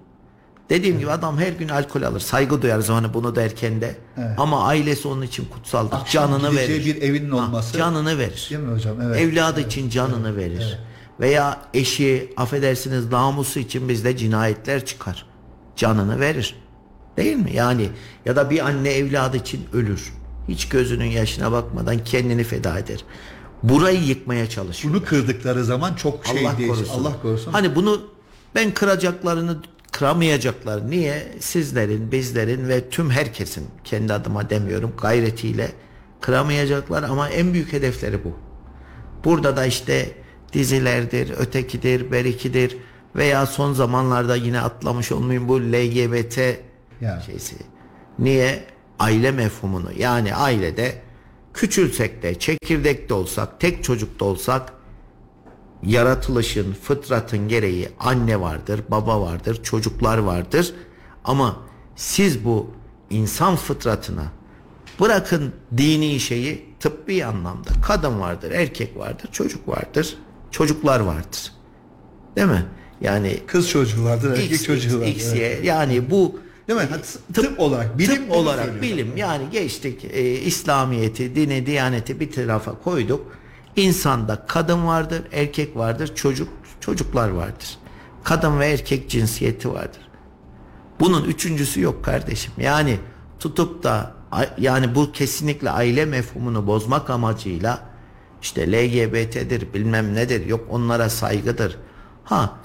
dediğim 0.70 0.98
gibi 0.98 1.10
adam 1.10 1.38
her 1.38 1.52
gün 1.52 1.68
alkol 1.68 2.02
alır. 2.02 2.20
Saygı 2.20 2.62
duyarız 2.62 2.88
hani 2.88 3.14
bunu 3.14 3.36
derken 3.36 3.80
de. 3.80 3.96
Ama 4.38 4.64
ailesi 4.66 5.08
onun 5.08 5.22
için 5.22 5.44
kutsaldır. 5.44 5.96
Akşam 5.96 6.30
canını 6.30 6.56
verir. 6.56 6.84
bir 6.84 7.02
evinin 7.02 7.30
Ha, 7.30 7.36
olması- 7.36 7.78
canını 7.78 8.18
verir. 8.18 8.46
Değil 8.50 8.60
mi 8.62 8.72
hocam? 8.74 9.00
Evet. 9.00 9.20
Evladı 9.20 9.60
için 9.60 9.90
canını 9.90 10.36
verir. 10.36 10.78
Veya 11.20 11.58
eşi 11.74 12.32
affedersiniz 12.36 13.06
namusu 13.12 13.58
için 13.60 13.88
bizde 13.88 14.16
cinayetler 14.16 14.84
çıkar. 14.86 15.26
Canını 15.80 16.20
verir. 16.20 16.56
Değil 17.16 17.36
mi? 17.36 17.50
Yani 17.54 17.88
ya 18.24 18.36
da 18.36 18.50
bir 18.50 18.66
anne 18.66 18.90
evladı 18.90 19.36
için 19.36 19.60
ölür. 19.72 20.12
Hiç 20.48 20.68
gözünün 20.68 21.04
yaşına 21.10 21.52
bakmadan 21.52 22.04
kendini 22.04 22.44
feda 22.44 22.78
eder. 22.78 23.04
Burayı 23.62 24.02
yıkmaya 24.02 24.48
çalışıyor. 24.48 24.94
Bunu 24.94 25.04
kırdıkları 25.04 25.64
zaman 25.64 25.94
çok 25.94 26.26
şey 26.26 26.46
Allah 26.46 26.58
değişir. 26.58 26.74
korusun. 26.74 27.00
Allah 27.04 27.22
korusun. 27.22 27.52
Hani 27.52 27.76
bunu 27.76 28.02
ben 28.54 28.74
kıracaklarını 28.74 29.56
kıramayacaklar. 29.92 30.90
Niye? 30.90 31.32
Sizlerin, 31.40 32.12
bizlerin 32.12 32.68
ve 32.68 32.90
tüm 32.90 33.10
herkesin 33.10 33.66
kendi 33.84 34.12
adıma 34.12 34.50
demiyorum 34.50 34.92
gayretiyle 35.02 35.72
kıramayacaklar 36.20 37.02
ama 37.02 37.28
en 37.28 37.52
büyük 37.52 37.72
hedefleri 37.72 38.24
bu. 38.24 38.36
Burada 39.24 39.56
da 39.56 39.66
işte 39.66 40.10
dizilerdir, 40.52 41.30
ötekidir, 41.38 42.12
berikidir 42.12 42.76
veya 43.16 43.46
son 43.46 43.72
zamanlarda 43.72 44.36
yine 44.36 44.60
atlamış 44.60 45.12
olmayayım 45.12 45.48
bu 45.48 45.60
LGBT 45.60 46.38
Ya. 47.00 47.20
şeysi. 47.26 47.56
Niye? 48.18 48.64
Aile 48.98 49.30
mefhumunu 49.30 49.88
yani 49.98 50.34
ailede 50.34 51.02
küçülsek 51.54 52.22
de 52.22 52.38
çekirdekte 52.38 53.14
olsak 53.14 53.60
tek 53.60 53.84
çocuk 53.84 54.20
da 54.20 54.24
olsak 54.24 54.72
yaratılışın 55.82 56.72
fıtratın 56.72 57.48
gereği 57.48 57.88
anne 58.00 58.40
vardır 58.40 58.80
baba 58.88 59.20
vardır 59.20 59.62
çocuklar 59.62 60.18
vardır 60.18 60.74
ama 61.24 61.56
siz 61.96 62.44
bu 62.44 62.70
insan 63.10 63.56
fıtratına 63.56 64.24
bırakın 65.00 65.52
dini 65.76 66.20
şeyi 66.20 66.74
tıbbi 66.80 67.24
anlamda 67.24 67.68
kadın 67.86 68.20
vardır 68.20 68.50
erkek 68.50 68.96
vardır 68.96 69.28
çocuk 69.32 69.68
vardır 69.68 70.16
çocuklar 70.50 71.00
vardır 71.00 71.52
değil 72.36 72.48
mi 72.48 72.64
Yani 73.00 73.38
Kız 73.46 73.68
çocuğu 73.68 74.04
vardır, 74.04 74.30
erkek 74.30 74.52
X, 74.52 74.64
çocuğu 74.64 75.00
vardır. 75.00 75.10
X, 75.10 75.32
evet. 75.32 75.64
Y. 75.64 75.66
yani 75.66 76.10
bu 76.10 76.40
Değil 76.68 76.80
mi? 76.80 76.86
Ha, 76.86 76.96
tıp, 77.34 77.60
olarak, 77.60 77.98
bilim 77.98 78.16
tıp 78.16 78.30
olarak 78.30 78.82
bilim 78.82 79.16
yani 79.16 79.44
geçtik 79.52 80.04
e, 80.04 80.22
İslamiyeti, 80.32 81.34
dini, 81.34 81.66
diyaneti 81.66 82.20
bir 82.20 82.32
tarafa 82.32 82.78
koyduk. 82.78 83.26
İnsanda 83.76 84.46
kadın 84.46 84.86
vardır, 84.86 85.22
erkek 85.32 85.76
vardır, 85.76 86.14
çocuk 86.14 86.48
çocuklar 86.80 87.28
vardır. 87.28 87.78
Kadın 88.24 88.60
ve 88.60 88.66
erkek 88.66 89.10
cinsiyeti 89.10 89.72
vardır. 89.72 90.00
Bunun 91.00 91.24
üçüncüsü 91.24 91.80
yok 91.80 92.04
kardeşim. 92.04 92.52
Yani 92.58 92.98
tutup 93.38 93.82
da 93.82 94.14
yani 94.58 94.94
bu 94.94 95.12
kesinlikle 95.12 95.70
aile 95.70 96.04
mefhumunu 96.04 96.66
bozmak 96.66 97.10
amacıyla 97.10 97.80
işte 98.42 98.72
LGBT'dir 98.72 99.74
bilmem 99.74 100.14
nedir 100.14 100.46
yok 100.46 100.66
onlara 100.70 101.08
saygıdır. 101.08 101.76
Ha 102.24 102.59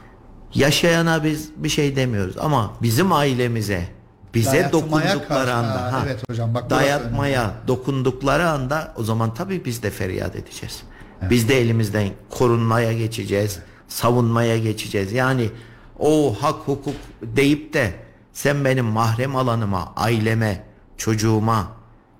yaşayana 0.56 1.24
biz 1.24 1.50
bir 1.58 1.70
şey 1.70 1.96
demiyoruz 1.96 2.38
ama 2.38 2.74
bizim 2.82 3.12
ailemize 3.12 3.88
bize 4.34 4.52
Dayatmaya 4.52 4.72
dokundukları 4.74 5.28
karşı- 5.28 5.54
anda 5.54 5.82
Ha, 5.82 5.92
ha, 5.92 6.04
evet 6.06 6.30
hocam, 6.30 6.54
bak 6.54 6.70
dayatmaya 6.70 7.52
dokundukları 7.68 8.50
anda 8.50 8.94
o 8.98 9.04
zaman 9.04 9.34
tabii 9.34 9.66
biz 9.66 9.84
de 9.84 9.90
feryat 9.90 10.36
edeceğiz. 10.36 10.84
Biz 11.30 11.50
de 11.50 11.62
elimizden 11.62 12.10
korunmaya 12.30 12.94
geçeceğiz, 12.94 13.60
savunmaya 13.88 14.58
geçeceğiz. 14.58 15.12
Yani 15.14 15.50
o 16.00 16.36
hak 16.42 16.54
hukuk 16.56 16.96
deyip 17.22 17.74
de 17.74 17.94
sen 18.34 18.66
benim 18.66 18.86
mahrem 18.86 19.36
alanıma, 19.36 19.94
aileme, 19.96 20.64
çocuğuma 20.98 21.68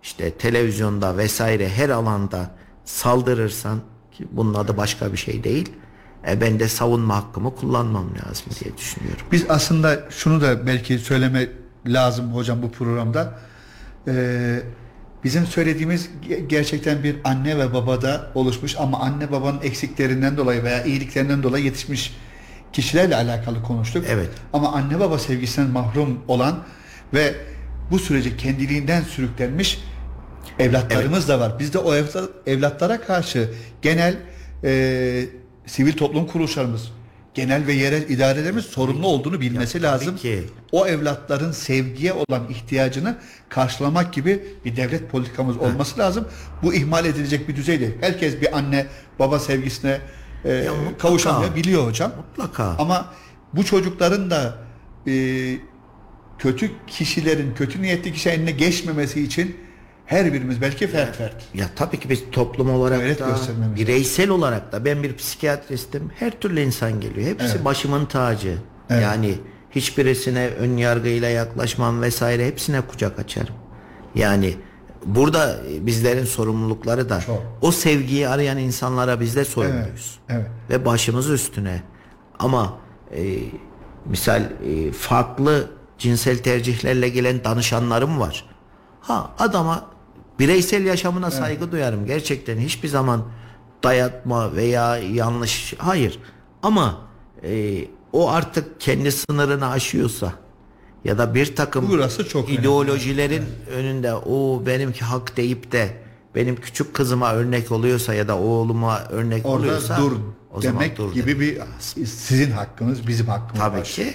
işte 0.04 0.32
televizyonda 0.32 1.18
vesaire 1.18 1.70
her 1.70 1.90
alanda 1.90 2.52
saldırırsan 2.86 3.80
ki 4.12 4.28
bunun 4.32 4.54
adı 4.54 4.78
başka 4.78 5.12
bir 5.12 5.18
şey 5.18 5.44
değil. 5.44 5.70
E 6.30 6.42
ben 6.42 6.60
de 6.60 6.68
savunma 6.68 7.16
hakkımı 7.16 7.56
kullanmam 7.56 8.06
lazım 8.16 8.46
diye 8.64 8.78
düşünüyorum. 8.78 9.26
Biz 9.32 9.46
aslında 9.50 10.00
şunu 10.10 10.42
da 10.42 10.68
belki 10.68 11.00
söyleme 11.00 11.48
lazım 11.88 12.34
hocam 12.34 12.62
bu 12.62 12.72
programda. 12.72 13.40
Ee, 14.08 14.60
bizim 15.24 15.46
söylediğimiz 15.48 16.10
ge- 16.30 16.48
gerçekten 16.48 17.04
bir 17.04 17.16
anne 17.24 17.58
ve 17.58 17.74
babada 17.74 18.32
oluşmuş 18.36 18.76
ama 18.80 19.00
anne 19.00 19.32
babanın 19.32 19.62
eksiklerinden 19.62 20.38
dolayı 20.38 20.64
veya 20.64 20.84
iyiliklerinden 20.84 21.44
dolayı 21.44 21.66
yetişmiş 21.66 22.18
kişilerle 22.74 23.16
alakalı 23.16 23.64
konuştuk. 23.64 24.06
Evet. 24.10 24.30
Ama 24.54 24.72
anne 24.72 25.00
baba 25.00 25.20
sevgisinden 25.20 25.72
mahrum 25.72 26.20
olan 26.28 26.64
ve 27.14 27.36
bu 27.92 28.00
sürece 28.00 28.38
kendiliğinden 28.38 29.02
sürüklenmiş 29.02 29.84
evlatlarımız 30.60 31.28
da 31.28 31.40
var. 31.40 31.60
Biz 31.60 31.74
de 31.74 31.78
o 31.78 31.94
evla- 31.96 32.30
evlatlara 32.48 33.02
karşı 33.02 33.52
genel 33.82 34.16
e, 34.64 35.26
sivil 35.66 35.94
toplum 35.94 36.28
kuruluşlarımız, 36.28 36.92
genel 37.34 37.68
ve 37.68 37.74
yerel 37.74 38.10
idarelerimiz 38.10 38.66
sorumlu 38.66 39.08
olduğunu 39.08 39.42
bilmesi 39.42 39.78
Ya 39.78 39.84
lazım. 39.84 40.18
ki. 40.18 40.44
O 40.72 40.88
evlatların 40.88 41.52
sevgiye 41.52 42.14
olan 42.14 42.50
ihtiyacını 42.50 43.18
karşılamak 43.50 44.14
gibi 44.14 44.44
bir 44.66 44.76
devlet 44.76 45.12
politikamız 45.12 45.58
olması 45.58 46.00
lazım. 46.00 46.28
Bu 46.64 46.74
ihmal 46.74 47.06
edilecek 47.06 47.48
bir 47.50 47.56
düzey 47.56 47.80
değil. 47.80 47.94
Herkes 48.02 48.42
bir 48.42 48.58
anne 48.58 48.86
baba 49.20 49.40
sevgisine 49.40 50.00
e, 50.46 50.70
mutlaka. 50.70 50.98
kavuşamıyor 50.98 51.56
biliyor 51.56 51.88
hocam. 51.88 52.12
Mutlaka. 52.18 52.76
Ama 52.80 53.14
bu 53.54 53.66
çocukların 53.66 54.30
da 54.32 54.58
e, 55.08 55.14
kötü 56.40 56.72
kişilerin, 56.88 57.54
kötü 57.56 57.82
niyetli 57.82 58.14
kişi 58.14 58.30
eline 58.30 58.52
geçmemesi 58.52 59.22
için 59.22 59.58
her 60.06 60.34
birimiz 60.34 60.62
belki 60.62 60.88
fert 60.88 61.16
fert. 61.16 61.36
Ya 61.54 61.66
tabii 61.76 62.00
ki 62.00 62.10
biz 62.10 62.24
toplum 62.32 62.70
olarak 62.70 63.00
Gayret 63.00 63.20
da 63.20 63.36
bireysel 63.76 64.30
olarak 64.30 64.72
da 64.72 64.86
ben 64.86 65.04
bir 65.04 65.16
psikiyatristim. 65.16 66.12
Her 66.20 66.32
türlü 66.40 66.62
insan 66.62 67.02
geliyor. 67.02 67.28
Hepsi 67.28 67.48
Evet. 67.56 67.66
başımın 67.66 68.06
tacı. 68.06 68.58
Evet. 68.90 69.04
Yani 69.04 69.36
hiçbirisine 69.72 70.48
ön 70.48 70.78
yargıyla 70.78 71.30
yaklaşmam 71.30 72.02
vesaire 72.02 72.48
hepsine 72.48 72.82
kucak 72.82 73.20
açarım. 73.20 73.56
Yani 74.16 74.56
burada 75.06 75.60
bizlerin 75.82 76.26
sorumlulukları 76.26 77.10
da 77.10 77.22
Çok. 77.22 77.42
o 77.62 77.72
sevgiyi 77.72 78.30
arayan 78.30 78.58
insanlara 78.58 79.20
biz 79.20 79.36
de 79.36 79.46
sorumluyuz. 79.46 80.20
Evet. 80.30 80.46
Ve 80.70 80.86
başımız 80.86 81.30
üstüne. 81.30 81.82
Ama 82.40 82.78
e, 83.16 83.38
misal 84.06 84.42
e, 84.42 84.92
farklı 84.92 85.70
cinsel 85.98 86.38
tercihlerle 86.38 87.10
gelen 87.10 87.44
danışanlarım 87.44 88.20
var. 88.20 88.46
Ha 89.02 89.32
adama 89.40 89.86
bireysel 90.40 90.86
yaşamına 90.86 91.32
saygı 91.32 91.72
duyarım. 91.72 92.06
Gerçekten 92.06 92.58
hiçbir 92.58 92.88
zaman 92.88 93.24
dayatma 93.84 94.56
veya 94.56 94.98
yanlış 94.98 95.74
hayır. 95.78 96.20
Ama 96.64 96.98
e, 97.44 97.78
o 98.14 98.30
artık 98.30 98.82
kendi 98.82 99.12
sınırını 99.12 99.68
aşıyorsa 99.70 100.34
ya 101.06 101.18
da 101.18 101.36
bir 101.36 101.56
takım 101.56 101.90
Burası 101.90 102.30
çok 102.30 102.46
önemli. 102.50 102.62
ideolojilerin 102.62 103.44
önünde 103.76 104.14
o 104.14 104.64
benimki 104.66 105.06
hak 105.06 105.38
deyip 105.38 105.72
de 105.72 105.98
benim 106.36 106.56
küçük 106.56 106.94
kızıma 106.94 107.34
örnek 107.34 107.72
oluyorsa 107.72 108.14
ya 108.14 108.28
da 108.28 108.38
oğluma 108.38 109.00
örnek 109.10 109.46
Orada 109.46 109.58
oluyorsa 109.58 109.98
dur 109.98 110.12
o 110.54 110.62
zaman 110.62 110.82
demek 110.84 110.98
dur 110.98 111.14
gibi 111.14 111.40
bir 111.40 111.58
sizin 112.06 112.52
hakkınız, 112.52 113.08
bizim 113.08 113.28
hakkımız 113.28 113.60
Tabii 113.62 113.78
var. 113.78 113.84
ki. 113.84 114.14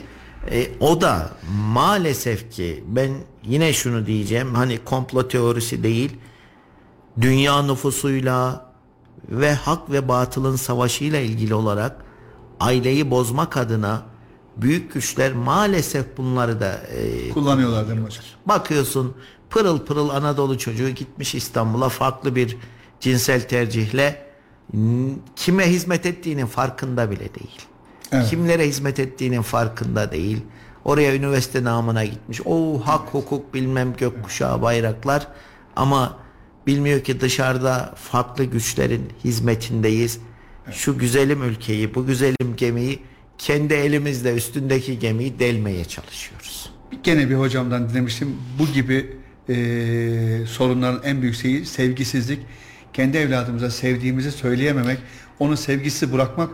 E, 0.50 0.70
o 0.80 1.00
da 1.00 1.30
maalesef 1.72 2.52
ki 2.52 2.84
ben 2.86 3.10
yine 3.44 3.72
şunu 3.72 4.06
diyeceğim 4.06 4.54
hani 4.54 4.78
komplo 4.84 5.28
teorisi 5.28 5.82
değil 5.82 6.16
dünya 7.20 7.62
nüfusuyla 7.62 8.70
ve 9.28 9.54
hak 9.54 9.90
ve 9.90 10.08
batılın 10.08 10.56
savaşıyla 10.56 11.18
ilgili 11.18 11.54
olarak 11.54 12.04
aileyi 12.60 13.10
bozmak 13.10 13.56
adına 13.56 14.02
büyük 14.56 14.92
güçler 14.94 15.32
maalesef 15.32 16.16
bunları 16.16 16.60
da 16.60 16.72
e, 16.72 17.30
Kullanıyorlar 17.30 17.88
değil 17.88 17.98
mi 17.98 18.04
hocam? 18.04 18.24
Bakıyorsun 18.46 19.14
pırıl 19.50 19.78
pırıl 19.78 20.08
Anadolu 20.08 20.58
çocuğu 20.58 20.88
gitmiş 20.88 21.34
İstanbul'a 21.34 21.88
farklı 21.88 22.36
bir 22.36 22.56
cinsel 23.00 23.48
tercihle 23.48 24.30
kime 25.36 25.70
hizmet 25.70 26.06
ettiğinin 26.06 26.46
farkında 26.46 27.10
bile 27.10 27.34
değil. 27.34 27.69
Evet. 28.12 28.30
Kimlere 28.30 28.68
hizmet 28.68 28.98
ettiğinin 28.98 29.42
farkında 29.42 30.12
değil. 30.12 30.42
Oraya 30.84 31.14
üniversite 31.14 31.64
namına 31.64 32.04
gitmiş. 32.04 32.40
O 32.44 32.82
hak 32.84 33.08
hukuk 33.14 33.54
bilmem 33.54 33.96
gökkuşağı 33.96 34.62
bayraklar 34.62 35.26
ama 35.76 36.18
bilmiyor 36.66 37.00
ki 37.00 37.20
dışarıda 37.20 37.94
farklı 37.96 38.44
güçlerin 38.44 39.08
hizmetindeyiz. 39.24 40.18
Şu 40.72 40.98
güzelim 40.98 41.42
ülkeyi, 41.42 41.94
bu 41.94 42.06
güzelim 42.06 42.56
gemiyi 42.56 43.02
kendi 43.38 43.74
elimizle 43.74 44.34
üstündeki 44.34 44.98
gemiyi 44.98 45.38
delmeye 45.38 45.84
çalışıyoruz. 45.84 46.72
Gene 47.02 47.30
bir 47.30 47.34
hocamdan 47.34 47.88
dinlemiştim. 47.88 48.36
Bu 48.58 48.66
gibi 48.66 49.16
e, 49.48 49.54
sorunların 50.46 51.00
en 51.04 51.22
büyük 51.22 51.34
şeyi 51.34 51.66
sevgisizlik. 51.66 52.40
Kendi 52.92 53.18
evladımıza 53.18 53.70
sevdiğimizi 53.70 54.32
söyleyememek, 54.32 54.98
onun 55.38 55.54
sevgisi 55.54 56.12
bırakmak 56.12 56.50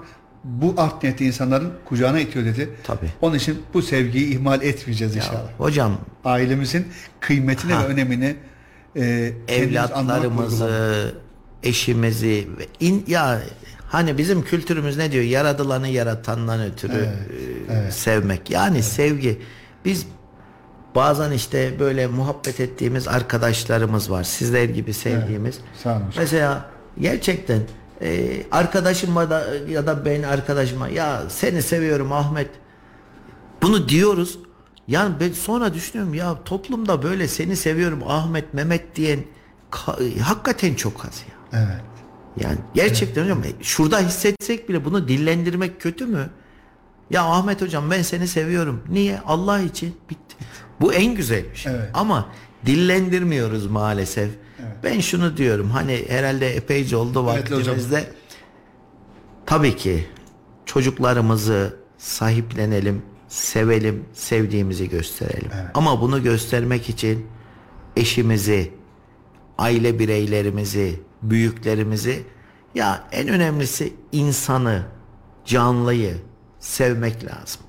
bu 0.47 0.74
art 0.76 1.03
niyetli 1.03 1.26
insanların 1.26 1.72
kucağına 1.84 2.20
itiyor 2.20 2.44
dedi. 2.44 2.70
Tabii. 2.84 3.11
Onun 3.20 3.34
için 3.34 3.62
bu 3.74 3.82
sevgiyi 3.82 4.34
ihmal 4.34 4.62
etmeyeceğiz 4.62 5.16
inşallah. 5.16 5.51
Hocam 5.59 5.99
Ailemizin 6.24 6.86
kıymetini 7.20 7.72
Ha. 7.72 7.82
ve 7.82 7.86
önemini 7.86 8.36
e, 8.97 9.32
evlatlarımızı, 9.49 11.14
eşimizi 11.62 12.49
in, 12.80 13.05
ya 13.07 13.40
hani 13.88 14.18
bizim 14.18 14.42
kültürümüz 14.42 14.97
ne 14.97 15.12
diyor? 15.12 15.24
Yaradılanı 15.24 15.88
yaratandan 15.88 16.61
ötürü 16.62 17.09
e, 17.70 17.90
sevmek. 17.90 18.51
Yani 18.51 18.82
sevgi. 18.82 19.38
Biz 19.84 20.07
bazen 20.94 21.30
işte 21.30 21.80
böyle 21.80 22.07
muhabbet 22.07 22.61
ettiğimiz 22.61 23.09
arkadaşlarımız 23.09 24.11
var. 24.11 24.24
Sizler 24.24 24.64
gibi 24.64 24.92
sevdiğimiz. 24.94 25.59
Sağ 25.82 25.90
olun 25.90 26.01
hocam. 26.01 26.12
Mesela 26.18 26.70
gerçekten 27.01 27.61
e, 28.03 28.42
arkadaşıma 28.51 29.30
da 29.30 29.47
ya 29.68 29.86
da 29.86 30.05
ben 30.05 30.22
arkadaşıma 30.22 30.88
ya 30.88 31.22
seni 31.28 31.62
seviyorum 31.62 32.12
Ahmet 32.12 32.51
bunu 33.62 33.88
diyoruz. 33.88 34.38
Yani 34.88 35.14
ben 35.20 35.32
sonra 35.32 35.74
düşünüyorum 35.74 36.14
ya 36.14 36.44
toplumda 36.44 37.03
böyle 37.03 37.28
seni 37.28 37.57
seviyorum 37.57 38.03
Ahmet 38.07 38.55
Mehmet 38.55 38.97
diyen 38.97 39.20
ka- 39.70 40.18
hakikaten 40.20 40.74
çok 40.74 41.05
az 41.05 41.24
ya. 41.28 41.61
Evet. 41.61 41.80
Yani 42.40 42.59
gerçekten 42.74 43.22
hocam 43.24 43.44
e, 43.44 43.62
şurada 43.64 44.01
hissetsek 44.01 44.68
bile 44.68 44.84
bunu 44.84 45.09
dillendirmek 45.09 45.80
kötü 45.80 46.07
mü? 46.07 46.30
Ya 47.11 47.24
Ahmet 47.24 47.62
hocam 47.62 47.90
ben 47.90 48.03
seni 48.03 48.28
seviyorum. 48.28 48.82
Niye? 48.88 49.20
Allah 49.26 49.61
için 49.61 49.97
bitti. 50.11 50.36
Bu 50.80 50.92
en 50.94 51.14
güzel 51.14 51.44
bir 51.51 51.57
şey. 51.57 51.72
Evet. 51.72 51.90
Ama 51.94 52.28
dillendirmiyoruz 52.66 53.66
maalesef. 53.66 54.30
Ben 54.84 55.00
şunu 55.00 55.36
diyorum 55.36 55.70
hani 55.70 56.04
herhalde 56.09 56.57
epeyce 56.57 56.96
oldu 56.96 57.26
Evet 57.34 57.52
vaktimizde. 57.52 58.04
Tabii 59.46 59.76
ki 59.76 60.07
çocuklarımızı 60.66 61.76
sahiplenelim, 61.98 63.02
sevelim, 63.28 64.04
sevdiğimizi 64.12 64.88
gösterelim. 64.88 65.50
Ama 65.74 66.00
bunu 66.00 66.22
göstermek 66.22 66.88
için 66.88 67.26
eşimizi, 67.96 68.72
aile 69.59 69.98
bireylerimizi, 69.98 71.00
büyüklerimizi 71.22 72.22
ya 72.74 73.09
en 73.12 73.28
önemlisi 73.28 73.92
insanı, 74.12 74.82
canlıyı 75.44 76.16
sevmek 76.61 77.24
lazım. 77.24 77.62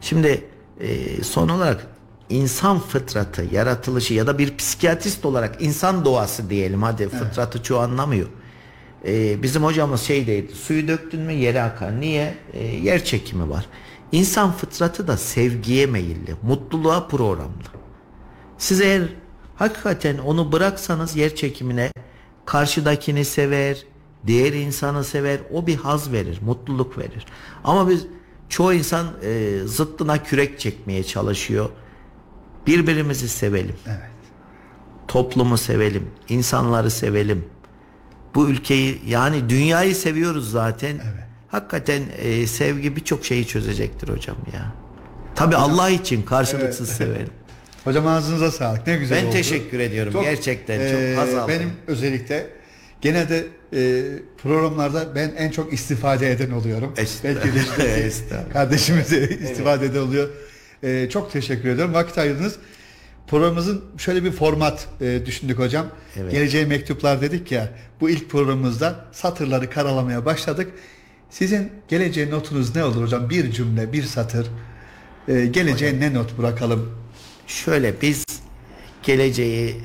Şimdi 0.00 0.44
e, 0.80 1.22
son 1.24 1.48
olarak 1.48 1.86
insan 2.30 2.78
fıtratı, 2.78 3.46
yaratılışı 3.52 4.14
ya 4.14 4.26
da 4.26 4.38
bir 4.38 4.56
psikiyatrist 4.56 5.24
olarak 5.24 5.62
insan 5.62 6.04
doğası 6.04 6.50
diyelim 6.50 6.82
hadi 6.82 7.08
fıtratı 7.08 7.62
çoğu 7.62 7.78
anlamıyor. 7.78 8.28
E, 9.06 9.42
bizim 9.42 9.64
hocamız 9.64 10.00
şey 10.00 10.26
dedi 10.26 10.52
suyu 10.54 10.88
döktün 10.88 11.20
mü 11.20 11.32
yere 11.32 11.62
akar. 11.62 12.00
Niye? 12.00 12.34
E, 12.52 12.64
yer 12.64 13.04
çekimi 13.04 13.50
var. 13.50 13.66
İnsan 14.12 14.52
fıtratı 14.52 15.08
da 15.08 15.16
sevgiye 15.16 15.86
meyilli, 15.86 16.34
mutluluğa 16.42 17.06
programlı. 17.06 17.70
Siz 18.58 18.80
eğer 18.80 19.02
hakikaten 19.56 20.18
onu 20.18 20.52
bıraksanız 20.52 21.16
yer 21.16 21.34
çekimine 21.34 21.92
karşıdakini 22.46 23.24
sever, 23.24 23.84
diğer 24.26 24.52
insanı 24.52 25.04
sever, 25.04 25.40
o 25.52 25.66
bir 25.66 25.76
haz 25.76 26.12
verir, 26.12 26.38
mutluluk 26.42 26.98
verir. 26.98 27.26
Ama 27.64 27.88
biz 27.88 28.06
çoğu 28.48 28.74
insan 28.74 29.06
e, 29.22 29.58
zıttına 29.66 30.22
kürek 30.22 30.60
çekmeye 30.60 31.04
çalışıyor. 31.04 31.70
Birbirimizi 32.66 33.28
sevelim. 33.28 33.76
Evet. 33.86 33.98
Toplumu 35.08 35.58
sevelim, 35.58 36.06
insanları 36.28 36.90
sevelim. 36.90 37.44
Bu 38.34 38.48
ülkeyi 38.48 39.00
yani 39.06 39.48
dünyayı 39.50 39.94
seviyoruz 39.96 40.50
zaten. 40.50 40.98
Hakikaten 41.48 42.02
e, 42.18 42.46
sevgi 42.46 42.96
birçok 42.96 43.24
şeyi 43.24 43.46
çözecektir 43.46 44.08
hocam 44.08 44.36
ya. 44.54 44.72
Tabi 45.34 45.56
Allah 45.56 45.90
için 45.90 46.22
karşılıksız 46.22 46.88
sevelim. 46.88 47.28
Hocam 47.84 48.06
ağzınıza 48.06 48.50
sağlık. 48.50 48.86
Ne 48.86 48.96
güzel 48.96 49.18
Ben 49.18 49.24
oldu. 49.26 49.32
teşekkür 49.32 49.78
ediyorum. 49.80 50.12
Gerçekten 50.22 50.78
çok 50.92 51.22
haz 51.22 51.34
aldım. 51.34 51.48
Benim 51.48 51.70
özellikle 51.86 52.46
gene 53.00 53.28
de 53.28 53.46
eee, 53.72 54.02
programlarda 54.42 55.14
ben 55.14 55.32
en 55.36 55.50
çok 55.50 55.72
istifade 55.72 56.30
eden 56.30 56.50
oluyorum. 56.50 56.92
Belki 57.24 57.54
de 57.54 58.10
kardeşimize 58.52 59.18
istifade 59.24 59.86
eden 59.86 60.00
oluyor. 60.00 60.28
Eee, 60.82 61.08
çok 61.12 61.32
teşekkür 61.32 61.68
ediyorum. 61.68 61.94
Vakit 61.94 62.18
ayırdınız. 62.18 62.56
Programımızın 63.28 63.84
şöyle 63.98 64.24
bir 64.24 64.32
format 64.32 64.86
eee, 65.00 65.26
düşündük 65.26 65.58
hocam. 65.58 65.86
Evet. 66.16 66.32
Geleceğe 66.32 66.64
mektuplar 66.64 67.20
dedik 67.20 67.52
ya. 67.52 67.68
Bu 68.00 68.10
ilk 68.10 68.30
programımızda 68.30 69.04
satırları 69.12 69.70
karalamaya 69.70 70.24
başladık. 70.24 70.70
Sizin 71.30 71.72
geleceğe 71.88 72.30
notunuz 72.30 72.76
ne 72.76 72.84
olur 72.84 73.02
hocam? 73.02 73.30
Bir 73.30 73.50
cümle, 73.50 73.92
bir 73.92 74.02
satır. 74.02 74.46
Eee, 75.28 75.46
geleceğe 75.46 76.00
ne 76.00 76.14
not 76.14 76.38
bırakalım? 76.38 76.92
Şöyle 77.46 78.00
biz 78.02 78.24
geleceği 79.02 79.76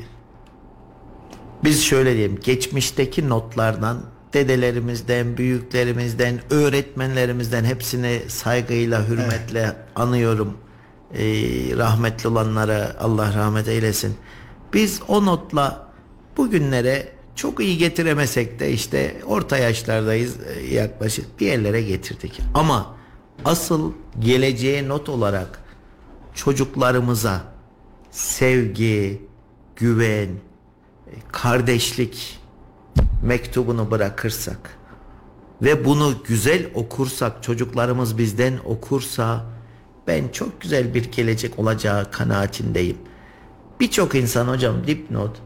biz 1.63 1.83
şöyle 1.83 2.15
diyelim 2.15 2.39
geçmişteki 2.43 3.29
notlardan 3.29 4.01
dedelerimizden, 4.33 5.37
büyüklerimizden, 5.37 6.39
öğretmenlerimizden 6.49 7.63
hepsini 7.63 8.21
saygıyla, 8.27 9.07
hürmetle 9.07 9.75
anıyorum. 9.95 10.57
Ee, 11.17 11.77
rahmetli 11.77 12.29
olanlara 12.29 12.95
Allah 12.99 13.33
rahmet 13.33 13.67
eylesin. 13.67 14.15
Biz 14.73 15.01
o 15.07 15.25
notla 15.25 15.91
bugünlere 16.37 17.11
çok 17.35 17.59
iyi 17.59 17.77
getiremesek 17.77 18.59
de 18.59 18.71
işte 18.71 19.21
orta 19.25 19.57
yaşlardayız 19.57 20.35
e, 20.39 20.75
yaklaşık 20.75 21.39
bir 21.39 21.45
yerlere 21.45 21.81
getirdik. 21.81 22.39
Ama 22.53 22.95
asıl 23.45 23.93
geleceğe 24.19 24.87
not 24.87 25.09
olarak 25.09 25.59
çocuklarımıza 26.33 27.41
sevgi, 28.11 29.21
güven, 29.75 30.29
kardeşlik 31.31 32.39
mektubunu 33.23 33.91
bırakırsak 33.91 34.77
ve 35.61 35.85
bunu 35.85 36.13
güzel 36.27 36.69
okursak, 36.73 37.43
çocuklarımız 37.43 38.17
bizden 38.17 38.53
okursa 38.65 39.54
ben 40.07 40.27
çok 40.27 40.61
güzel 40.61 40.93
bir 40.93 41.11
gelecek 41.11 41.59
olacağı 41.59 42.11
kanaatindeyim. 42.11 42.97
Birçok 43.79 44.15
insan 44.15 44.47
hocam 44.47 44.87
dipnot 44.87 45.41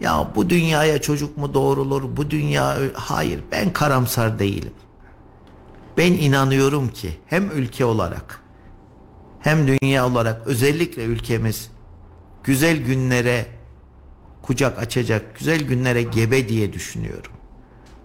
ya 0.00 0.30
bu 0.34 0.50
dünyaya 0.50 1.00
çocuk 1.00 1.36
mu 1.36 1.54
doğrulur? 1.54 2.16
Bu 2.16 2.30
dünya 2.30 2.76
hayır 2.94 3.40
ben 3.52 3.72
karamsar 3.72 4.38
değilim. 4.38 4.72
Ben 5.98 6.12
inanıyorum 6.12 6.88
ki 6.88 7.18
hem 7.26 7.50
ülke 7.50 7.84
olarak 7.84 8.40
hem 9.40 9.66
dünya 9.66 10.06
olarak 10.06 10.46
özellikle 10.46 11.04
ülkemiz 11.04 11.70
güzel 12.44 12.76
günlere 12.76 13.46
kucak 14.42 14.78
açacak, 14.78 15.38
güzel 15.38 15.62
günlere 15.62 16.02
gebe 16.02 16.48
diye 16.48 16.72
düşünüyorum. 16.72 17.32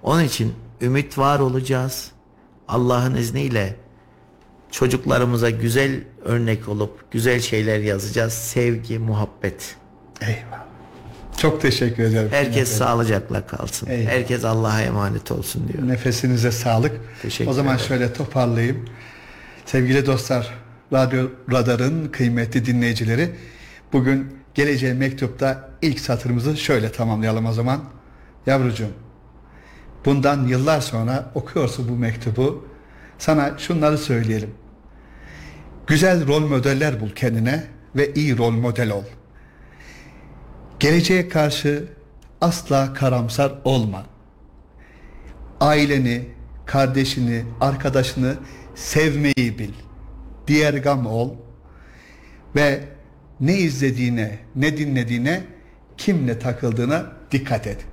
Onun 0.04 0.24
için 0.24 0.54
ümit 0.82 1.18
var 1.18 1.40
olacağız. 1.40 2.12
Allah'ın 2.68 3.16
izniyle 3.16 3.76
çocuklarımıza 4.72 5.50
güzel 5.50 6.04
örnek 6.26 6.68
olup 6.70 7.12
güzel 7.12 7.40
şeyler 7.40 7.80
yazacağız. 7.80 8.34
Sevgi, 8.34 9.00
muhabbet. 9.00 9.76
Eyvallah. 10.22 10.70
Çok 11.38 11.62
teşekkür 11.62 12.04
ederim. 12.04 12.30
Herkes 12.32 12.78
sağlıcakla 12.78 13.48
kalsın. 13.48 13.88
Eyvallah. 13.88 14.12
Herkes 14.12 14.46
Allah'a 14.46 14.82
emanet 14.82 15.32
olsun 15.32 15.68
diyor. 15.68 15.88
Nefesinize 15.88 16.52
sağlık. 16.52 16.92
Teşekkür 17.22 17.52
o 17.52 17.54
zaman 17.54 17.76
ederim. 17.76 17.88
şöyle 17.88 18.14
toparlayayım. 18.14 18.86
Sevgili 19.66 20.06
dostlar, 20.06 20.54
Radyo 20.94 21.28
Radar'ın 21.52 22.08
kıymetli 22.08 22.66
dinleyicileri, 22.66 23.30
bugün 23.94 24.40
Geleceğe 24.56 24.94
Mektup'ta 24.94 25.70
ilk 25.82 26.00
satırımızı 26.00 26.58
şöyle 26.58 26.92
tamamlayalım 26.92 27.46
o 27.46 27.54
zaman. 27.54 27.84
Yavrucuğum, 28.46 28.92
bundan 30.06 30.48
yıllar 30.48 30.82
sonra 30.82 31.32
okuyorsun 31.36 31.90
bu 31.90 31.96
mektubu, 31.96 32.68
sana 33.18 33.58
şunları 33.58 33.98
söyleyelim. 33.98 34.50
Güzel 35.90 36.28
rol 36.28 36.40
modeller 36.40 37.02
bul 37.02 37.10
kendine 37.10 37.64
ve 37.96 38.14
iyi 38.14 38.38
rol 38.38 38.52
model 38.52 38.92
ol. 38.92 39.04
Geleceğe 40.80 41.30
karşı 41.30 41.86
asla 42.42 42.94
karamsar 42.94 43.52
olma. 43.64 44.06
Aileni, 45.60 46.26
kardeşini, 46.66 47.46
arkadaşını 47.62 48.36
sevmeyi 48.76 49.60
bil. 49.60 49.74
Diğer 50.48 50.74
gam 50.74 51.06
ol 51.06 51.34
ve 52.56 52.80
ne 53.40 53.58
izlediğine, 53.58 54.40
ne 54.56 54.78
dinlediğine, 54.78 55.44
kimle 55.98 56.40
takıldığına 56.40 57.06
dikkat 57.32 57.68
et. 57.68 57.86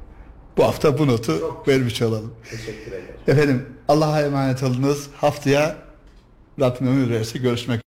Bu 0.57 0.65
hafta 0.65 0.99
bu 0.99 1.07
notu 1.07 1.57
vermiş 1.69 2.03
olalım. 2.03 2.35
Teşekkür 2.51 2.93
ederim. 2.93 3.15
Efendim 3.29 3.67
Allah'a 3.89 4.23
emanet 4.23 4.63
olunuz. 4.63 5.11
Haftaya 5.17 5.77
Rabbim 6.61 6.89
ömür 6.89 7.11
verirse 7.11 7.39
görüşmek 7.39 7.86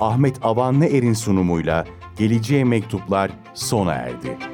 Ahmet 0.00 0.44
Avanlı 0.44 0.86
Er'in 0.86 1.14
sunumuyla 1.14 1.84
Geleceğe 2.18 2.64
Mektuplar 2.64 3.30
sona 3.54 3.92
erdi. 3.92 4.53